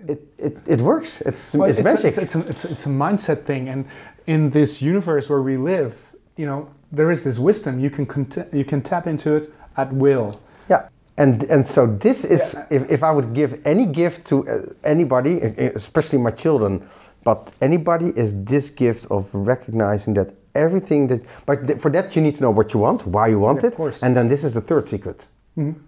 It, 0.08 0.20
it, 0.37 0.58
it 0.66 0.80
works. 0.80 1.20
It's, 1.20 1.54
Well, 1.54 1.68
it's, 1.70 1.78
a- 1.78 1.82
magic. 1.85 2.06
It's, 2.06 2.18
it's, 2.18 2.35
a, 2.35 2.40
it's, 2.48 2.64
a, 2.64 2.70
it's 2.72 2.87
a 2.87 2.88
mindset 2.88 3.44
thing, 3.44 3.68
and 3.68 3.85
in 4.26 4.50
this 4.50 4.82
universe 4.82 5.30
where 5.30 5.42
we 5.42 5.56
live, 5.56 5.94
you 6.37 6.44
know, 6.46 6.68
there 6.90 7.12
is 7.12 7.22
this 7.22 7.38
wisdom. 7.38 7.78
You 7.78 7.88
can 7.90 8.06
cont- 8.06 8.52
you 8.52 8.64
can 8.64 8.82
tap 8.82 9.06
into 9.06 9.37
it 9.37 9.52
at 9.76 9.92
will. 9.92 10.40
Yeah, 10.68 10.88
and 11.18 11.44
and 11.44 11.64
so 11.66 11.87
this 11.87 12.24
is 12.24 12.54
Yeah. 12.54 12.66
if, 12.70 12.90
if 12.90 13.02
I 13.04 13.12
would 13.12 13.32
give 13.32 13.61
any 13.64 13.87
gift 13.87 14.26
to 14.26 14.48
uh, 14.48 14.62
anybody, 14.82 15.38
especially 15.76 16.18
my 16.18 16.32
children, 16.32 16.82
but 17.22 17.52
anybody 17.61 18.12
is 18.16 18.35
this 18.44 18.70
gift 18.70 19.06
of 19.11 19.28
recognizing 19.32 20.14
that 20.14 20.35
everything 20.55 21.07
that. 21.09 21.21
But 21.47 21.67
th- 21.67 21.79
for 21.81 21.91
that 21.91 22.15
you 22.17 22.23
need 22.23 22.37
to 22.37 22.43
know 22.43 22.51
what 22.51 22.73
you 22.75 22.81
want, 22.81 23.07
why 23.07 23.29
you 23.29 23.38
want 23.41 23.62
Yeah, 23.62 23.69
of 23.69 23.73
it, 23.73 23.77
course. 23.77 24.03
and 24.03 24.15
then 24.17 24.29
this 24.29 24.45
is 24.45 24.53
the 24.55 24.61
third 24.61 24.87
secret. 24.87 25.27
Mm-hmm. 25.59 25.79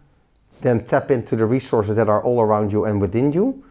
Then 0.61 0.85
tap 0.85 1.11
into 1.11 1.37
the 1.37 1.47
resources 1.47 1.97
that 1.97 2.09
are 2.09 2.23
all 2.23 2.41
around 2.41 2.73
you 2.73 2.85
and 2.85 3.01
within 3.01 3.33
you, 3.33 3.63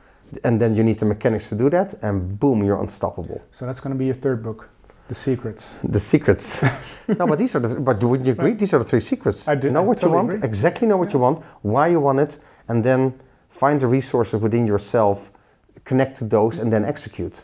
and 0.44 0.60
then 0.60 0.76
you 0.76 0.84
need 0.84 1.00
the 1.00 1.06
mechanics 1.06 1.50
to 1.50 1.56
do 1.56 1.70
that, 1.70 1.96
and 2.04 2.40
boom, 2.40 2.64
you're 2.64 2.82
unstoppable. 2.82 3.42
So 3.52 3.66
that's 3.66 3.80
going 3.80 3.94
to 3.96 3.98
be 4.00 4.06
your 4.06 4.16
third 4.16 4.42
book, 4.44 4.70
The 5.08 5.16
Secrets. 5.16 5.78
The 5.84 6.00
secrets. 6.00 6.62
no, 7.08 7.26
but 7.28 7.38
these 7.40 7.56
are 7.56 7.60
the. 7.60 7.80
But 7.80 8.04
wouldn't 8.04 8.28
you 8.28 8.34
agree? 8.34 8.54
These 8.54 8.74
are 8.74 8.80
the 8.80 8.86
three 8.90 9.02
secrets. 9.02 9.48
I 9.48 9.56
do- 9.56 9.72
Know 9.72 9.80
I 9.80 9.84
what 9.84 10.02
you 10.02 10.10
want. 10.10 10.30
agree. 10.32 10.44
Exactly 10.48 10.88
know 10.88 10.98
what 10.98 11.14
you 11.14 11.20
want. 11.20 11.44
Why 11.62 11.88
you 11.88 12.00
want 12.00 12.20
it, 12.20 12.38
and 12.68 12.84
then 12.84 13.14
find 13.50 13.80
the 13.82 13.88
resources 13.88 14.42
within 14.42 14.66
yourself, 14.68 15.32
connect 15.86 16.18
to 16.18 16.26
those, 16.26 16.58
and 16.60 16.72
then 16.72 16.84
execute. 16.86 17.44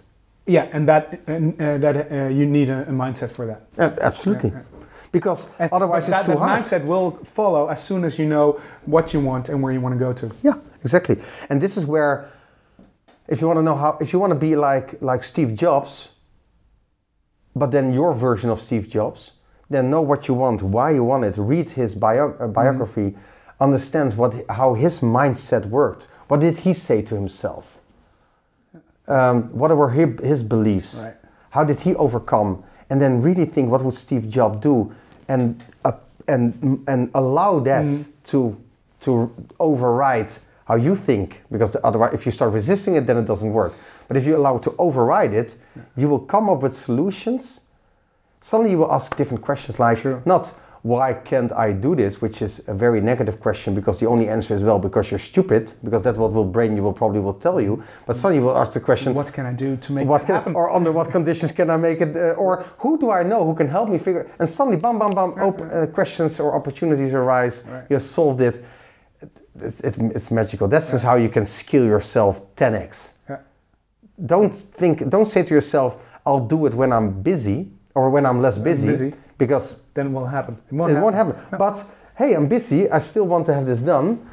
Yeah, 0.50 0.68
and 0.74 0.88
that 0.88 1.20
and, 1.28 1.54
uh, 1.62 1.78
that 1.78 2.12
uh, 2.12 2.28
you 2.30 2.46
need 2.46 2.70
a, 2.70 2.82
a 2.82 2.92
mindset 2.92 3.30
for 3.32 3.46
that. 3.46 3.62
Absolutely. 4.02 4.50
Yeah, 4.50 4.64
Because 5.12 5.48
And- 5.60 5.72
otherwise, 5.72 6.10
it's 6.10 6.18
that, 6.18 6.26
too 6.26 6.32
that 6.32 6.40
hard. 6.40 6.62
mindset 6.64 6.86
will 6.86 7.12
follow 7.24 7.68
as 7.70 7.84
soon 7.84 8.04
as 8.04 8.18
you 8.18 8.26
know 8.26 8.60
what 8.86 9.14
you 9.14 9.20
want 9.20 9.50
and 9.50 9.62
where 9.62 9.72
you 9.74 9.82
want 9.82 9.94
to 10.00 10.00
go 10.00 10.12
to. 10.14 10.32
Yeah, 10.44 10.56
exactly. 10.84 11.18
And 11.50 11.62
this 11.62 11.78
is 11.78 11.86
where, 11.86 12.30
if 13.28 13.42
you 13.42 13.48
want 13.48 13.58
to 13.60 13.64
know 13.64 13.76
how, 13.76 13.98
if 14.02 14.12
you 14.12 14.20
want 14.20 14.32
to 14.34 14.40
be 14.40 14.56
like 14.56 15.00
like 15.02 15.24
Steve 15.24 15.54
Jobs, 15.56 16.10
but 17.56 17.70
then 17.72 17.94
your 17.94 18.14
version 18.14 18.50
of 18.50 18.60
Steve 18.60 18.90
Jobs, 18.90 19.32
then 19.70 19.90
know 19.90 20.02
what 20.02 20.28
you 20.28 20.34
want, 20.34 20.62
why 20.64 20.92
you 20.92 21.04
want 21.04 21.26
it. 21.26 21.36
Read 21.38 21.70
his 21.72 21.94
bio, 21.96 22.34
uh, 22.40 22.48
biography, 22.48 23.16
understand 23.60 24.14
what 24.18 24.34
how 24.50 24.74
his 24.76 25.00
mindset 25.02 25.66
worked. 25.70 26.08
What 26.28 26.40
did 26.40 26.60
he 26.60 26.74
say 26.74 27.02
to 27.04 27.16
himself? 27.16 27.79
Um, 29.10 29.44
what 29.52 29.76
were 29.76 29.90
his, 29.90 30.20
his 30.24 30.44
beliefs? 30.44 31.04
Right. 31.04 31.16
How 31.50 31.64
did 31.64 31.80
he 31.80 31.96
overcome? 31.96 32.64
And 32.90 33.02
then 33.02 33.22
really 33.22 33.46
think, 33.46 33.72
what 33.72 33.84
would 33.84 33.94
Steve 33.96 34.30
Jobs 34.30 34.60
do? 34.62 34.94
And 35.28 35.62
uh, 35.86 35.94
and 36.28 36.84
and 36.88 37.10
allow 37.14 37.60
that 37.60 37.92
to 38.26 38.56
to 39.02 39.32
override 39.60 40.32
how 40.66 40.76
you 40.76 40.96
think, 40.96 41.42
because 41.52 41.76
otherwise, 41.84 42.14
if 42.14 42.26
you 42.26 42.32
start 42.32 42.54
resisting 42.54 42.96
it, 42.96 43.08
then 43.08 43.18
it 43.18 43.26
doesn't 43.26 43.52
work. 43.52 43.74
But 44.08 44.18
if 44.18 44.26
you 44.26 44.36
allow 44.36 44.58
it 44.58 44.64
to 44.64 44.76
override 44.78 45.34
it, 45.34 45.56
you 45.96 46.08
will 46.10 46.20
come 46.20 46.50
up 46.50 46.62
with 46.62 46.76
solutions. 46.76 47.62
Suddenly, 48.42 48.72
you 48.72 48.78
will 48.78 48.92
ask 48.92 49.16
different 49.18 49.44
questions, 49.44 49.80
like 49.80 49.98
Sure. 49.98 50.22
not 50.26 50.54
why 50.82 51.14
can't 51.14 51.52
I 51.52 51.74
do 51.74 51.94
this, 51.96 52.22
which 52.22 52.42
is 52.42 52.62
a 52.68 52.74
very 52.74 53.02
negative 53.02 53.40
question 53.42 53.76
because 53.76 54.00
the 54.00 54.06
only 54.08 54.30
answer 54.30 54.56
is 54.56 54.64
well 54.64 54.80
because 54.80 55.12
you're 55.12 55.20
stupid, 55.20 55.74
because 55.84 56.02
that's 56.02 56.18
what 56.18 56.32
will 56.32 56.46
brain 56.46 56.78
you 56.78 56.84
will 56.84 56.94
probably 56.94 57.20
will 57.20 57.34
tell 57.34 57.60
you. 57.60 57.84
But 58.06 58.16
suddenly 58.16 58.38
you 58.42 58.46
will 58.46 58.58
ask 58.58 58.72
the 58.74 58.80
question, 58.80 59.14
What 59.14 59.34
can 59.34 59.46
I 59.46 59.52
do 59.54 59.76
to 59.76 59.92
make 59.94 60.08
what 60.08 60.24
happen? 60.24 60.56
or 60.56 60.70
under 60.72 60.92
what 60.94 61.12
conditions 61.12 61.52
can 61.52 61.70
I 61.70 61.76
make 61.76 62.00
it, 62.00 62.16
uh, 62.16 62.32
or 62.44 62.64
who 62.78 62.98
do 62.98 63.12
I 63.12 63.24
know 63.24 63.44
who 63.46 63.56
can 63.56 63.68
help 63.68 63.90
me 63.90 63.98
figure? 63.98 64.32
And 64.40 64.50
suddenly, 64.50 64.78
bam, 64.78 64.98
bam, 65.00 65.12
bam, 65.12 65.34
op- 65.40 65.62
uh, 65.62 65.86
questions 65.88 66.40
or 66.40 66.56
opportunities 66.56 67.14
arise. 67.14 67.66
Right. 67.68 67.84
You 67.90 68.00
solved 68.00 68.40
it. 68.40 68.64
It's, 69.62 69.82
it, 69.82 69.98
it's 69.98 70.32
magical. 70.32 70.70
That's 70.70 70.92
just 70.92 71.04
how 71.04 71.16
you 71.16 71.28
can 71.28 71.46
skill 71.46 71.84
yourself 71.86 72.56
10x. 72.56 73.12
Yeah. 73.30 73.40
Don't 74.26 74.54
think. 74.56 75.10
Don't 75.10 75.26
say 75.28 75.44
to 75.44 75.54
yourself, 75.54 75.98
"I'll 76.26 76.48
do 76.48 76.66
it 76.68 76.74
when 76.74 76.94
I'm 76.94 77.22
busy 77.22 77.72
or 77.96 78.10
when 78.10 78.26
I'm 78.26 78.40
less 78.42 78.58
busy," 78.58 78.88
busy. 78.88 79.14
Because 79.40 79.82
then 79.96 80.08
it 80.08 80.12
will 80.12 80.28
happen. 80.28 80.56
It 80.72 80.74
won't 80.74 80.92
it 80.92 80.96
happen. 80.96 81.04
won't 81.04 81.16
happen. 81.16 81.58
But 81.58 81.84
hey, 82.16 82.36
I'm 82.36 82.48
busy. 82.48 82.88
I 82.92 83.00
still 83.00 83.26
want 83.26 83.48
to 83.48 83.54
have 83.56 83.66
this 83.66 83.80
done. 83.80 84.30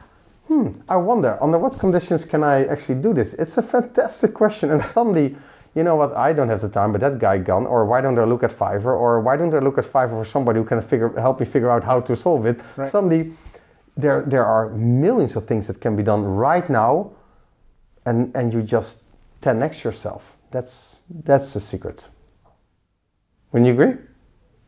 Hmm. 0.49 0.69
I 0.89 0.97
wonder 0.97 1.39
under 1.43 1.59
what 1.59 1.79
conditions 1.79 2.25
can 2.25 2.45
I 2.45 2.67
actually 2.67 3.01
do 3.01 3.15
this? 3.15 3.33
It's 3.35 3.57
a 3.57 3.63
fantastic 3.63 4.35
question. 4.35 4.71
And 4.71 4.83
suddenly, 4.83 5.37
you 5.75 5.83
know 5.83 5.97
what? 5.97 6.15
I 6.15 6.33
don't 6.33 6.49
have 6.49 6.61
the 6.61 6.69
time, 6.69 6.93
but 6.93 7.01
that 7.01 7.19
guy 7.19 7.39
gone. 7.39 7.67
Or 7.67 7.85
why 7.87 8.01
don't 8.01 8.19
I 8.19 8.25
look 8.25 8.43
at 8.43 8.51
Fiverr? 8.51 8.99
Or 8.99 9.21
why 9.21 9.37
don't 9.37 9.55
I 9.55 9.59
look 9.61 9.79
at 9.79 9.85
Fiverr 9.85 10.11
for 10.11 10.25
somebody 10.25 10.59
who 10.59 10.65
can 10.65 10.83
figure 10.83 11.09
help 11.19 11.41
me 11.41 11.47
figure 11.47 11.71
out 11.71 11.85
how 11.85 12.01
to 12.01 12.17
solve 12.17 12.47
it? 12.47 12.61
Right. 12.77 12.89
Suddenly, 12.89 13.33
there 13.97 14.23
there 14.27 14.45
are 14.45 14.71
millions 14.71 15.37
of 15.37 15.47
things 15.47 15.67
that 15.67 15.81
can 15.81 15.97
be 15.97 16.03
done 16.03 16.25
right 16.25 16.69
now, 16.69 17.13
and 18.05 18.35
and 18.37 18.53
you 18.53 18.63
just 18.63 19.03
10x 19.43 19.85
yourself. 19.85 20.37
That's 20.51 21.03
that's 21.25 21.53
the 21.55 21.61
secret. 21.61 22.09
Wouldn't 23.53 23.67
you 23.67 23.73
agree? 23.75 23.95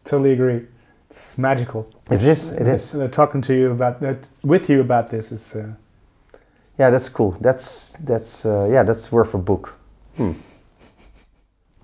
Totally 0.09 0.33
agree. 0.33 0.66
It's 1.11 1.37
magical. 1.37 1.87
It 2.11 2.25
is. 2.25 2.49
It 2.51 2.66
is. 2.66 2.94
Uh, 2.94 3.09
talking 3.09 3.42
to 3.42 3.55
you 3.55 3.71
about 3.73 4.01
that, 4.01 4.31
with 4.42 4.71
you 4.71 4.81
about 4.81 5.11
this 5.11 5.31
is. 5.33 5.55
Uh, 5.55 5.75
Yeah, 6.79 6.90
that's 6.90 7.09
cool. 7.11 7.37
That's 7.40 7.90
that's 8.05 8.44
uh, 8.47 8.68
yeah, 8.73 8.87
that's 8.87 9.12
worth 9.12 9.35
a 9.35 9.38
book. 9.38 9.75
Hmm. 10.16 10.33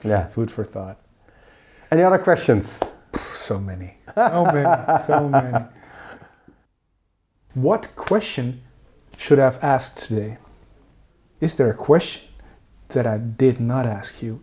Yeah. 0.05 0.29
food 0.29 0.51
for 0.51 0.65
thought. 0.65 0.97
Any 1.91 2.03
other 2.03 2.19
questions? 2.19 2.81
So 3.33 3.59
many. 3.59 3.95
So 4.15 4.45
many. 4.45 4.99
so 5.07 5.29
many. 5.29 5.65
What 7.55 7.95
question 7.97 8.61
should 9.17 9.39
I 9.39 9.45
have 9.45 9.59
asked 9.63 10.09
today? 10.09 10.39
Is 11.41 11.55
there 11.55 11.71
a 11.71 11.75
question 11.87 12.23
that 12.89 13.07
I 13.07 13.19
did 13.19 13.61
not 13.61 13.87
ask 13.87 14.23
you? 14.23 14.41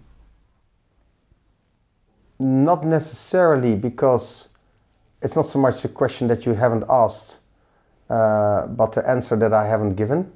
Not 2.42 2.86
necessarily 2.86 3.76
because 3.76 4.50
it's 5.22 5.36
not 5.36 5.46
so 5.46 5.60
much 5.60 5.82
the 5.82 5.90
question 5.90 6.28
that 6.30 6.46
you 6.46 6.54
haven't 6.54 6.86
asked, 6.90 7.38
uh, 8.10 8.66
but 8.68 8.94
the 8.94 9.08
answer 9.08 9.36
that 9.36 9.54
I 9.54 9.68
haven't 9.68 9.96
given. 9.96 10.32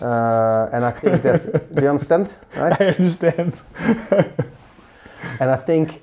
Uh, 0.00 0.68
and 0.72 0.84
I 0.84 0.90
think 0.90 1.22
that 1.22 1.74
do 1.74 1.82
you 1.82 1.88
understand, 1.88 2.36
right? 2.56 2.80
I 2.80 2.86
understand. 2.88 3.62
And 5.40 5.50
I 5.50 5.56
think 5.56 6.02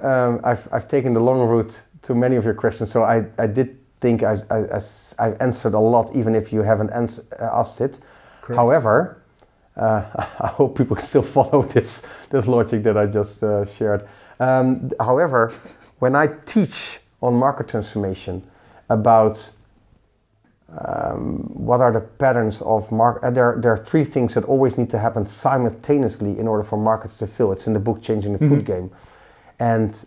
um, 0.00 0.40
I've, 0.44 0.68
I've 0.72 0.88
taken 0.88 1.12
the 1.12 1.20
long 1.20 1.40
route 1.40 1.80
to 2.02 2.14
many 2.14 2.36
of 2.36 2.44
your 2.44 2.54
questions, 2.54 2.90
so 2.90 3.02
I, 3.02 3.24
I 3.38 3.46
did 3.46 3.76
think 4.00 4.22
I 4.22 4.36
I've 5.18 5.40
answered 5.40 5.74
a 5.74 5.78
lot, 5.78 6.14
even 6.14 6.34
if 6.34 6.52
you 6.52 6.62
haven't 6.62 6.90
ans- 6.90 7.20
uh, 7.40 7.50
asked 7.52 7.80
it. 7.80 7.98
Correct. 8.42 8.56
However, 8.56 9.22
uh, 9.76 10.04
I 10.40 10.48
hope 10.48 10.76
people 10.76 10.96
still 10.96 11.22
follow 11.22 11.62
this, 11.62 12.06
this 12.30 12.46
logic 12.46 12.82
that 12.84 12.96
I 12.96 13.06
just 13.06 13.42
uh, 13.42 13.64
shared. 13.64 14.08
Um, 14.38 14.90
however, 15.00 15.52
when 15.98 16.14
I 16.14 16.26
teach 16.44 17.00
on 17.22 17.34
market 17.34 17.68
transformation 17.68 18.42
about 18.88 19.50
um, 20.68 21.38
what 21.54 21.80
are 21.80 21.92
the 21.92 22.00
patterns 22.00 22.60
of 22.62 22.90
market? 22.90 23.24
Uh, 23.24 23.30
there, 23.30 23.56
there 23.60 23.72
are 23.72 23.76
three 23.78 24.04
things 24.04 24.34
that 24.34 24.44
always 24.44 24.76
need 24.76 24.90
to 24.90 24.98
happen 24.98 25.24
simultaneously 25.24 26.38
in 26.38 26.48
order 26.48 26.64
for 26.64 26.76
markets 26.76 27.18
to 27.18 27.26
fill. 27.26 27.52
It's 27.52 27.66
in 27.66 27.72
the 27.72 27.78
book 27.78 28.02
Changing 28.02 28.32
the 28.32 28.38
Food 28.38 28.64
Game, 28.64 28.90
and 29.58 30.04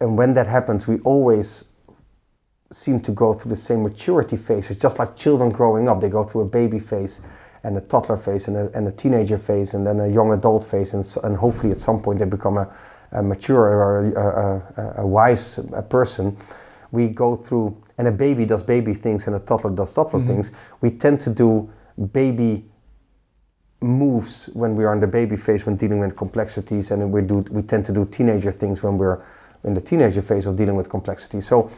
and 0.00 0.16
when 0.16 0.32
that 0.32 0.46
happens, 0.46 0.88
we 0.88 0.98
always 1.00 1.64
seem 2.72 3.00
to 3.00 3.12
go 3.12 3.32
through 3.34 3.50
the 3.50 3.56
same 3.56 3.82
maturity 3.82 4.36
phase. 4.36 4.70
It's 4.70 4.80
just 4.80 4.98
like 4.98 5.16
children 5.16 5.50
growing 5.50 5.88
up. 5.88 6.00
They 6.00 6.08
go 6.08 6.24
through 6.24 6.42
a 6.42 6.46
baby 6.46 6.78
phase, 6.78 7.20
and 7.62 7.76
a 7.76 7.80
toddler 7.82 8.16
phase, 8.16 8.48
and 8.48 8.56
a, 8.56 8.70
and 8.74 8.88
a 8.88 8.92
teenager 8.92 9.38
phase, 9.38 9.74
and 9.74 9.86
then 9.86 10.00
a 10.00 10.08
young 10.08 10.32
adult 10.32 10.64
phase, 10.64 10.94
and, 10.94 11.04
so, 11.04 11.20
and 11.22 11.36
hopefully 11.36 11.70
at 11.70 11.78
some 11.78 12.00
point 12.00 12.18
they 12.18 12.24
become 12.24 12.56
a, 12.58 12.68
a 13.12 13.22
mature 13.22 13.60
or 13.60 14.06
a, 14.06 15.00
a, 15.00 15.02
a 15.02 15.06
wise 15.06 15.60
person. 15.88 16.36
We 16.90 17.08
go 17.08 17.36
through 17.36 17.76
and 17.98 18.08
a 18.08 18.12
baby 18.12 18.44
does 18.46 18.62
baby 18.62 18.94
things 18.94 19.26
and 19.26 19.36
a 19.36 19.40
toddler 19.40 19.70
does 19.70 19.92
toddler 19.92 20.20
mm-hmm. 20.20 20.28
things, 20.28 20.52
we 20.80 20.90
tend 20.90 21.20
to 21.22 21.30
do 21.30 21.70
baby 22.12 22.64
moves 23.80 24.46
when 24.54 24.74
we 24.74 24.84
are 24.84 24.92
in 24.92 25.00
the 25.00 25.06
baby 25.06 25.36
phase 25.36 25.64
when 25.66 25.76
dealing 25.76 26.00
with 26.00 26.16
complexities, 26.16 26.90
and 26.90 27.12
we 27.12 27.22
do 27.22 27.44
we 27.50 27.62
tend 27.62 27.86
to 27.86 27.92
do 27.92 28.04
teenager 28.04 28.52
things 28.52 28.82
when 28.82 28.98
we're 28.98 29.22
in 29.64 29.74
the 29.74 29.80
teenager 29.80 30.22
phase 30.22 30.46
of 30.46 30.56
dealing 30.56 30.76
with 30.76 30.88
complexity. 30.88 31.40
So, 31.40 31.70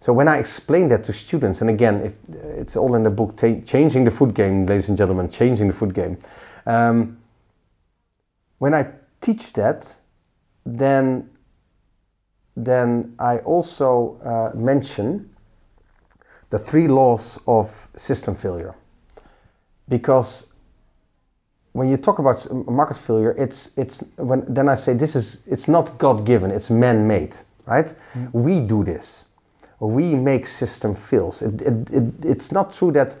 so 0.00 0.12
when 0.12 0.28
I 0.28 0.38
explain 0.38 0.88
that 0.88 1.04
to 1.04 1.12
students, 1.12 1.60
and 1.60 1.70
again, 1.70 2.00
if 2.02 2.16
it's 2.58 2.76
all 2.76 2.94
in 2.94 3.02
the 3.02 3.10
book, 3.10 3.36
t- 3.36 3.62
changing 3.62 4.04
the 4.04 4.10
food 4.10 4.34
game, 4.34 4.66
ladies 4.66 4.88
and 4.88 4.98
gentlemen, 4.98 5.30
changing 5.30 5.68
the 5.68 5.74
food 5.74 5.94
game. 5.94 6.18
Um, 6.66 7.18
when 8.58 8.74
I 8.74 8.88
teach 9.20 9.52
that, 9.54 9.96
then 10.66 11.30
then 12.56 13.14
I 13.18 13.38
also 13.38 14.18
uh, 14.24 14.56
mention 14.56 15.30
the 16.50 16.58
three 16.58 16.88
laws 16.88 17.38
of 17.46 17.88
system 17.96 18.34
failure. 18.34 18.74
Because 19.88 20.46
when 21.72 21.88
you 21.88 21.96
talk 21.98 22.18
about 22.18 22.50
market 22.66 22.96
failure, 22.96 23.34
it's 23.38 23.70
it's 23.76 24.02
when 24.16 24.44
then 24.48 24.68
I 24.68 24.74
say 24.74 24.94
this 24.94 25.14
is 25.14 25.42
it's 25.46 25.68
not 25.68 25.98
God 25.98 26.24
given, 26.24 26.50
it's 26.50 26.70
man 26.70 27.06
made, 27.06 27.36
right? 27.66 27.94
Mm. 28.14 28.32
We 28.32 28.60
do 28.60 28.82
this. 28.82 29.26
We 29.78 30.14
make 30.14 30.46
system 30.46 30.94
fails. 30.94 31.42
It, 31.42 31.60
it, 31.60 31.90
it, 31.90 32.04
it's 32.24 32.50
not 32.50 32.72
true 32.72 32.90
that 32.92 33.16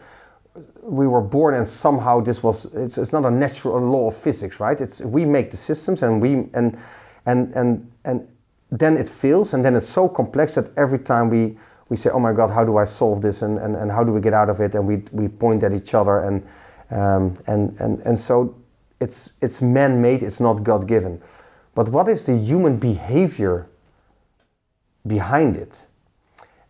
we 0.82 1.06
were 1.06 1.20
born 1.20 1.54
and 1.54 1.68
somehow 1.68 2.20
this 2.20 2.42
was 2.42 2.64
it's, 2.74 2.96
it's 2.96 3.12
not 3.12 3.26
a 3.26 3.30
natural 3.30 3.78
law 3.80 4.08
of 4.08 4.16
physics, 4.16 4.58
right? 4.58 4.80
It's 4.80 5.00
we 5.00 5.26
make 5.26 5.50
the 5.50 5.58
systems 5.58 6.02
and 6.02 6.22
we 6.22 6.48
and 6.54 6.78
and 7.26 7.52
and 7.54 7.90
and 8.04 8.28
then 8.70 8.96
it 8.96 9.08
fails 9.08 9.54
and 9.54 9.64
then 9.64 9.76
it's 9.76 9.88
so 9.88 10.08
complex 10.08 10.54
that 10.54 10.76
every 10.76 10.98
time 10.98 11.28
we 11.28 11.56
we 11.88 11.96
say, 11.96 12.10
oh 12.10 12.18
my 12.18 12.32
God, 12.32 12.50
how 12.50 12.64
do 12.64 12.76
I 12.76 12.84
solve 12.84 13.22
this 13.22 13.42
and, 13.42 13.58
and, 13.58 13.76
and 13.76 13.90
how 13.90 14.02
do 14.02 14.12
we 14.12 14.20
get 14.20 14.34
out 14.34 14.50
of 14.50 14.60
it? 14.60 14.74
And 14.74 14.86
we, 14.86 15.02
we 15.12 15.28
point 15.28 15.62
at 15.62 15.72
each 15.72 15.94
other. 15.94 16.18
And, 16.18 16.44
um, 16.90 17.34
and, 17.46 17.76
and, 17.80 18.00
and 18.00 18.18
so 18.18 18.56
it's, 19.00 19.30
it's 19.40 19.62
man 19.62 20.02
made, 20.02 20.22
it's 20.22 20.40
not 20.40 20.64
God 20.64 20.88
given. 20.88 21.22
But 21.74 21.88
what 21.90 22.08
is 22.08 22.26
the 22.26 22.36
human 22.36 22.78
behavior 22.78 23.68
behind 25.06 25.56
it? 25.56 25.86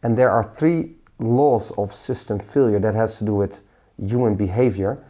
And 0.02 0.18
there 0.18 0.30
are 0.30 0.44
three 0.44 0.96
laws 1.18 1.70
of 1.78 1.94
system 1.94 2.38
failure 2.38 2.78
that 2.80 2.94
has 2.94 3.16
to 3.18 3.24
do 3.24 3.34
with 3.34 3.60
human 3.98 4.34
behavior. 4.34 5.02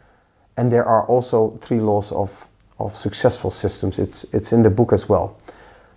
And 0.57 0.71
there 0.71 0.85
are 0.85 1.05
also 1.07 1.59
three 1.63 1.81
laws 1.81 2.13
of, 2.13 2.47
of 2.79 2.97
successful 2.97 3.51
systems. 3.51 3.99
It's, 3.99 4.25
it's 4.33 4.53
in 4.53 4.63
the 4.63 4.71
book 4.71 4.93
as 4.93 5.09
well. 5.09 5.39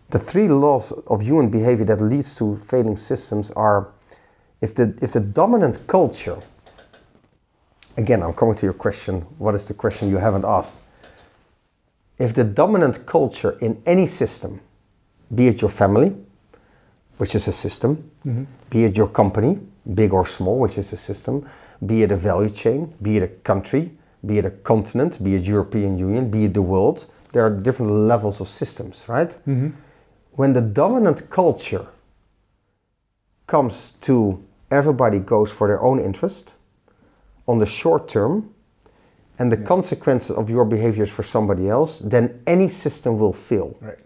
The 0.10 0.20
three 0.20 0.48
laws 0.48 0.92
of 1.08 1.22
human 1.22 1.50
behavior 1.50 1.86
that 1.86 2.02
leads 2.02 2.36
to 2.38 2.58
failing 2.58 2.98
systems 2.98 3.52
are 3.52 3.90
if 4.62 4.76
the 4.76 4.98
if 5.02 5.14
the 5.14 5.20
dominant 5.20 5.88
culture 5.88 6.38
again 7.98 8.22
i'm 8.22 8.34
coming 8.34 8.56
to 8.56 8.66
your 8.66 8.74
question 8.74 9.22
what 9.38 9.56
is 9.56 9.68
the 9.68 9.74
question 9.74 10.10
you 10.10 10.18
haven't 10.18 10.46
asked 10.46 10.82
if 12.18 12.34
the 12.34 12.44
dominant 12.44 13.06
culture 13.06 13.58
in 13.62 13.82
any 13.86 14.06
system 14.06 14.60
be 15.34 15.48
it 15.48 15.62
your 15.62 15.70
family 15.70 16.14
which 17.18 17.36
is 17.36 17.48
a 17.48 17.52
system 17.54 18.12
mm-hmm. 18.26 18.44
be 18.70 18.84
it 18.84 18.98
your 18.98 19.08
company 19.08 19.58
big 19.94 20.14
or 20.14 20.26
small 20.26 20.60
which 20.60 20.78
is 20.78 20.92
a 20.94 20.98
system 20.98 21.48
be 21.86 22.04
it 22.04 22.12
a 22.12 22.16
value 22.16 22.50
chain 22.50 22.94
be 23.02 23.18
it 23.18 23.24
a 23.24 23.28
country 23.28 23.92
be 24.26 24.38
it 24.38 24.46
a 24.46 24.52
continent 24.52 25.24
be 25.24 25.36
it 25.36 25.44
european 25.44 25.98
union 25.98 26.30
be 26.30 26.46
it 26.46 26.54
the 26.54 26.62
world 26.62 27.06
there 27.32 27.46
are 27.46 27.50
different 27.50 27.92
levels 27.92 28.42
of 28.42 28.48
systems 28.48 29.06
right 29.08 29.38
mm-hmm. 29.48 29.70
when 30.32 30.54
the 30.54 30.62
dominant 30.62 31.30
culture 31.30 31.88
comes 33.48 33.94
to 34.02 34.44
everybody 34.72 35.20
goes 35.20 35.52
for 35.52 35.68
their 35.68 35.82
own 35.82 36.00
interest 36.00 36.54
on 37.48 37.58
the 37.58 37.66
short 37.66 38.08
term 38.08 38.54
and 39.40 39.52
the 39.52 39.58
yeah. 39.58 39.66
consequences 39.66 40.32
of 40.32 40.50
your 40.50 40.66
behaviors 40.66 41.10
for 41.10 41.24
somebody 41.24 41.70
else, 41.70 42.00
then 42.00 42.42
any 42.46 42.68
system 42.68 43.18
will 43.18 43.34
fail. 43.34 43.76
Right. 43.82 43.98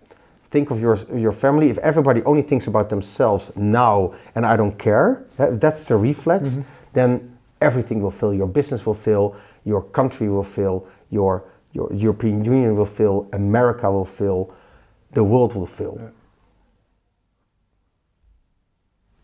Think 0.52 0.70
of 0.70 0.80
your, 0.80 1.00
your 1.16 1.32
family. 1.32 1.70
If 1.70 1.80
everybody 1.80 2.22
only 2.24 2.44
thinks 2.44 2.68
about 2.68 2.90
themselves 2.90 3.52
now 3.56 4.14
and 4.36 4.46
I 4.46 4.56
don't 4.56 4.78
care, 4.78 5.26
that's 5.38 5.86
the 5.86 5.98
reflex, 5.98 6.52
mm-hmm. 6.52 6.62
then 6.94 7.38
everything 7.60 8.00
will 8.02 8.12
fail. 8.12 8.34
Your 8.34 8.48
business 8.48 8.86
will 8.86 8.94
fail, 8.94 9.36
your 9.64 9.82
country 9.82 10.30
will 10.30 10.44
fail, 10.44 10.88
your, 11.10 11.46
your 11.72 11.92
European 11.94 12.44
Union 12.44 12.76
will 12.76 12.86
fail, 12.86 13.28
America 13.34 13.92
will 13.92 14.06
fail, 14.06 14.54
the 15.12 15.24
world 15.24 15.56
will 15.56 15.66
fail. 15.66 15.98
Yeah. 16.00 16.10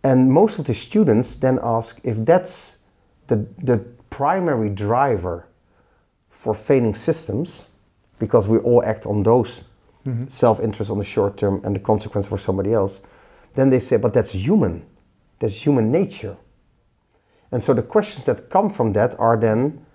And 0.03 0.31
most 0.31 0.59
of 0.59 0.65
the 0.65 0.73
students 0.73 1.35
then 1.35 1.59
ask 1.61 1.99
if 2.03 2.25
that's 2.25 2.77
the, 3.27 3.45
the 3.61 3.77
primary 4.09 4.69
driver 4.69 5.47
for 6.29 6.53
failing 6.53 6.95
systems, 6.95 7.65
because 8.17 8.47
we 8.47 8.57
all 8.59 8.83
act 8.83 9.05
on 9.05 9.23
those 9.23 9.61
mm-hmm. 10.05 10.27
self 10.27 10.59
interest 10.59 10.89
on 10.89 10.97
the 10.97 11.03
short 11.03 11.37
term 11.37 11.61
and 11.63 11.75
the 11.75 11.79
consequence 11.79 12.27
for 12.27 12.37
somebody 12.37 12.73
else, 12.73 13.01
then 13.53 13.69
they 13.69 13.79
say, 13.79 13.97
but 13.97 14.13
that's 14.13 14.31
human. 14.31 14.85
That's 15.39 15.65
human 15.65 15.91
nature. 15.91 16.37
And 17.51 17.63
so 17.63 17.73
the 17.73 17.81
questions 17.81 18.25
that 18.25 18.49
come 18.49 18.69
from 18.69 18.93
that 18.93 19.19
are 19.19 19.37
then, 19.37 19.85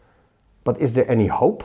but 0.65 0.79
is 0.81 0.95
there 0.95 1.11
any 1.11 1.27
hope? 1.27 1.65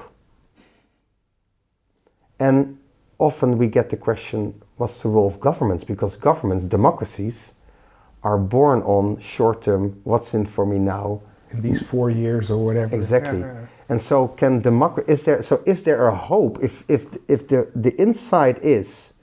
And 2.39 2.78
often 3.18 3.58
we 3.58 3.68
get 3.68 3.89
the 3.89 3.97
question, 3.97 4.62
what's 4.78 5.02
the 5.02 5.10
role 5.10 5.28
of 5.28 5.39
governments? 5.39 5.84
Because 5.84 6.16
governments, 6.16 6.66
democracies, 6.66 7.54
are 8.24 8.38
born 8.38 8.82
on 8.82 9.20
short 9.20 9.62
term 9.62 10.00
what's 10.04 10.34
in 10.34 10.45
for 10.45 10.66
me 10.66 10.78
now 10.78 11.22
in 11.52 11.62
these 11.62 11.82
four 11.82 12.10
years 12.10 12.52
or 12.52 12.64
whatever 12.64 12.95
exactly 12.95 13.43
and 13.88 14.02
so 14.02 14.28
can 14.28 14.60
democracy 14.62 15.12
is 15.12 15.24
there 15.24 15.41
so 15.41 15.64
is 15.66 15.84
there 15.84 16.08
a 16.08 16.16
hope 16.16 16.60
if 16.62 16.84
if 16.88 17.06
if 17.28 17.47
the 17.47 17.68
the 17.76 17.95
insight 17.97 18.62
is 18.64 19.14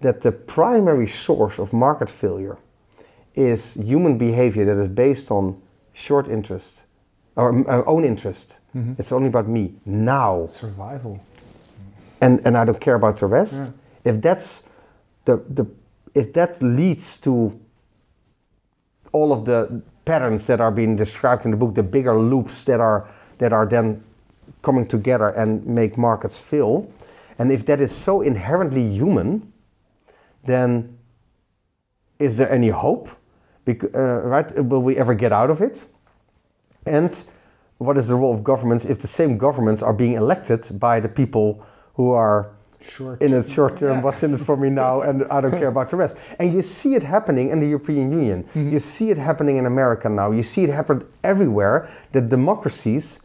that 0.00 0.20
the 0.20 0.32
primary 0.32 1.06
source 1.06 1.58
of 1.58 1.72
market 1.72 2.10
failure 2.10 2.58
is 3.34 3.74
human 3.74 4.18
behavior 4.18 4.64
that 4.64 4.80
is 4.80 4.88
based 4.88 5.30
on 5.30 5.60
short 5.92 6.28
interest 6.28 6.84
or 7.36 7.68
uh, 7.70 7.84
own 7.86 8.04
interest 8.04 8.58
mm-hmm. 8.74 8.92
it's 8.98 9.12
only 9.12 9.28
about 9.28 9.48
me 9.48 9.74
now 9.84 10.46
survival 10.46 11.20
and 12.20 12.40
and 12.46 12.56
i 12.56 12.64
don't 12.64 12.80
care 12.80 12.94
about 12.94 13.18
the 13.18 13.26
rest 13.26 13.54
yeah. 13.54 13.68
if 14.04 14.20
that's 14.20 14.64
the 15.24 15.36
the 15.48 15.66
if 16.14 16.32
that 16.32 16.62
leads 16.62 17.18
to 17.18 17.58
all 19.12 19.32
of 19.32 19.44
the 19.44 19.82
patterns 20.04 20.46
that 20.46 20.60
are 20.60 20.70
being 20.70 20.96
described 20.96 21.44
in 21.44 21.50
the 21.50 21.56
book, 21.56 21.74
the 21.74 21.82
bigger 21.82 22.14
loops 22.14 22.64
that 22.64 22.80
are 22.80 23.08
that 23.38 23.52
are 23.52 23.66
then 23.66 24.02
coming 24.62 24.86
together 24.86 25.28
and 25.30 25.66
make 25.66 25.96
markets 25.96 26.38
fail. 26.38 26.90
And 27.38 27.50
if 27.50 27.64
that 27.66 27.80
is 27.80 27.94
so 27.94 28.20
inherently 28.20 28.86
human, 28.86 29.52
then 30.44 30.98
is 32.18 32.36
there 32.36 32.50
any 32.50 32.68
hope? 32.68 33.08
Bec- 33.64 33.94
uh, 33.94 34.20
right? 34.22 34.64
Will 34.64 34.82
we 34.82 34.96
ever 34.96 35.14
get 35.14 35.32
out 35.32 35.50
of 35.50 35.60
it? 35.60 35.84
And 36.86 37.20
what 37.78 37.98
is 37.98 38.08
the 38.08 38.14
role 38.14 38.34
of 38.34 38.44
governments 38.44 38.84
if 38.84 38.98
the 39.00 39.06
same 39.06 39.36
governments 39.36 39.82
are 39.82 39.92
being 39.92 40.14
elected 40.14 40.68
by 40.78 41.00
the 41.00 41.08
people 41.08 41.64
who 41.94 42.10
are 42.10 42.50
short 42.88 43.20
in 43.22 43.34
a 43.34 43.42
short 43.42 43.76
term, 43.76 43.96
yeah. 43.96 44.02
what's 44.02 44.22
in 44.22 44.34
it 44.34 44.38
for 44.38 44.56
me 44.56 44.68
now, 44.68 45.00
and 45.02 45.24
I 45.24 45.40
don't 45.40 45.52
care 45.52 45.68
about 45.68 45.88
the 45.88 45.96
rest. 45.96 46.16
And 46.38 46.52
you 46.52 46.62
see 46.62 46.94
it 46.94 47.02
happening 47.02 47.50
in 47.50 47.60
the 47.60 47.66
European 47.66 48.12
Union. 48.12 48.44
Mm-hmm. 48.44 48.72
You 48.72 48.78
see 48.78 49.10
it 49.10 49.18
happening 49.18 49.56
in 49.56 49.66
America 49.66 50.08
now. 50.08 50.30
You 50.30 50.42
see 50.42 50.64
it 50.64 50.70
happen 50.70 51.06
everywhere 51.22 51.88
that 52.12 52.28
democracies 52.28 53.20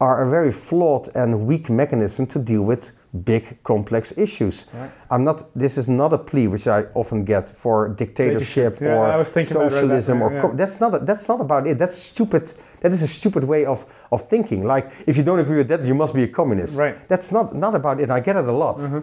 are 0.00 0.24
a 0.24 0.30
very 0.30 0.50
flawed 0.50 1.08
and 1.14 1.46
weak 1.46 1.70
mechanism 1.70 2.26
to 2.26 2.38
deal 2.38 2.62
with 2.62 2.92
big 3.12 3.62
complex 3.62 4.12
issues. 4.16 4.66
Right. 4.72 4.90
I'm 5.10 5.24
not 5.24 5.50
this 5.54 5.76
is 5.76 5.88
not 5.88 6.12
a 6.12 6.18
plea 6.18 6.48
which 6.48 6.66
I 6.66 6.84
often 6.94 7.24
get 7.24 7.48
for 7.48 7.88
dictatorship 7.88 8.80
yeah, 8.80 9.16
or 9.16 9.24
socialism 9.24 10.22
right 10.22 10.44
or 10.44 10.50
yeah. 10.50 10.56
that's 10.56 10.80
not 10.80 10.94
a, 10.94 10.98
that's 11.00 11.28
not 11.28 11.40
about 11.40 11.66
it. 11.66 11.78
That's 11.78 11.96
stupid 11.96 12.52
that 12.80 12.92
is 12.92 13.02
a 13.02 13.08
stupid 13.08 13.44
way 13.44 13.64
of, 13.64 13.84
of 14.10 14.28
thinking. 14.28 14.64
Like 14.64 14.90
if 15.06 15.16
you 15.16 15.22
don't 15.22 15.38
agree 15.38 15.58
with 15.58 15.68
that 15.68 15.84
you 15.84 15.94
must 15.94 16.14
be 16.14 16.22
a 16.22 16.28
communist. 16.28 16.78
Right. 16.78 16.96
That's 17.08 17.30
not 17.32 17.54
not 17.54 17.74
about 17.74 18.00
it. 18.00 18.10
I 18.10 18.20
get 18.20 18.36
it 18.36 18.46
a 18.46 18.52
lot. 18.52 18.78
Mm-hmm. 18.78 19.00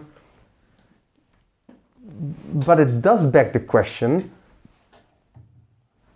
But 2.66 2.80
it 2.80 3.00
does 3.00 3.24
beg 3.24 3.52
the 3.52 3.60
question 3.60 4.30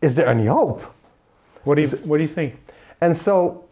is 0.02 0.14
there 0.14 0.26
any 0.26 0.46
hope? 0.46 0.82
What 1.62 1.76
do 1.76 1.82
you 1.82 1.88
what 2.04 2.16
do 2.18 2.22
you 2.22 2.28
think? 2.28 2.58
and 3.00 3.16
so 3.16 3.64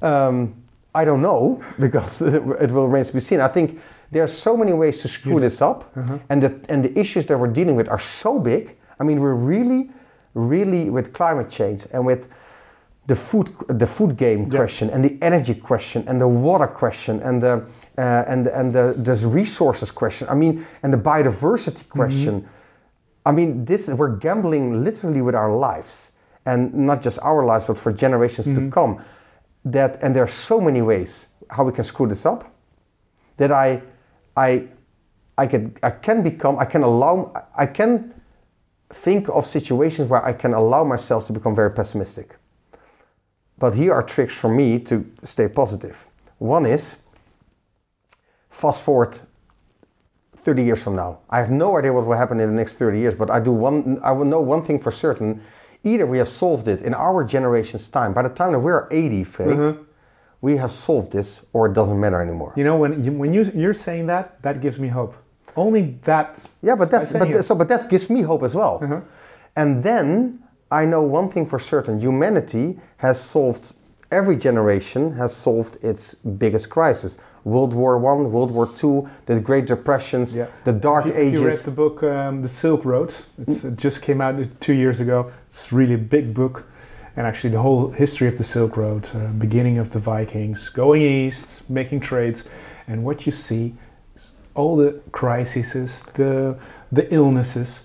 um, 0.00 0.61
I 0.94 1.04
don't 1.04 1.22
know 1.22 1.62
because 1.78 2.22
it 2.22 2.44
will 2.44 2.88
remain 2.88 3.04
to 3.04 3.12
be 3.12 3.20
seen. 3.20 3.40
I 3.40 3.48
think 3.48 3.80
there 4.10 4.22
are 4.22 4.28
so 4.28 4.56
many 4.56 4.72
ways 4.72 5.00
to 5.02 5.08
screw 5.08 5.40
this 5.40 5.62
up, 5.62 5.90
uh-huh. 5.96 6.18
and 6.28 6.42
the 6.42 6.60
and 6.68 6.84
the 6.84 6.98
issues 6.98 7.26
that 7.26 7.38
we're 7.38 7.52
dealing 7.52 7.76
with 7.76 7.88
are 7.88 7.98
so 8.00 8.38
big. 8.38 8.76
I 9.00 9.04
mean, 9.04 9.20
we're 9.20 9.34
really, 9.34 9.90
really 10.34 10.90
with 10.90 11.12
climate 11.12 11.50
change 11.50 11.86
and 11.92 12.04
with 12.06 12.28
the 13.06 13.16
food 13.16 13.50
the 13.68 13.86
food 13.86 14.16
game 14.16 14.44
Yeah. 14.44 14.58
question 14.58 14.90
and 14.90 15.02
the 15.04 15.18
energy 15.22 15.54
question 15.54 16.04
and 16.06 16.20
the 16.20 16.28
water 16.28 16.66
question 16.66 17.20
and 17.22 17.42
the 17.42 17.64
uh, 17.98 18.24
and 18.26 18.46
and 18.46 18.72
the, 18.72 18.94
the 18.96 19.14
resources 19.26 19.90
question. 19.90 20.28
I 20.30 20.34
mean, 20.34 20.64
and 20.82 20.92
the 20.92 20.98
biodiversity 20.98 21.82
mm-hmm. 21.82 21.98
question. 21.98 22.48
I 23.24 23.32
mean, 23.32 23.64
this 23.64 23.88
we're 23.88 24.16
gambling 24.16 24.84
literally 24.84 25.22
with 25.22 25.34
our 25.34 25.52
lives, 25.54 26.12
and 26.44 26.72
not 26.74 27.02
just 27.02 27.18
our 27.22 27.44
lives, 27.44 27.66
but 27.66 27.78
for 27.78 27.92
generations 27.92 28.46
to 28.46 28.60
mm-hmm. 28.60 28.70
come. 28.70 29.04
That 29.64 29.98
and 30.02 30.14
there 30.14 30.24
are 30.24 30.28
so 30.28 30.60
many 30.60 30.82
ways 30.82 31.28
how 31.50 31.64
we 31.64 31.72
can 31.72 31.84
screw 31.84 32.06
this 32.08 32.26
up. 32.26 32.52
That 33.36 33.52
I, 33.52 33.82
I, 34.36 34.68
I 35.38 35.46
can 35.46 35.76
I 35.82 35.90
can 35.90 36.22
become 36.22 36.58
I 36.58 36.64
can 36.64 36.82
allow 36.82 37.32
I 37.56 37.66
can 37.66 38.14
think 38.92 39.28
of 39.28 39.46
situations 39.46 40.08
where 40.08 40.24
I 40.24 40.32
can 40.32 40.54
allow 40.54 40.84
myself 40.84 41.26
to 41.26 41.32
become 41.32 41.54
very 41.54 41.70
pessimistic. 41.70 42.36
But 43.58 43.74
here 43.74 43.92
are 43.92 44.02
tricks 44.02 44.34
for 44.34 44.48
me 44.48 44.78
to 44.80 45.06
stay 45.22 45.48
positive. 45.48 46.06
One 46.38 46.66
is 46.66 46.96
fast 48.50 48.82
forward 48.82 49.20
30 50.36 50.64
years 50.64 50.82
from 50.82 50.96
now. 50.96 51.20
I 51.30 51.38
have 51.38 51.50
no 51.50 51.78
idea 51.78 51.92
what 51.92 52.04
will 52.04 52.16
happen 52.16 52.40
in 52.40 52.50
the 52.50 52.56
next 52.56 52.76
30 52.76 52.98
years, 52.98 53.14
but 53.14 53.30
I 53.30 53.40
do 53.40 53.52
one 53.52 54.00
I 54.02 54.12
will 54.12 54.24
know 54.24 54.40
one 54.40 54.62
thing 54.64 54.80
for 54.80 54.90
certain. 54.90 55.42
Either 55.84 56.06
we 56.06 56.18
have 56.18 56.28
solved 56.28 56.68
it 56.68 56.80
in 56.82 56.94
our 56.94 57.24
generation's 57.24 57.88
time. 57.88 58.12
By 58.12 58.22
the 58.22 58.28
time 58.28 58.52
that 58.52 58.60
we're 58.60 58.86
80, 58.90 59.24
Freek, 59.24 59.76
we 60.40 60.56
have 60.56 60.72
solved 60.72 61.12
this 61.12 61.40
or 61.52 61.66
it 61.66 61.72
doesn't 61.72 61.98
matter 61.98 62.20
anymore. 62.20 62.52
You 62.56 62.64
know, 62.64 62.76
when 62.76 63.02
you, 63.02 63.12
when 63.12 63.32
you 63.32 63.50
you're 63.54 63.74
saying 63.74 64.06
that, 64.06 64.42
that 64.42 64.60
gives 64.60 64.78
me 64.78 64.88
hope. 64.88 65.16
Only 65.56 65.98
that. 66.02 66.44
Yeah, 66.62 66.74
but 66.74 66.90
that's 66.90 67.12
but 67.12 67.30
it. 67.30 67.42
so 67.42 67.54
but 67.54 67.68
that 67.68 67.88
gives 67.88 68.08
me 68.08 68.22
hope 68.22 68.42
as 68.42 68.54
well. 68.54 68.80
Uh-huh. 68.82 69.00
And 69.56 69.82
then 69.82 70.42
I 70.70 70.84
know 70.84 71.02
one 71.02 71.30
thing 71.30 71.46
for 71.46 71.58
certain: 71.58 72.00
humanity 72.00 72.80
has 72.98 73.20
solved. 73.20 73.74
Every 74.10 74.36
generation 74.36 75.12
has 75.14 75.34
solved 75.34 75.82
its 75.82 76.14
biggest 76.14 76.70
crisis: 76.70 77.18
World 77.44 77.74
War 77.74 77.98
One, 77.98 78.30
World 78.30 78.50
War 78.52 78.66
Two, 78.66 79.08
the 79.26 79.40
Great 79.40 79.66
Depressions, 79.66 80.34
Yeah. 80.34 80.46
the 80.64 80.72
Dark 80.72 81.06
you, 81.06 81.12
if 81.12 81.32
you 81.32 81.40
read 81.44 81.52
Ages. 81.52 81.62
the 81.64 81.70
book 81.70 82.02
um, 82.02 82.42
The 82.42 82.48
Silk 82.48 82.84
Road, 82.84 83.14
it's, 83.38 83.64
it 83.64 83.76
just 83.76 84.02
came 84.02 84.20
out 84.20 84.36
two 84.60 84.74
years 84.74 85.00
ago. 85.00 85.30
It's 85.48 85.72
really 85.72 85.94
a 85.94 85.98
big 85.98 86.34
book. 86.34 86.64
And 87.16 87.26
actually, 87.26 87.50
the 87.50 87.60
whole 87.60 87.90
history 87.90 88.26
of 88.28 88.36
the 88.38 88.44
Silk 88.44 88.76
Road, 88.76 89.08
uh, 89.14 89.26
beginning 89.38 89.78
of 89.78 89.90
the 89.90 89.98
Vikings, 89.98 90.68
going 90.70 91.02
east, 91.02 91.68
making 91.68 92.00
trades. 92.00 92.48
And 92.88 93.04
what 93.04 93.26
you 93.26 93.32
see 93.32 93.74
is 94.14 94.32
all 94.54 94.76
the 94.76 95.00
crises, 95.12 96.04
the, 96.14 96.56
the 96.90 97.12
illnesses, 97.12 97.84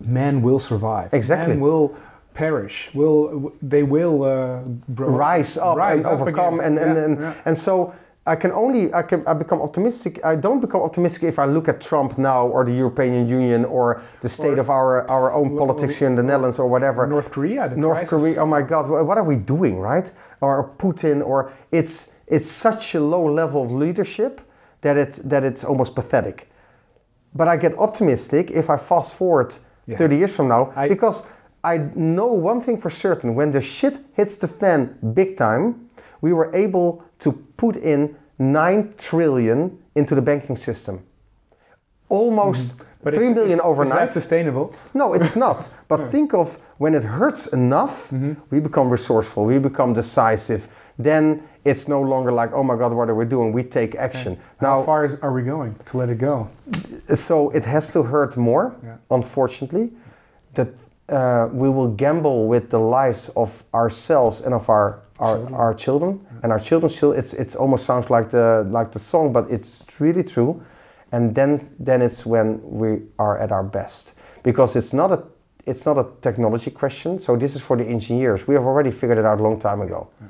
man 0.00 0.42
will 0.42 0.58
survive. 0.58 1.12
Exactly. 1.14 1.54
Man 1.54 1.60
will 1.60 1.94
perish. 2.34 2.90
Will 2.94 3.52
They 3.62 3.82
will 3.84 4.24
uh, 4.24 4.62
rise 4.88 5.56
up 5.56 5.76
rise 5.76 6.04
and 6.04 6.06
overcome 6.06 6.58
again. 6.60 6.78
and 6.78 6.78
and, 6.78 6.96
Yeah, 6.96 7.04
and, 7.04 7.20
yeah. 7.20 7.34
and 7.44 7.58
so 7.58 7.94
I 8.24 8.36
can 8.36 8.52
only 8.52 8.94
I 8.94 9.02
can 9.02 9.24
I 9.26 9.34
become 9.34 9.60
optimistic. 9.60 10.24
I 10.24 10.36
don't 10.36 10.60
become 10.60 10.80
optimistic 10.82 11.24
if 11.24 11.38
I 11.40 11.44
look 11.46 11.68
at 11.68 11.80
Trump 11.80 12.18
now 12.18 12.46
or 12.46 12.64
the 12.64 12.72
European 12.72 13.28
Union 13.28 13.64
or 13.64 14.00
the 14.20 14.28
state 14.28 14.58
Or- 14.58 14.60
of 14.60 14.70
our 14.70 15.10
our 15.10 15.32
own 15.32 15.56
politics 15.58 15.96
here 15.96 16.06
in 16.08 16.14
the 16.14 16.22
Netherlands 16.22 16.58
or 16.60 16.68
whatever. 16.68 17.04
North 17.06 17.30
Korea, 17.32 17.68
the 17.68 17.76
North 17.76 17.96
crisis. 17.98 18.10
Korea 18.10 18.42
oh 18.42 18.46
my 18.46 18.62
god 18.62 18.88
what 18.88 19.18
are 19.18 19.24
we 19.24 19.36
doing 19.36 19.80
right? 19.80 20.12
Or 20.40 20.70
Putin 20.78 21.20
or 21.26 21.50
it's 21.72 22.12
it's 22.28 22.50
such 22.50 22.94
a 22.94 23.00
low 23.00 23.24
level 23.24 23.60
of 23.64 23.72
leadership 23.72 24.40
that 24.82 24.96
it 24.96 25.12
that 25.28 25.42
it's 25.42 25.64
almost 25.64 25.94
pathetic. 25.96 26.48
But 27.34 27.48
I 27.48 27.56
get 27.56 27.76
optimistic 27.78 28.50
if 28.50 28.70
I 28.70 28.76
fast 28.76 29.14
forward 29.14 29.54
Yeah. 29.86 29.96
30 29.98 30.16
years 30.16 30.32
from 30.36 30.46
now 30.48 30.70
I- 30.76 30.88
because 30.88 31.24
I 31.64 31.78
know 31.96 32.32
one 32.32 32.60
thing 32.60 32.78
for 32.80 32.90
certain. 32.90 33.34
When 33.34 33.50
the 33.50 33.60
shit 33.60 33.94
hits 34.12 34.36
the 34.36 34.48
fan 34.48 34.94
big 35.14 35.36
time, 35.36 35.74
we 36.20 36.32
were 36.32 36.50
able 36.54 37.02
put 37.62 37.76
in 37.76 38.16
9 38.38 38.94
trillion 38.98 39.78
into 39.94 40.14
the 40.16 40.22
banking 40.22 40.56
system. 40.56 40.94
Almost 42.08 42.74
But 43.04 43.14
three 43.14 43.28
is- 43.28 43.34
million 43.34 43.58
is, 43.58 43.64
overnight. 43.64 44.02
Is 44.02 44.14
that 44.14 44.20
sustainable? 44.20 44.66
No, 44.94 45.14
it's 45.14 45.36
not. 45.36 45.68
But 45.88 46.10
think 46.10 46.34
of 46.34 46.58
when 46.78 46.94
it 46.94 47.04
hurts 47.04 47.46
enough, 47.52 48.12
we 48.50 48.60
become 48.60 48.90
resourceful, 48.90 49.44
we 49.44 49.58
become 49.60 49.94
decisive. 49.94 50.60
Then 50.98 51.42
it's 51.64 51.86
no 51.88 52.00
longer 52.02 52.32
like, 52.32 52.50
oh 52.58 52.62
my 52.64 52.76
God, 52.76 52.92
what 52.92 53.08
are 53.10 53.14
we 53.14 53.24
doing? 53.24 53.52
We 53.54 53.62
take 53.62 53.94
action. 54.08 54.36
How 54.60 54.66
Now, 54.78 54.82
far 54.84 55.04
is, 55.04 55.14
are 55.22 55.32
we 55.32 55.42
going 55.42 55.74
to 55.90 55.98
let 55.98 56.08
it 56.10 56.18
go? 56.18 56.48
so 57.14 57.50
it 57.58 57.64
has 57.64 57.92
to 57.92 58.02
hurt 58.02 58.36
more, 58.36 58.64
Yeah. 58.84 58.96
unfortunately, 59.10 59.90
that 60.54 60.68
uh, 61.08 61.48
we 61.62 61.68
will 61.76 61.88
gamble 61.96 62.48
with 62.52 62.64
the 62.70 62.78
lives 62.78 63.30
of 63.34 63.50
ourselves 63.72 64.40
and 64.44 64.54
of 64.54 64.68
our 64.68 64.98
our 65.22 65.36
Children. 65.36 65.54
our 65.54 65.74
children 65.74 66.26
and 66.42 66.52
our 66.52 66.60
children's 66.60 66.96
children. 66.98 67.20
It's 67.24 67.32
it's 67.34 67.56
almost 67.56 67.84
sounds 67.86 68.10
like 68.10 68.30
the 68.30 68.66
like 68.78 68.90
the 68.90 68.98
song, 68.98 69.32
but 69.32 69.50
it's 69.50 69.84
really 70.00 70.24
true. 70.24 70.62
And 71.12 71.34
then 71.34 71.60
then 71.86 72.02
it's 72.02 72.26
when 72.26 72.60
we 72.62 72.88
are 73.18 73.38
at 73.38 73.52
our 73.52 73.62
best 73.62 74.14
because 74.42 74.78
it's 74.78 74.92
not 74.92 75.12
a 75.12 75.22
it's 75.66 75.86
not 75.86 75.96
a 75.98 76.06
technology 76.20 76.70
question. 76.70 77.18
So 77.18 77.36
this 77.36 77.54
is 77.54 77.62
for 77.62 77.76
the 77.76 77.84
engineers. 77.84 78.48
We 78.48 78.54
have 78.54 78.64
already 78.66 78.90
figured 78.90 79.18
it 79.18 79.24
out 79.24 79.40
a 79.40 79.42
long 79.42 79.60
time 79.60 79.80
ago. 79.80 80.08
Mm-hmm. 80.16 80.26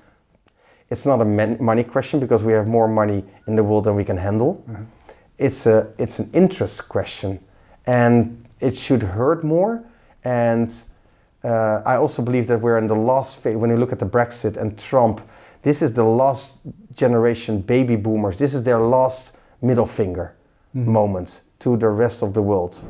It's 0.90 1.06
not 1.06 1.22
a 1.22 1.24
man- 1.24 1.56
money 1.58 1.84
question 1.84 2.20
because 2.20 2.44
we 2.44 2.52
have 2.52 2.66
more 2.66 2.88
money 2.88 3.24
in 3.46 3.56
the 3.56 3.62
world 3.62 3.84
than 3.84 3.96
we 3.96 4.04
can 4.04 4.18
handle. 4.18 4.62
Mm-hmm. 4.68 4.84
It's 5.38 5.66
a 5.66 5.86
it's 5.98 6.18
an 6.18 6.28
interest 6.34 6.88
question, 6.88 7.38
and 7.86 8.44
it 8.60 8.76
should 8.76 9.02
hurt 9.02 9.42
more. 9.42 9.82
And 10.24 10.70
uh, 11.44 11.82
I 11.84 11.96
also 11.96 12.22
believe 12.22 12.46
that 12.46 12.60
we're 12.60 12.78
in 12.78 12.86
the 12.86 12.94
last 12.94 13.38
phase. 13.38 13.56
When 13.56 13.70
you 13.70 13.76
look 13.76 13.92
at 13.92 13.98
the 13.98 14.06
Brexit 14.06 14.56
and 14.56 14.78
Trump, 14.78 15.20
this 15.62 15.82
is 15.82 15.92
the 15.92 16.04
last 16.04 16.58
generation 16.94 17.60
baby 17.60 17.96
boomers. 17.96 18.38
This 18.38 18.54
is 18.54 18.62
their 18.64 18.80
last 18.80 19.32
middle 19.60 19.86
finger 19.86 20.34
moment 20.74 21.42
to 21.58 21.76
the 21.76 21.88
rest 21.88 22.22
of 22.22 22.32
the 22.32 22.40
world 22.40 22.80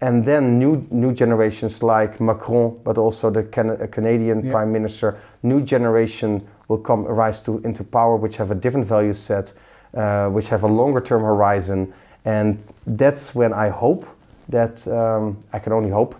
and 0.00 0.24
then 0.24 0.58
new 0.58 0.86
new 0.90 1.12
generations 1.12 1.82
like 1.82 2.20
Macron, 2.20 2.78
but 2.84 2.98
also 2.98 3.30
the 3.30 3.42
Can- 3.42 3.70
uh, 3.82 3.86
Canadian 3.90 4.44
Yeah. 4.44 4.52
Prime 4.52 4.72
Minister, 4.72 5.16
new 5.42 5.60
generation 5.62 6.42
will 6.68 6.78
come 6.78 7.04
rise 7.04 7.40
to 7.40 7.60
into 7.64 7.84
power, 7.84 8.16
which 8.16 8.36
have 8.36 8.50
a 8.50 8.54
different 8.54 8.86
value 8.86 9.14
set, 9.14 9.52
uh, 9.94 10.28
which 10.28 10.48
have 10.48 10.64
a 10.64 10.68
longer 10.68 11.00
term 11.00 11.22
horizon, 11.22 11.92
and 12.24 12.62
that's 12.86 13.34
when 13.34 13.52
I 13.52 13.68
hope 13.70 14.04
that 14.48 14.86
um, 14.88 15.38
I 15.52 15.58
can 15.58 15.72
only 15.72 15.90
hope, 15.90 16.14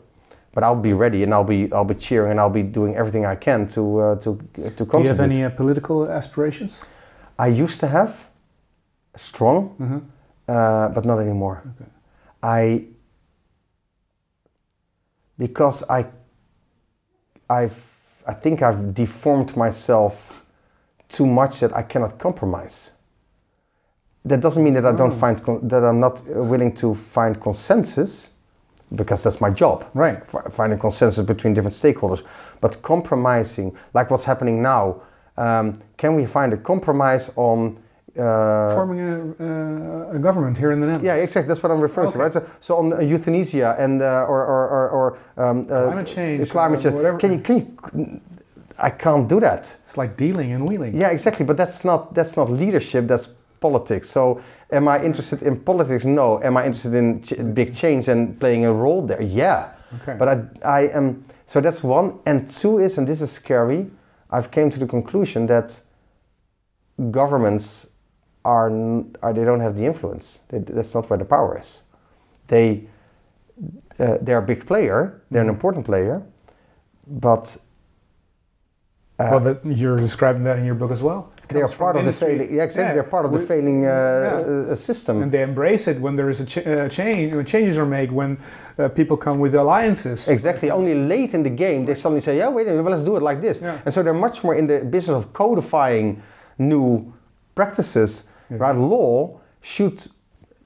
but 0.57 0.65
I'll 0.65 0.83
be 0.83 0.95
ready 0.95 1.23
and 1.23 1.35
I'll 1.35 1.45
be 1.45 1.71
I'll 1.71 1.85
be 1.85 1.95
cheering 1.95 2.31
and 2.31 2.41
I'll 2.41 2.55
be 2.63 2.63
doing 2.63 2.97
everything 2.97 3.27
I 3.27 3.37
can 3.37 3.67
to 3.69 3.83
uh, 4.01 4.15
to 4.25 4.31
to 4.77 4.85
contribute. 4.87 4.91
Do 4.91 5.03
you 5.03 5.09
have 5.09 5.21
any 5.21 5.45
uh, 5.45 5.51
political 5.51 6.09
aspirations? 6.11 6.83
I 7.39 7.49
used 7.65 7.79
to 7.81 7.87
have 7.87 8.11
strong, 9.17 9.75
Mhm. 9.79 10.01
uh, 10.49 10.89
but 10.95 11.05
not 11.05 11.19
anymore. 11.21 11.57
Okay. 11.77 11.91
I 12.43 12.85
because 15.39 15.85
I 15.91 16.07
I've 17.51 17.77
I 18.27 18.35
think 18.35 18.63
I've 18.63 18.95
deformed 18.95 19.57
myself 19.57 20.45
too 21.09 21.27
much 21.27 21.61
that 21.61 21.77
I 21.77 21.83
cannot 21.83 22.19
compromise. 22.19 22.93
That 24.25 24.41
doesn't 24.41 24.63
mean 24.65 24.75
that 24.75 24.87
I 24.87 24.93
don't 24.97 25.13
Oh. 25.13 25.21
find 25.21 25.43
con- 25.45 25.69
that 25.69 25.85
I'm 25.85 26.01
not 26.01 26.23
uh, 26.23 26.43
willing 26.51 26.75
to 26.77 26.95
find 26.95 27.39
consensus 27.41 28.31
because 28.95 29.23
that's 29.25 29.41
my 29.41 29.51
job 29.51 29.85
Right. 29.95 30.25
fi- 30.25 30.49
finding 30.51 30.79
consensus 30.79 31.25
between 31.27 31.55
different 31.55 31.75
stakeholders. 31.75 32.23
But 32.61 32.83
compromising, 32.83 33.73
like 33.95 34.11
what's 34.11 34.25
happening 34.25 34.63
now, 34.63 34.97
um, 35.37 35.75
can 35.97 36.15
we 36.15 36.27
find 36.27 36.53
a 36.53 36.57
compromise 36.57 37.31
on? 37.37 37.77
Uh, 38.19 38.75
Forming 38.75 39.01
a, 39.01 39.45
uh, 39.45 40.17
a 40.17 40.19
government 40.19 40.57
here 40.57 40.71
in 40.73 40.81
the 40.81 40.87
Netherlands. 40.87 41.05
yeah, 41.05 41.17
exactly. 41.17 41.49
That's 41.49 41.63
what 41.63 41.71
I'm 41.71 41.81
referring 41.83 42.09
Okay. 42.09 42.17
to, 42.19 42.23
right? 42.25 42.33
So, 42.33 42.43
so 42.61 42.77
on 42.79 42.93
uh, 42.93 43.01
euthanasia 43.01 43.77
and 43.79 44.01
uh, 44.01 44.25
or 44.27 44.41
or 44.43 44.69
or, 44.69 44.89
or 44.89 45.19
um, 45.51 45.61
uh, 45.71 45.85
Climate 45.85 46.07
change, 46.07 46.51
climate 46.51 46.79
uh, 46.81 46.83
change. 46.85 46.95
whatever. 46.95 47.19
Can 47.19 47.33
you 47.33 47.39
can 47.41 47.57
you? 47.59 48.21
I 48.79 48.91
can't 48.91 49.29
do 49.29 49.39
that. 49.41 49.77
It's 49.85 49.97
like 49.99 50.17
dealing 50.17 50.53
and 50.53 50.67
wheeling. 50.67 50.97
Yeah, 50.97 51.09
exactly. 51.09 51.45
But 51.45 51.57
that's 51.59 51.85
not 51.85 52.15
that's 52.15 52.37
not 52.37 52.51
leadership. 52.51 53.07
That's 53.07 53.29
politics. 53.61 54.11
So, 54.11 54.41
am 54.71 54.89
I 54.89 55.03
interested 55.05 55.43
in 55.43 55.61
politics? 55.61 56.05
No. 56.05 56.43
Am 56.43 56.57
I 56.57 56.67
interested 56.67 56.95
in 56.95 57.23
ch- 57.23 57.35
big 57.55 57.75
change 57.75 58.09
and 58.09 58.39
playing 58.39 58.65
a 58.65 58.73
role 58.73 59.07
there? 59.07 59.23
Yeah. 59.23 59.73
Okay. 60.03 60.17
But 60.19 60.29
I, 60.29 60.45
I 60.65 60.81
am. 60.89 61.25
So 61.47 61.61
that's 61.61 61.83
one. 61.83 62.19
And 62.27 62.51
two 62.51 62.79
is, 62.79 62.99
and 62.99 63.07
this 63.07 63.21
is 63.21 63.31
scary. 63.31 63.91
I've 64.31 64.51
came 64.51 64.71
to 64.71 64.79
the 64.79 64.87
conclusion 64.87 65.47
that 65.47 65.81
governments 67.11 67.87
are, 68.45 68.71
are 69.23 69.33
they 69.33 69.45
don't 69.45 69.61
have 69.61 69.77
the 69.77 69.85
influence. 69.85 70.41
They, 70.49 70.59
that's 70.59 70.95
not 70.95 71.09
where 71.09 71.19
the 71.19 71.25
power 71.25 71.59
is. 71.59 71.83
They 72.49 72.89
uh, 73.99 74.19
they're 74.21 74.39
a 74.39 74.43
big 74.43 74.67
player. 74.67 75.23
They're 75.31 75.43
an 75.43 75.49
important 75.49 75.87
player, 75.87 76.23
but 77.07 77.57
well, 79.19 79.41
that, 79.41 79.65
you're 79.65 79.97
describing 79.97 80.43
that 80.45 80.59
in 80.59 80.65
your 80.65 80.75
book 80.75 80.91
as 80.91 81.03
well. 81.03 81.31
They 81.49 81.63
are 81.63 81.69
part 81.69 81.97
of 81.97 82.05
the 82.05 82.13
failing. 82.13 82.55
Yeah, 82.55 82.65
exactly. 82.65 82.83
Yeah. 82.89 82.95
They're 82.95 83.03
part 83.11 83.25
of 83.25 83.33
the 83.33 83.39
We- 83.39 83.47
failing 83.47 83.87
uh, 83.87 83.89
yeah. 83.89 84.73
uh, 84.73 84.77
system. 84.77 85.23
and 85.23 85.31
they 85.33 85.43
embrace 85.43 85.87
it 85.89 86.01
when 86.01 86.17
there 86.17 86.29
is 86.29 86.41
a 86.41 86.47
ch- 86.47 86.67
uh, 86.67 86.89
change, 86.89 87.35
when 87.35 87.47
changes 87.47 87.77
are 87.79 87.87
made, 87.87 88.11
when 88.13 88.37
uh, 88.79 88.89
people 88.89 89.17
come 89.17 89.39
with 89.39 89.55
alliances. 89.55 90.29
Exactly. 90.29 90.71
Only 90.71 90.95
late 90.95 91.35
in 91.35 91.43
the 91.43 91.51
game 91.51 91.87
they 91.87 91.95
suddenly 91.95 92.21
say, 92.21 92.37
"Yeah, 92.37 92.49
wait 92.51 92.67
a 92.67 92.71
minute, 92.71 92.83
well, 92.83 92.93
let's 92.93 93.05
do 93.05 93.17
it 93.17 93.23
like 93.23 93.41
this." 93.41 93.63
And 93.63 93.95
so 93.95 94.03
they're 94.03 94.13
much 94.29 94.43
more 94.45 94.55
in 94.55 94.67
the 94.67 94.81
business 94.81 95.17
of 95.17 95.33
codifying 95.33 96.21
new 96.59 97.13
practices. 97.55 98.25
Right? 98.51 98.77
Law 98.77 99.41
should, 99.61 100.07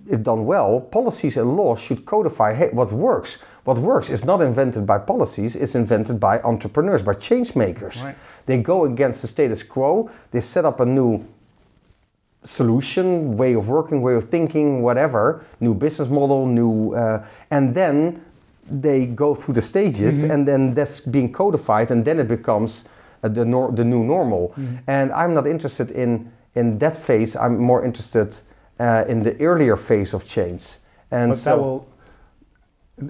if 0.07 0.23
done 0.23 0.45
well, 0.45 0.81
policies 0.81 1.37
and 1.37 1.57
laws 1.57 1.81
should 1.81 2.05
codify. 2.05 2.55
Hey, 2.55 2.71
what 2.73 2.91
works? 2.93 3.39
What 3.71 3.79
works 3.79 4.11
is 4.11 4.25
not 4.25 4.41
invented 4.43 4.85
by 4.85 4.99
policies; 4.99 5.55
it's 5.55 5.77
invented 5.77 6.19
by 6.19 6.41
entrepreneurs, 6.41 7.05
by 7.05 7.13
change 7.13 7.55
makers. 7.55 8.03
Right. 8.03 8.17
They 8.47 8.59
go 8.59 8.85
against 8.85 9.23
the 9.23 9.29
status 9.29 9.63
quo. 9.63 10.11
They 10.33 10.41
set 10.41 10.65
up 10.65 10.81
a 10.81 10.85
new 10.85 11.25
solution, 12.43 13.37
way 13.37 13.55
of 13.55 13.69
working, 13.69 14.03
way 14.03 14.15
of 14.15 14.29
thinking, 14.29 14.83
whatever, 14.83 15.45
new 15.61 15.75
business 15.75 16.09
model, 16.09 16.47
new, 16.47 16.95
uh, 16.97 17.25
and 17.53 17.73
then 17.73 18.21
they 18.69 19.07
go 19.07 19.37
through 19.37 19.55
the 19.55 19.63
stages, 19.63 20.25
and 20.25 20.49
then 20.49 20.75
that's 20.75 20.99
being 20.99 21.31
codified, 21.31 21.93
and 21.93 22.05
then 22.05 22.19
it 22.19 22.27
becomes 22.27 22.89
uh, 23.23 23.29
the 23.29 23.45
nor- 23.45 23.71
the 23.71 23.85
new 23.85 24.03
normal. 24.03 24.53
And 24.89 25.13
I'm 25.13 25.33
not 25.33 25.47
interested 25.47 25.93
in 25.93 26.33
in 26.57 26.79
that 26.79 26.97
phase. 26.97 27.37
I'm 27.37 27.59
more 27.59 27.85
interested 27.85 28.37
uh, 28.81 29.05
in 29.07 29.23
the 29.23 29.41
earlier 29.41 29.77
phase 29.77 30.13
of 30.13 30.25
change. 30.25 30.65
And 31.13 31.31
but 31.31 31.39
so 31.39 31.51
that 31.51 31.59
will. 31.63 31.87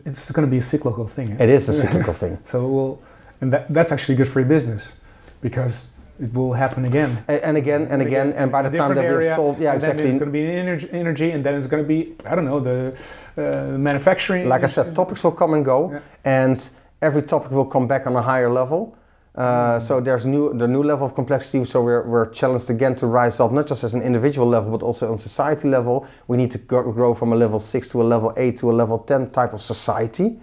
It's 0.04 0.30
going 0.32 0.46
to 0.46 0.50
be 0.50 0.58
a 0.58 0.62
cyclical 0.62 1.06
thing. 1.06 1.32
eh? 1.32 1.44
it 1.44 1.50
is 1.50 1.68
a 1.68 1.72
cyclical 1.82 2.14
thing. 2.14 2.38
So 2.44 2.64
it 2.66 2.70
will, 2.70 3.02
and 3.40 3.52
that, 3.52 3.72
that's 3.72 3.92
actually 3.92 4.16
good 4.16 4.28
for 4.28 4.40
your 4.40 4.48
business, 4.48 4.96
because 5.40 5.88
it 6.20 6.32
will 6.34 6.52
happen 6.52 6.84
again. 6.84 7.24
A- 7.28 7.44
And 7.46 7.56
again 7.56 7.86
and 7.90 8.02
again, 8.02 8.32
and 8.34 8.52
by 8.52 8.62
the 8.62 8.76
time 8.76 8.94
that 8.94 9.02
we've 9.04 9.12
area, 9.14 9.34
solved, 9.36 9.60
yeah, 9.60 9.72
and 9.72 9.82
exactly. 9.82 10.04
it's 10.08 10.18
going 10.18 10.28
to 10.32 10.38
be 10.38 10.44
energy, 10.46 10.88
energy, 10.92 11.30
and 11.30 11.42
then 11.44 11.54
it's 11.54 11.66
going 11.66 11.82
to 11.82 11.88
be 11.88 12.14
I 12.26 12.34
don't 12.34 12.44
know 12.44 12.60
the 12.60 12.94
uh, 13.36 13.78
manufacturing. 13.78 14.48
like 14.48 14.64
I 14.64 14.68
said, 14.68 14.94
topics 14.94 15.22
will 15.24 15.32
come 15.42 15.54
and 15.54 15.64
go, 15.64 15.90
Yeah. 15.92 16.00
and 16.24 16.68
every 17.02 17.22
topic 17.22 17.50
will 17.50 17.64
come 17.76 17.86
back 17.86 18.06
on 18.06 18.14
a 18.16 18.22
higher 18.22 18.50
level. 18.50 18.94
Uh, 19.40 19.80
so 19.80 20.00
there's 20.00 20.26
new 20.26 20.52
the 20.52 20.68
new 20.68 20.82
level 20.82 21.06
of 21.06 21.14
complexity. 21.14 21.64
So 21.64 21.82
we're, 21.82 22.06
we're 22.06 22.28
challenged 22.30 22.68
again 22.68 22.94
to 22.96 23.06
rise 23.06 23.40
up, 23.40 23.52
not 23.52 23.66
just 23.66 23.84
as 23.84 23.94
an 23.94 24.02
individual 24.02 24.46
level, 24.46 24.70
but 24.70 24.84
also 24.84 25.10
on 25.10 25.16
society 25.16 25.66
level. 25.68 26.06
We 26.28 26.36
need 26.36 26.50
to 26.50 26.58
grow 26.58 27.14
from 27.14 27.32
a 27.32 27.36
level 27.36 27.58
six 27.58 27.88
to 27.90 28.02
a 28.02 28.04
level 28.04 28.34
eight 28.36 28.58
to 28.58 28.70
a 28.70 28.74
level 28.74 28.98
ten 28.98 29.30
type 29.30 29.54
of 29.54 29.62
society. 29.62 30.38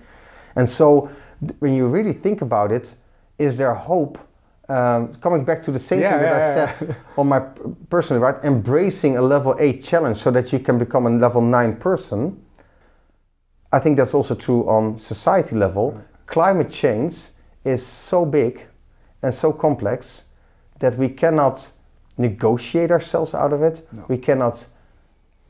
And 0.56 0.68
so 0.68 1.10
when 1.60 1.76
you 1.76 1.88
really 1.88 2.14
think 2.14 2.42
about 2.42 2.72
it, 2.72 2.96
is 3.38 3.56
there 3.56 3.76
hope? 3.76 4.18
Um, 4.70 5.14
coming 5.22 5.46
back 5.46 5.64
to 5.64 5.72
the 5.72 5.80
same 5.80 6.02
Yeah, 6.02 6.10
thing 6.10 6.20
that 6.22 6.32
yeah, 6.32 6.38
I 6.38 6.40
yeah. 6.40 6.74
said 6.74 6.96
on 7.18 7.28
my 7.28 7.40
p- 7.40 7.62
personally, 7.90 8.22
right? 8.22 8.44
Embracing 8.44 9.16
a 9.18 9.22
level 9.22 9.56
eight 9.60 9.84
challenge 9.84 10.18
so 10.18 10.32
that 10.32 10.52
you 10.52 10.60
can 10.60 10.78
become 10.80 11.06
a 11.06 11.10
level 11.12 11.42
nine 11.42 11.78
person. 11.78 12.42
I 13.72 13.80
think 13.80 13.98
that's 13.98 14.14
also 14.14 14.36
true 14.36 14.68
on 14.68 14.98
society 14.98 15.56
level. 15.56 16.02
Climate 16.26 16.70
change 16.72 17.16
is 17.64 17.86
so 17.86 18.26
big 18.26 18.66
and 19.22 19.34
so 19.34 19.52
complex 19.52 20.26
that 20.80 20.98
we 20.98 21.10
cannot 21.10 21.72
negotiate 22.18 22.92
ourselves 22.92 23.34
out 23.34 23.54
of 23.54 23.62
it. 23.62 23.88
No. 23.92 24.06
We 24.08 24.18
cannot 24.18 24.66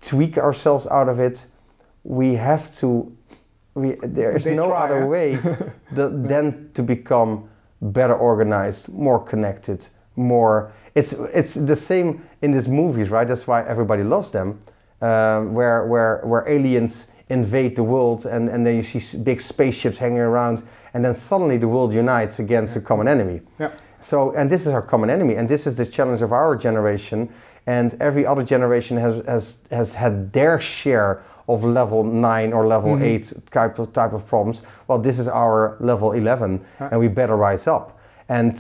tweak 0.01 0.37
ourselves 0.37 0.87
out 0.87 1.09
of 1.09 1.19
it. 1.19 1.45
We 2.03 2.35
have 2.35 2.71
to. 2.79 3.15
We, 3.73 3.95
there 4.01 4.35
is 4.35 4.43
They 4.43 4.55
no 4.55 4.67
try, 4.67 4.85
other 4.85 5.05
way 5.05 5.37
th- 5.95 6.11
than 6.13 6.71
to 6.73 6.81
become 6.81 7.49
better 7.81 8.15
organized, 8.15 8.89
more 8.89 9.23
connected, 9.23 9.85
more. 10.15 10.71
It's 10.95 11.13
it's 11.13 11.53
the 11.53 11.75
same 11.75 12.23
in 12.41 12.51
these 12.51 12.67
movies, 12.67 13.09
right? 13.09 13.27
That's 13.27 13.45
why 13.47 13.63
everybody 13.63 14.03
loves 14.03 14.31
them, 14.31 14.59
um, 15.01 15.53
where 15.53 15.85
where 15.85 16.21
where 16.23 16.47
aliens 16.49 17.11
invade 17.29 17.75
the 17.75 17.83
world 17.83 18.25
and, 18.25 18.47
and 18.49 18.65
then 18.65 18.75
you 18.77 18.81
see 18.81 19.17
big 19.21 19.41
spaceships 19.41 19.97
hanging 19.97 20.19
around 20.19 20.63
and 20.97 21.05
then 21.05 21.13
suddenly 21.13 21.57
the 21.57 21.67
world 21.67 21.93
unites 21.93 22.39
against 22.39 22.75
a 22.75 22.81
common 22.81 23.07
enemy. 23.07 23.41
Yeah. 23.59 23.71
So, 23.99 24.33
and 24.33 24.49
this 24.49 24.65
is 24.65 24.73
our 24.73 24.81
common 24.81 25.11
enemy, 25.11 25.35
and 25.35 25.47
this 25.47 25.67
is 25.67 25.75
the 25.75 25.85
challenge 25.85 26.23
of 26.23 26.33
our 26.33 26.55
generation. 26.55 27.29
And 27.67 27.95
every 28.01 28.25
other 28.25 28.43
generation 28.43 28.97
has 28.97 29.23
has, 29.27 29.59
has 29.69 29.93
had 29.93 30.33
their 30.33 30.59
share 30.59 31.21
of 31.47 31.63
level 31.63 32.03
nine 32.03 32.51
or 32.51 32.65
level 32.65 32.95
mm-hmm. 32.95 33.03
eight 33.03 33.31
type 33.51 33.77
of 33.77 33.93
type 33.93 34.13
of 34.13 34.25
problems. 34.25 34.63
Well, 34.87 34.97
this 34.97 35.19
is 35.19 35.27
our 35.27 35.77
level 35.79 36.13
eleven, 36.13 36.65
and 36.79 36.99
we 36.99 37.09
better 37.09 37.35
rise 37.35 37.67
up. 37.67 37.99
And 38.27 38.57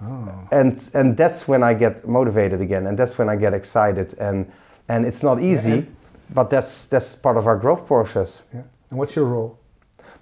oh. 0.00 0.48
and 0.52 0.90
and 0.94 1.16
that's 1.16 1.48
when 1.48 1.64
I 1.64 1.74
get 1.74 2.06
motivated 2.06 2.60
again, 2.60 2.86
and 2.86 2.96
that's 2.96 3.18
when 3.18 3.28
I 3.28 3.34
get 3.34 3.54
excited. 3.54 4.14
And 4.20 4.46
and 4.88 5.04
it's 5.04 5.24
not 5.24 5.40
easy, 5.40 5.72
and- 5.72 5.96
but 6.30 6.48
that's 6.48 6.86
that's 6.86 7.16
part 7.16 7.36
of 7.36 7.46
our 7.46 7.56
growth 7.56 7.86
process. 7.86 8.44
Yeah. 8.54 8.62
And 8.90 8.98
what's 9.00 9.16
your 9.16 9.26
role 9.26 9.58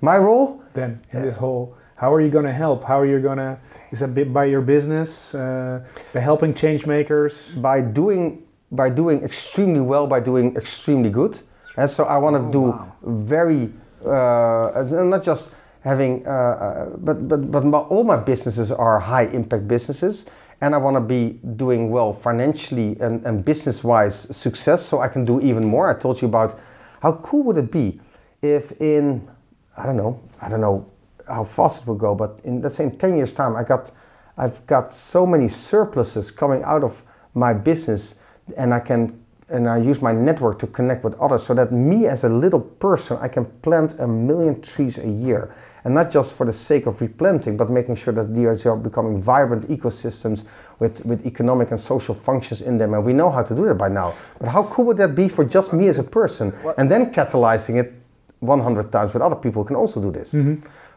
My 0.01 0.17
role, 0.17 0.60
then 0.75 1.01
in 1.13 1.23
this 1.23 1.37
whole? 1.37 1.77
How 1.97 2.13
are 2.15 2.21
you 2.21 2.31
going 2.31 2.47
to 2.47 2.53
help? 2.53 2.85
How 2.85 2.99
are 2.99 3.07
you 3.07 3.21
going 3.21 3.39
to? 3.39 3.59
Is 3.91 4.01
that 4.01 4.33
by 4.33 4.45
your 4.47 4.63
business? 4.63 5.35
Uh, 5.35 5.85
by 6.15 6.21
helping 6.21 6.55
change 6.55 6.87
makers? 6.87 7.55
by 7.57 7.81
doing 7.81 8.43
by 8.73 8.89
doing 8.89 9.23
extremely 9.25 9.81
well 9.81 10.07
by 10.07 10.21
doing 10.21 10.55
extremely 10.57 11.11
good 11.11 11.41
and 11.77 11.91
so 11.91 12.05
i 12.05 12.17
want 12.17 12.37
to 12.37 12.43
Oh, 12.49 12.53
do 12.53 12.61
wow. 12.63 12.93
very 13.03 13.71
uh, 14.07 14.85
not 15.05 15.25
just 15.25 15.51
having 15.83 16.25
uh, 16.27 16.31
uh, 16.31 16.97
but 16.99 17.29
but 17.29 17.51
but 17.51 17.65
my, 17.65 17.79
all 17.79 18.05
my 18.05 18.17
businesses 18.17 18.71
are 18.71 18.99
high 19.01 19.27
impact 19.27 19.67
businesses 19.67 20.27
and 20.61 20.75
i 20.75 20.79
want 20.79 20.95
to 20.97 21.01
be 21.01 21.41
doing 21.57 21.91
well 21.91 22.13
financially 22.13 22.97
and, 23.01 23.25
and 23.27 23.45
business 23.45 23.83
wise 23.83 24.15
success 24.37 24.85
so 24.87 25.01
i 25.01 25.09
can 25.09 25.25
do 25.25 25.41
even 25.41 25.67
more 25.67 25.91
i 25.91 25.99
told 25.99 26.21
you 26.23 26.29
about 26.29 26.59
how 27.03 27.13
cool 27.25 27.43
would 27.43 27.57
it 27.59 27.73
be 27.73 28.01
if 28.43 28.73
in 28.81 29.29
i 29.77 29.85
don't 29.85 29.97
know 29.97 30.21
i 30.41 30.49
don't 30.49 30.61
know 30.61 30.87
how 31.29 31.45
fast 31.45 31.83
it 31.83 31.87
will 31.87 31.95
go 31.95 32.15
but 32.15 32.41
in 32.45 32.61
the 32.61 32.71
same 32.71 32.91
10 32.91 33.17
years 33.17 33.33
time 33.35 33.57
i 33.57 33.63
got 33.63 33.91
i've 34.37 34.67
got 34.67 34.93
so 34.93 35.27
many 35.27 35.49
surpluses 35.49 36.31
coming 36.31 36.63
out 36.65 36.83
of 36.83 37.03
my 37.35 37.53
business 37.53 38.17
and 38.57 38.75
I 38.75 38.81
can 38.81 39.19
and 39.49 39.69
I 39.69 39.79
use 39.79 40.01
my 40.01 40.13
network 40.13 40.61
to 40.61 40.69
connect 40.69 41.03
with 41.03 41.19
others 41.19 41.45
so 41.45 41.55
that 41.55 41.73
me 41.73 42.07
as 42.07 42.23
a 42.23 42.29
little 42.29 42.61
person 42.61 43.19
I 43.21 43.27
can 43.29 43.47
plant 43.63 43.99
a 43.99 44.07
million 44.07 44.61
trees 44.61 44.97
a 44.99 45.09
year. 45.09 45.55
And 45.83 45.95
not 45.95 46.13
just 46.13 46.35
for 46.35 46.47
the 46.47 46.53
sake 46.53 46.87
of 46.87 47.01
replanting 47.01 47.57
but 47.57 47.69
making 47.69 47.97
sure 47.97 48.13
that 48.13 48.33
these 48.33 48.65
are 48.67 48.77
becoming 48.77 49.21
vibrant 49.21 49.69
ecosystems 49.69 50.45
with, 50.79 51.05
with 51.05 51.27
economic 51.27 51.73
and 51.73 51.81
social 51.81 52.15
functions 52.15 52.63
in 52.63 52.79
them. 52.79 52.95
And 52.95 53.05
we 53.05 53.13
know 53.13 53.29
how 53.29 53.43
to 53.43 53.55
do 53.55 53.65
that 53.67 53.75
by 53.75 53.89
now. 53.89 54.13
But 54.39 54.51
how 54.51 54.63
cool 54.63 54.85
would 54.85 54.99
that 54.99 55.17
be 55.17 55.29
for 55.29 55.45
just 55.45 55.73
me 55.73 55.89
as 55.89 55.99
a 55.99 56.05
person? 56.05 56.55
And 56.79 56.89
then 56.89 57.13
catalyzing 57.13 57.81
it 57.81 58.00
100 58.41 58.91
times 58.93 59.13
with 59.15 59.23
other 59.23 59.37
people 59.37 59.65
can 59.65 59.77
also 59.77 60.01
do 60.01 60.11
this 60.11 60.35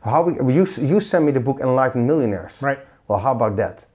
how 0.03 0.23
we, 0.23 0.53
you, 0.53 0.65
you 0.81 0.99
send 0.99 1.25
me 1.25 1.31
the 1.31 1.39
book 1.39 1.59
enlightened 1.61 2.05
millionaires 2.07 2.61
Right. 2.61 2.79
well 3.07 3.19
how 3.19 3.31
about 3.31 3.55
that 3.57 3.85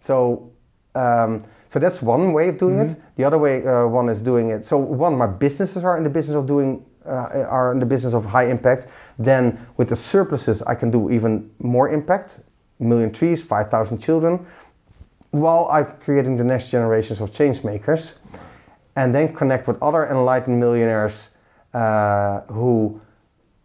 so, 0.00 0.52
um, 0.94 1.44
so 1.70 1.78
that's 1.78 2.00
one 2.00 2.32
way 2.32 2.48
of 2.48 2.58
doing 2.58 2.78
it. 2.78 2.96
The 3.16 3.24
other 3.24 3.38
way 3.38 3.66
uh, 3.66 3.86
one 3.86 4.08
is 4.08 4.22
doing 4.22 4.50
it. 4.50 4.64
So 4.64 4.78
one, 4.78 5.16
my 5.18 5.26
businesses 5.26 5.84
are 5.84 5.96
in 5.98 6.04
the 6.04 6.10
business 6.10 6.36
of 6.36 6.46
doing 6.46 6.84
uh, 7.04 7.46
are 7.48 7.72
in 7.72 7.78
the 7.78 7.86
business 7.86 8.14
of 8.14 8.24
high 8.26 8.48
impact. 8.48 8.86
Then 9.18 9.58
with 9.76 9.88
the 9.88 9.96
surpluses, 9.96 10.62
I 10.62 10.74
can 10.74 10.90
do 10.90 11.10
even 11.10 11.50
more 11.58 11.88
impact. 11.88 12.40
A 12.80 12.84
million 12.84 13.12
trees, 13.12 13.42
five 13.42 13.70
thousand 13.70 13.98
children, 13.98 14.46
while 15.32 15.68
I'm 15.70 15.86
creating 16.04 16.36
the 16.36 16.44
next 16.44 16.70
generations 16.70 17.20
of 17.20 17.32
change 17.34 17.64
makers, 17.64 18.14
and 18.94 19.14
then 19.14 19.34
connect 19.34 19.66
with 19.66 19.82
other 19.82 20.06
enlightened 20.06 20.60
millionaires 20.60 21.30
uh, 21.74 22.40
who 22.42 23.00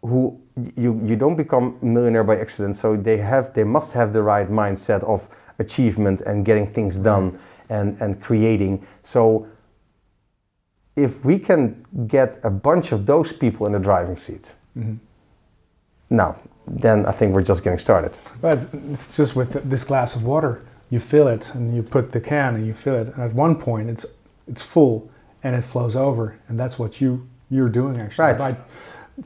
who 0.02 0.40
you 0.76 1.00
you 1.04 1.16
don't 1.16 1.36
become 1.36 1.78
millionaire 1.82 2.24
by 2.24 2.38
accident. 2.38 2.76
So 2.76 2.96
they 2.96 3.18
have 3.18 3.54
they 3.54 3.64
must 3.64 3.92
have 3.94 4.12
the 4.12 4.22
right 4.22 4.50
mindset 4.50 5.02
of 5.04 5.28
achievement 5.58 6.20
and 6.22 6.44
getting 6.44 6.66
things 6.66 6.98
done 6.98 7.38
and 7.68 7.96
and 8.00 8.20
creating. 8.22 8.86
So 9.02 9.46
if 10.96 11.24
we 11.24 11.38
can 11.38 11.84
get 12.06 12.38
a 12.44 12.50
bunch 12.50 12.92
of 12.92 13.06
those 13.06 13.32
people 13.32 13.66
in 13.66 13.72
the 13.72 13.78
driving 13.80 14.16
seat 14.16 14.52
now 16.10 16.36
then 16.66 17.06
i 17.06 17.12
think 17.12 17.34
we're 17.34 17.42
just 17.42 17.62
getting 17.64 17.78
started. 17.78 18.12
But 18.40 18.58
it's, 18.58 18.74
it's 18.92 19.16
just 19.16 19.36
with 19.36 19.68
this 19.68 19.84
glass 19.84 20.16
of 20.16 20.24
water. 20.24 20.62
You 20.90 21.00
fill 21.00 21.28
it 21.28 21.54
and 21.54 21.74
you 21.74 21.82
put 21.82 22.12
the 22.12 22.20
can 22.20 22.54
and 22.54 22.66
you 22.66 22.74
fill 22.74 22.96
it. 22.96 23.08
And 23.08 23.22
at 23.22 23.34
one 23.34 23.56
point, 23.56 23.90
it's 23.90 24.06
it's 24.46 24.62
full 24.62 25.10
and 25.42 25.56
it 25.56 25.64
flows 25.64 25.96
over, 25.96 26.38
and 26.48 26.58
that's 26.58 26.78
what 26.78 27.00
you 27.00 27.28
you're 27.50 27.68
doing 27.68 28.00
actually 28.00 28.24
Right. 28.24 28.38
by 28.38 28.56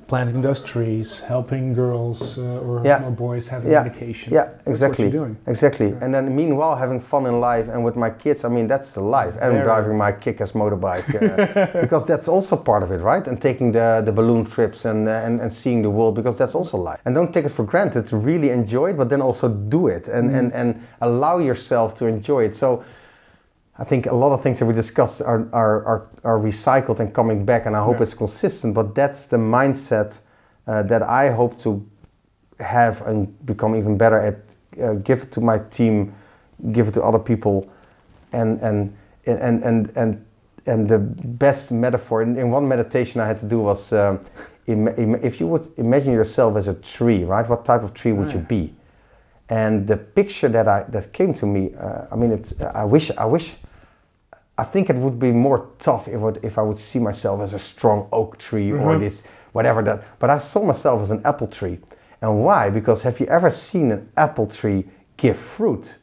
planting 0.07 0.43
those 0.43 0.61
trees, 0.61 1.21
helping 1.21 1.73
girls 1.73 2.37
uh, 2.39 2.43
or, 2.61 2.83
Yeah. 2.85 3.07
or 3.07 3.11
boys 3.11 3.49
have 3.49 3.64
Yeah. 3.64 3.81
education. 3.81 4.35
Yeah, 4.35 4.45
That's 4.45 4.66
what 4.66 4.73
exactly. 4.73 5.05
you're 5.05 5.12
doing. 5.25 5.37
Exactly. 5.47 5.95
And 6.03 6.12
then 6.12 6.37
meanwhile 6.37 6.77
having 6.77 7.01
fun 7.01 7.25
in 7.25 7.41
life 7.41 7.69
and 7.73 7.83
with 7.83 7.97
my 7.97 8.11
kids, 8.11 8.45
I 8.45 8.49
mean 8.49 8.66
that's 8.69 8.93
the 8.93 9.01
life. 9.01 9.35
And 9.41 9.53
Very. 9.53 9.64
driving 9.64 9.97
my 9.97 10.12
kick-ass 10.12 10.53
motorbike 10.53 11.09
uh, 11.14 11.81
because 11.81 12.05
that's 12.05 12.29
also 12.29 12.57
part 12.57 12.83
of 12.83 12.91
it, 12.93 13.01
right? 13.01 13.27
And 13.27 13.41
taking 13.41 13.73
the, 13.73 14.03
the 14.05 14.12
balloon 14.12 14.45
trips 14.45 14.85
and, 14.85 15.09
uh, 15.09 15.25
and 15.27 15.41
and 15.41 15.51
seeing 15.53 15.81
the 15.83 15.91
world 15.91 16.14
because 16.14 16.37
that's 16.37 16.55
also 16.55 16.77
life. 16.77 17.01
And 17.07 17.14
don't 17.14 17.33
take 17.33 17.47
it 17.47 17.53
for 17.53 17.64
granted. 17.64 18.12
Really 18.12 18.51
enjoy 18.51 18.91
it, 18.91 18.97
but 18.99 19.09
then 19.09 19.23
also 19.23 19.49
do 19.49 19.89
it 19.89 20.09
and 20.09 20.31
and, 20.31 20.53
and 20.53 20.75
allow 21.01 21.39
yourself 21.39 21.95
to 21.95 22.07
enjoy 22.07 22.45
it. 22.45 22.55
So. 22.55 22.83
I 23.81 23.85
think 23.85 24.07
a 24.07 24.14
lot 24.14 24.33
of 24.33 24.43
things 24.43 24.59
that 24.59 24.66
we 24.66 24.74
discuss 24.74 25.20
are, 25.20 25.49
are, 25.53 25.85
are, 25.85 26.09
are 26.24 26.39
recycled 26.39 26.99
and 27.01 27.14
coming 27.14 27.45
back, 27.45 27.66
and 27.66 27.76
I 27.76 27.83
hope 27.85 27.97
Yeah. 27.97 28.03
it's 28.03 28.14
consistent. 28.14 28.74
But 28.74 28.95
that's 28.95 29.26
the 29.26 29.37
mindset 29.37 30.18
uh, 30.66 30.83
that 30.83 31.03
I 31.03 31.31
hope 31.31 31.59
to 31.62 31.87
have 32.59 33.03
and 33.07 33.29
become 33.47 33.76
even 33.76 33.97
better 33.97 34.18
at. 34.18 34.37
Uh, 34.83 34.95
give 34.95 35.22
it 35.22 35.33
to 35.33 35.41
my 35.41 35.59
team, 35.70 36.12
give 36.72 36.89
it 36.89 36.95
to 36.95 37.03
other 37.03 37.18
people, 37.18 37.68
and 38.33 38.61
and 38.62 38.93
and 39.26 39.62
and 39.64 39.93
and 39.97 40.24
and 40.66 40.89
the 40.89 40.99
best 40.99 41.70
metaphor 41.72 42.22
in, 42.22 42.37
in 42.39 42.51
one 42.51 42.68
meditation 42.68 43.20
I 43.20 43.26
had 43.26 43.39
to 43.39 43.47
do 43.47 43.59
was 43.61 43.93
um, 43.93 44.20
im- 44.66 44.89
im- 44.89 45.20
if 45.24 45.41
you 45.41 45.49
would 45.49 45.66
imagine 45.79 46.12
yourself 46.12 46.57
as 46.57 46.68
a 46.68 46.74
tree, 46.74 47.24
right? 47.24 47.49
What 47.49 47.64
type 47.64 47.83
of 47.83 47.93
tree 47.95 48.12
would 48.12 48.33
you 48.33 48.39
be? 48.41 48.74
And 49.49 49.87
the 49.87 49.97
picture 49.97 50.49
that 50.51 50.68
I 50.68 50.85
that 50.93 51.12
came 51.12 51.33
to 51.35 51.47
me, 51.47 51.74
uh, 51.74 52.07
I 52.12 52.16
mean, 52.16 52.33
it's 52.33 52.55
I 52.61 52.85
wish 52.85 53.11
I 53.16 53.24
wish 53.24 53.57
I 54.59 54.65
think 54.65 54.91
it 54.91 54.97
would 54.97 55.19
be 55.21 55.31
more 55.33 55.69
tough 55.79 56.09
if, 56.09 56.21
it, 56.21 56.41
if 56.43 56.59
I 56.59 56.63
would 56.63 56.79
see 56.79 56.99
myself 56.99 57.41
as 57.41 57.55
a 57.55 57.59
strong 57.59 58.09
oak 58.13 58.39
tree 58.39 58.73
or 58.73 58.97
Mhm. 58.97 59.01
this 59.01 59.23
whatever 59.53 59.83
that. 59.83 60.03
But 60.19 60.31
I 60.31 60.39
saw 60.39 60.63
myself 60.65 61.01
as 61.03 61.11
an 61.11 61.21
apple 61.25 61.47
tree, 61.47 61.79
and 62.21 62.45
why? 62.45 62.71
Because 62.71 63.03
have 63.05 63.21
you 63.21 63.27
ever 63.27 63.51
seen 63.51 63.93
an 63.93 64.09
apple 64.17 64.47
tree 64.47 64.85
give 65.17 65.37
fruit? 65.37 65.97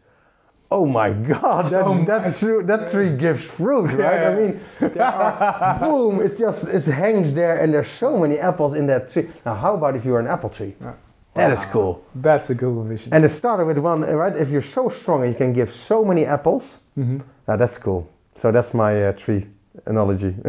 Oh 0.71 0.85
my 0.85 1.11
God! 1.11 1.65
So 1.65 1.83
that, 2.05 2.23
that, 2.23 2.35
tree, 2.35 2.63
that 2.63 2.91
tree 2.91 3.11
gives 3.17 3.43
fruit, 3.45 3.91
right? 3.93 4.23
I 4.23 4.29
Yeah. 4.29 4.35
mean, 4.39 4.59
are, 4.99 5.77
boom! 5.83 6.21
It 6.25 6.37
just 6.37 6.67
it 6.67 6.85
hangs 6.85 7.33
there, 7.33 7.59
and 7.61 7.73
there's 7.73 7.89
so 7.89 8.17
many 8.17 8.39
apples 8.39 8.73
in 8.73 8.87
that 8.87 9.09
tree. 9.11 9.29
Now, 9.45 9.53
how 9.55 9.73
about 9.75 9.95
if 9.95 10.05
you 10.05 10.13
were 10.13 10.19
an 10.21 10.27
apple 10.27 10.49
tree? 10.49 10.73
Yeah. 10.81 10.93
That 11.35 11.51
is 11.51 11.65
cool. 11.65 12.01
That's 12.15 12.49
a 12.49 12.55
good 12.55 12.73
vision. 12.87 13.13
And 13.13 13.25
it 13.25 13.29
started 13.29 13.65
with 13.67 13.77
one, 13.77 14.01
right? 14.01 14.35
If 14.37 14.49
you're 14.49 14.61
so 14.79 14.87
strong 14.89 15.21
and 15.23 15.29
you 15.33 15.37
can 15.37 15.51
give 15.53 15.71
so 15.73 16.03
many 16.05 16.25
apples, 16.25 16.79
Mhm. 16.97 17.21
now 17.47 17.57
that's 17.57 17.77
cool. 17.77 18.07
So 18.35 18.51
that's 18.51 18.73
my 18.73 19.07
uh, 19.07 19.11
tree 19.13 19.47
analogy. 19.85 20.35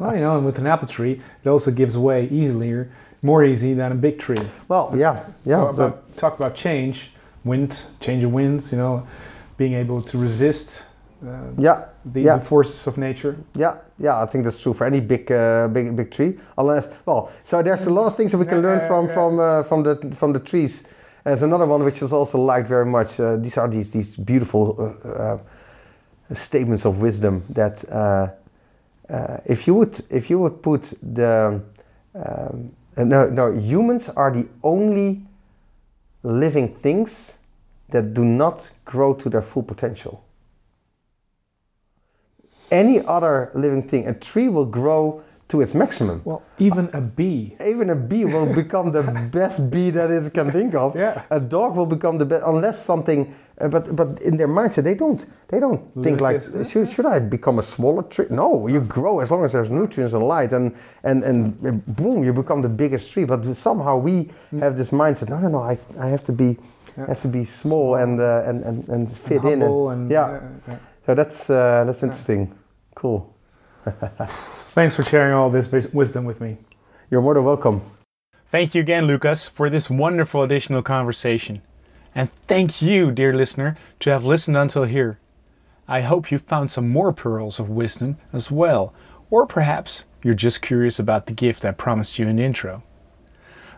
Well, 0.00 0.14
you 0.14 0.20
know, 0.20 0.36
and 0.36 0.44
with 0.44 0.58
an 0.58 0.66
apple 0.66 0.88
tree, 0.88 1.20
it 1.44 1.48
also 1.48 1.70
gives 1.70 1.96
way 1.96 2.28
easier, 2.28 2.90
more 3.22 3.44
easy 3.44 3.74
than 3.74 3.92
a 3.92 3.94
big 3.94 4.18
tree. 4.18 4.36
well, 4.68 4.92
yeah, 4.96 5.24
yeah. 5.44 5.56
so 5.56 5.68
about, 5.68 6.16
talk 6.16 6.36
about 6.36 6.54
change, 6.54 7.12
wind, 7.44 7.84
change 8.00 8.24
of 8.24 8.32
winds. 8.32 8.72
You 8.72 8.78
know, 8.78 9.06
being 9.56 9.74
able 9.74 10.02
to 10.02 10.18
resist 10.18 10.86
uh, 11.26 11.28
yeah, 11.58 11.86
the, 12.04 12.20
yeah. 12.20 12.36
the 12.36 12.44
forces 12.44 12.86
of 12.86 12.98
nature. 12.98 13.36
yeah, 13.54 13.76
yeah. 13.98 14.20
I 14.20 14.26
think 14.26 14.44
that's 14.44 14.60
true 14.60 14.74
for 14.74 14.86
any 14.86 15.00
big, 15.00 15.30
uh, 15.30 15.68
big, 15.68 15.96
big 15.96 16.10
tree. 16.10 16.38
Unless, 16.58 16.88
well, 17.06 17.30
so 17.44 17.62
there's 17.62 17.86
a 17.86 17.90
lot 17.90 18.06
of 18.06 18.16
things 18.16 18.32
that 18.32 18.38
we 18.38 18.46
can 18.46 18.60
learn 18.60 18.86
from 18.86 19.08
from 19.14 19.40
uh, 19.40 19.62
from 19.62 19.82
the 19.82 20.14
from 20.14 20.32
the 20.32 20.40
trees. 20.40 20.84
There's 21.24 21.42
another 21.42 21.66
one 21.66 21.84
which 21.84 22.02
is 22.02 22.12
also 22.12 22.38
liked 22.38 22.68
very 22.68 22.86
much. 22.86 23.18
Uh, 23.18 23.36
these 23.36 23.56
are 23.56 23.68
these 23.68 23.90
these 23.90 24.16
beautiful 24.16 24.96
uh, 25.04 25.08
uh, 25.08 25.38
statements 26.32 26.84
of 26.84 27.00
wisdom 27.00 27.44
that 27.50 27.84
uh, 27.90 28.28
uh, 29.08 29.38
if 29.44 29.66
you 29.66 29.74
would 29.74 30.00
if 30.10 30.28
you 30.28 30.38
would 30.38 30.62
put 30.62 30.92
the 31.02 31.62
um, 32.14 32.72
uh, 32.96 33.04
no 33.04 33.28
no 33.28 33.52
humans 33.52 34.08
are 34.10 34.32
the 34.32 34.46
only 34.62 35.22
living 36.22 36.74
things 36.74 37.34
that 37.90 38.14
do 38.14 38.24
not 38.24 38.70
grow 38.84 39.14
to 39.14 39.30
their 39.30 39.42
full 39.42 39.62
potential. 39.62 40.24
Any 42.70 43.00
other 43.00 43.52
living 43.54 43.86
thing, 43.86 44.08
a 44.08 44.14
tree 44.14 44.48
will 44.48 44.66
grow 44.66 45.22
to 45.48 45.60
its 45.60 45.74
maximum. 45.74 46.22
Well, 46.24 46.42
even 46.58 46.90
a 46.92 47.00
bee. 47.00 47.56
Even 47.64 47.90
a 47.90 47.94
bee 47.94 48.24
will 48.24 48.46
become 48.46 48.90
the 48.90 49.02
best 49.32 49.70
bee 49.70 49.90
that 49.90 50.10
it 50.10 50.34
can 50.34 50.50
think 50.50 50.74
of. 50.74 50.96
Yeah. 50.96 51.22
A 51.30 51.38
dog 51.38 51.76
will 51.76 51.86
become 51.86 52.18
the 52.18 52.24
best 52.24 52.44
unless 52.46 52.84
something. 52.84 53.34
Uh, 53.58 53.68
but 53.68 53.96
but 53.96 54.20
in 54.20 54.36
their 54.36 54.48
mindset, 54.48 54.82
they 54.84 54.94
don't 54.94 55.24
they 55.48 55.58
don't 55.60 55.80
think 56.02 56.20
like 56.20 56.42
should, 56.68 56.92
should 56.92 57.06
I 57.06 57.18
become 57.20 57.58
a 57.58 57.62
smaller 57.62 58.02
tree? 58.02 58.26
No, 58.28 58.66
you 58.66 58.80
grow 58.80 59.20
as 59.20 59.30
long 59.30 59.44
as 59.44 59.52
there's 59.52 59.70
nutrients 59.70 60.14
and 60.14 60.24
light, 60.28 60.52
and 60.52 60.74
and 61.04 61.24
and 61.24 61.86
boom, 61.96 62.22
you 62.24 62.32
become 62.32 62.60
the 62.60 62.68
biggest 62.68 63.12
tree. 63.12 63.24
But 63.24 63.56
somehow 63.56 63.96
we 63.96 64.30
have 64.60 64.76
this 64.76 64.90
mindset. 64.90 65.30
No, 65.30 65.38
no, 65.38 65.48
no. 65.48 65.62
I, 65.62 65.78
I 65.98 66.08
have 66.08 66.24
to 66.24 66.32
be 66.32 66.58
Mm. 66.96 67.02
Yeah. 67.02 67.06
have 67.08 67.20
to 67.22 67.28
be 67.28 67.44
small, 67.44 67.96
and, 67.96 68.20
uh, 68.20 68.42
and 68.46 68.64
and 68.64 68.88
and 68.88 69.16
fit 69.16 69.44
in. 69.44 69.62
And, 69.62 69.88
and, 69.92 70.10
yeah. 70.10 70.40
yeah. 70.66 70.78
So 71.04 71.14
that's 71.14 71.50
uh, 71.50 71.84
that's 71.84 72.02
interesting. 72.02 72.54
Cool. 72.94 73.35
Thanks 74.26 74.96
for 74.96 75.04
sharing 75.04 75.32
all 75.32 75.50
this 75.50 75.70
wisdom 75.92 76.24
with 76.24 76.40
me. 76.40 76.56
You're 77.10 77.22
more 77.22 77.34
than 77.34 77.44
welcome. 77.44 77.82
Thank 78.48 78.74
you 78.74 78.80
again, 78.80 79.06
Lucas, 79.06 79.46
for 79.46 79.70
this 79.70 79.90
wonderful 79.90 80.42
additional 80.42 80.82
conversation. 80.82 81.62
And 82.14 82.32
thank 82.46 82.80
you, 82.80 83.10
dear 83.10 83.34
listener, 83.34 83.76
to 84.00 84.10
have 84.10 84.24
listened 84.24 84.56
until 84.56 84.84
here. 84.84 85.18
I 85.86 86.00
hope 86.00 86.30
you 86.30 86.38
found 86.38 86.70
some 86.70 86.88
more 86.88 87.12
pearls 87.12 87.60
of 87.60 87.68
wisdom 87.68 88.16
as 88.32 88.50
well, 88.50 88.92
or 89.30 89.46
perhaps 89.46 90.04
you're 90.22 90.34
just 90.34 90.62
curious 90.62 90.98
about 90.98 91.26
the 91.26 91.32
gift 91.32 91.64
I 91.64 91.72
promised 91.72 92.18
you 92.18 92.26
in 92.26 92.36
the 92.36 92.42
intro. 92.42 92.82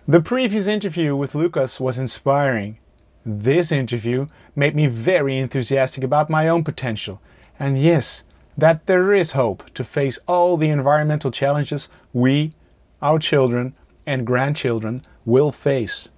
The 0.07 0.21
previous 0.21 0.67
interview 0.67 1.15
with 1.17 1.35
Lucas 1.35 1.79
was 1.79 1.99
inspiring. 1.99 2.79
This 3.27 3.71
interview 3.71 4.27
made 4.57 4.75
me 4.75 4.87
very 4.87 5.37
enthusiastic 5.37 6.03
about 6.03 6.31
my 6.31 6.49
own 6.49 6.65
potential, 6.65 7.21
and 7.59 7.83
yes, 7.83 8.23
that 8.59 8.85
there 8.87 9.15
is 9.15 9.33
hope 9.33 9.73
to 9.73 9.85
face 9.85 10.19
all 10.27 10.57
the 10.57 10.69
environmental 10.69 11.31
challenges 11.31 11.89
we, 12.13 12.53
our 13.01 13.21
children, 13.21 13.73
and 14.05 14.27
grandchildren 14.27 15.07
will 15.25 15.53
face. 15.53 16.09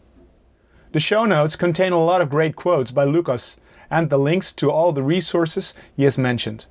The 0.93 1.01
show 1.01 1.27
notes 1.27 1.55
contain 1.55 1.93
a 1.93 2.03
lot 2.03 2.23
of 2.23 2.31
great 2.31 2.57
quotes 2.57 2.91
by 2.91 3.05
Lucas 3.05 3.59
and 3.91 4.09
the 4.09 4.19
links 4.19 4.53
to 4.53 4.71
all 4.71 4.93
the 4.93 5.03
resources 5.03 5.75
he 5.95 6.05
has 6.05 6.17
mentioned. 6.17 6.65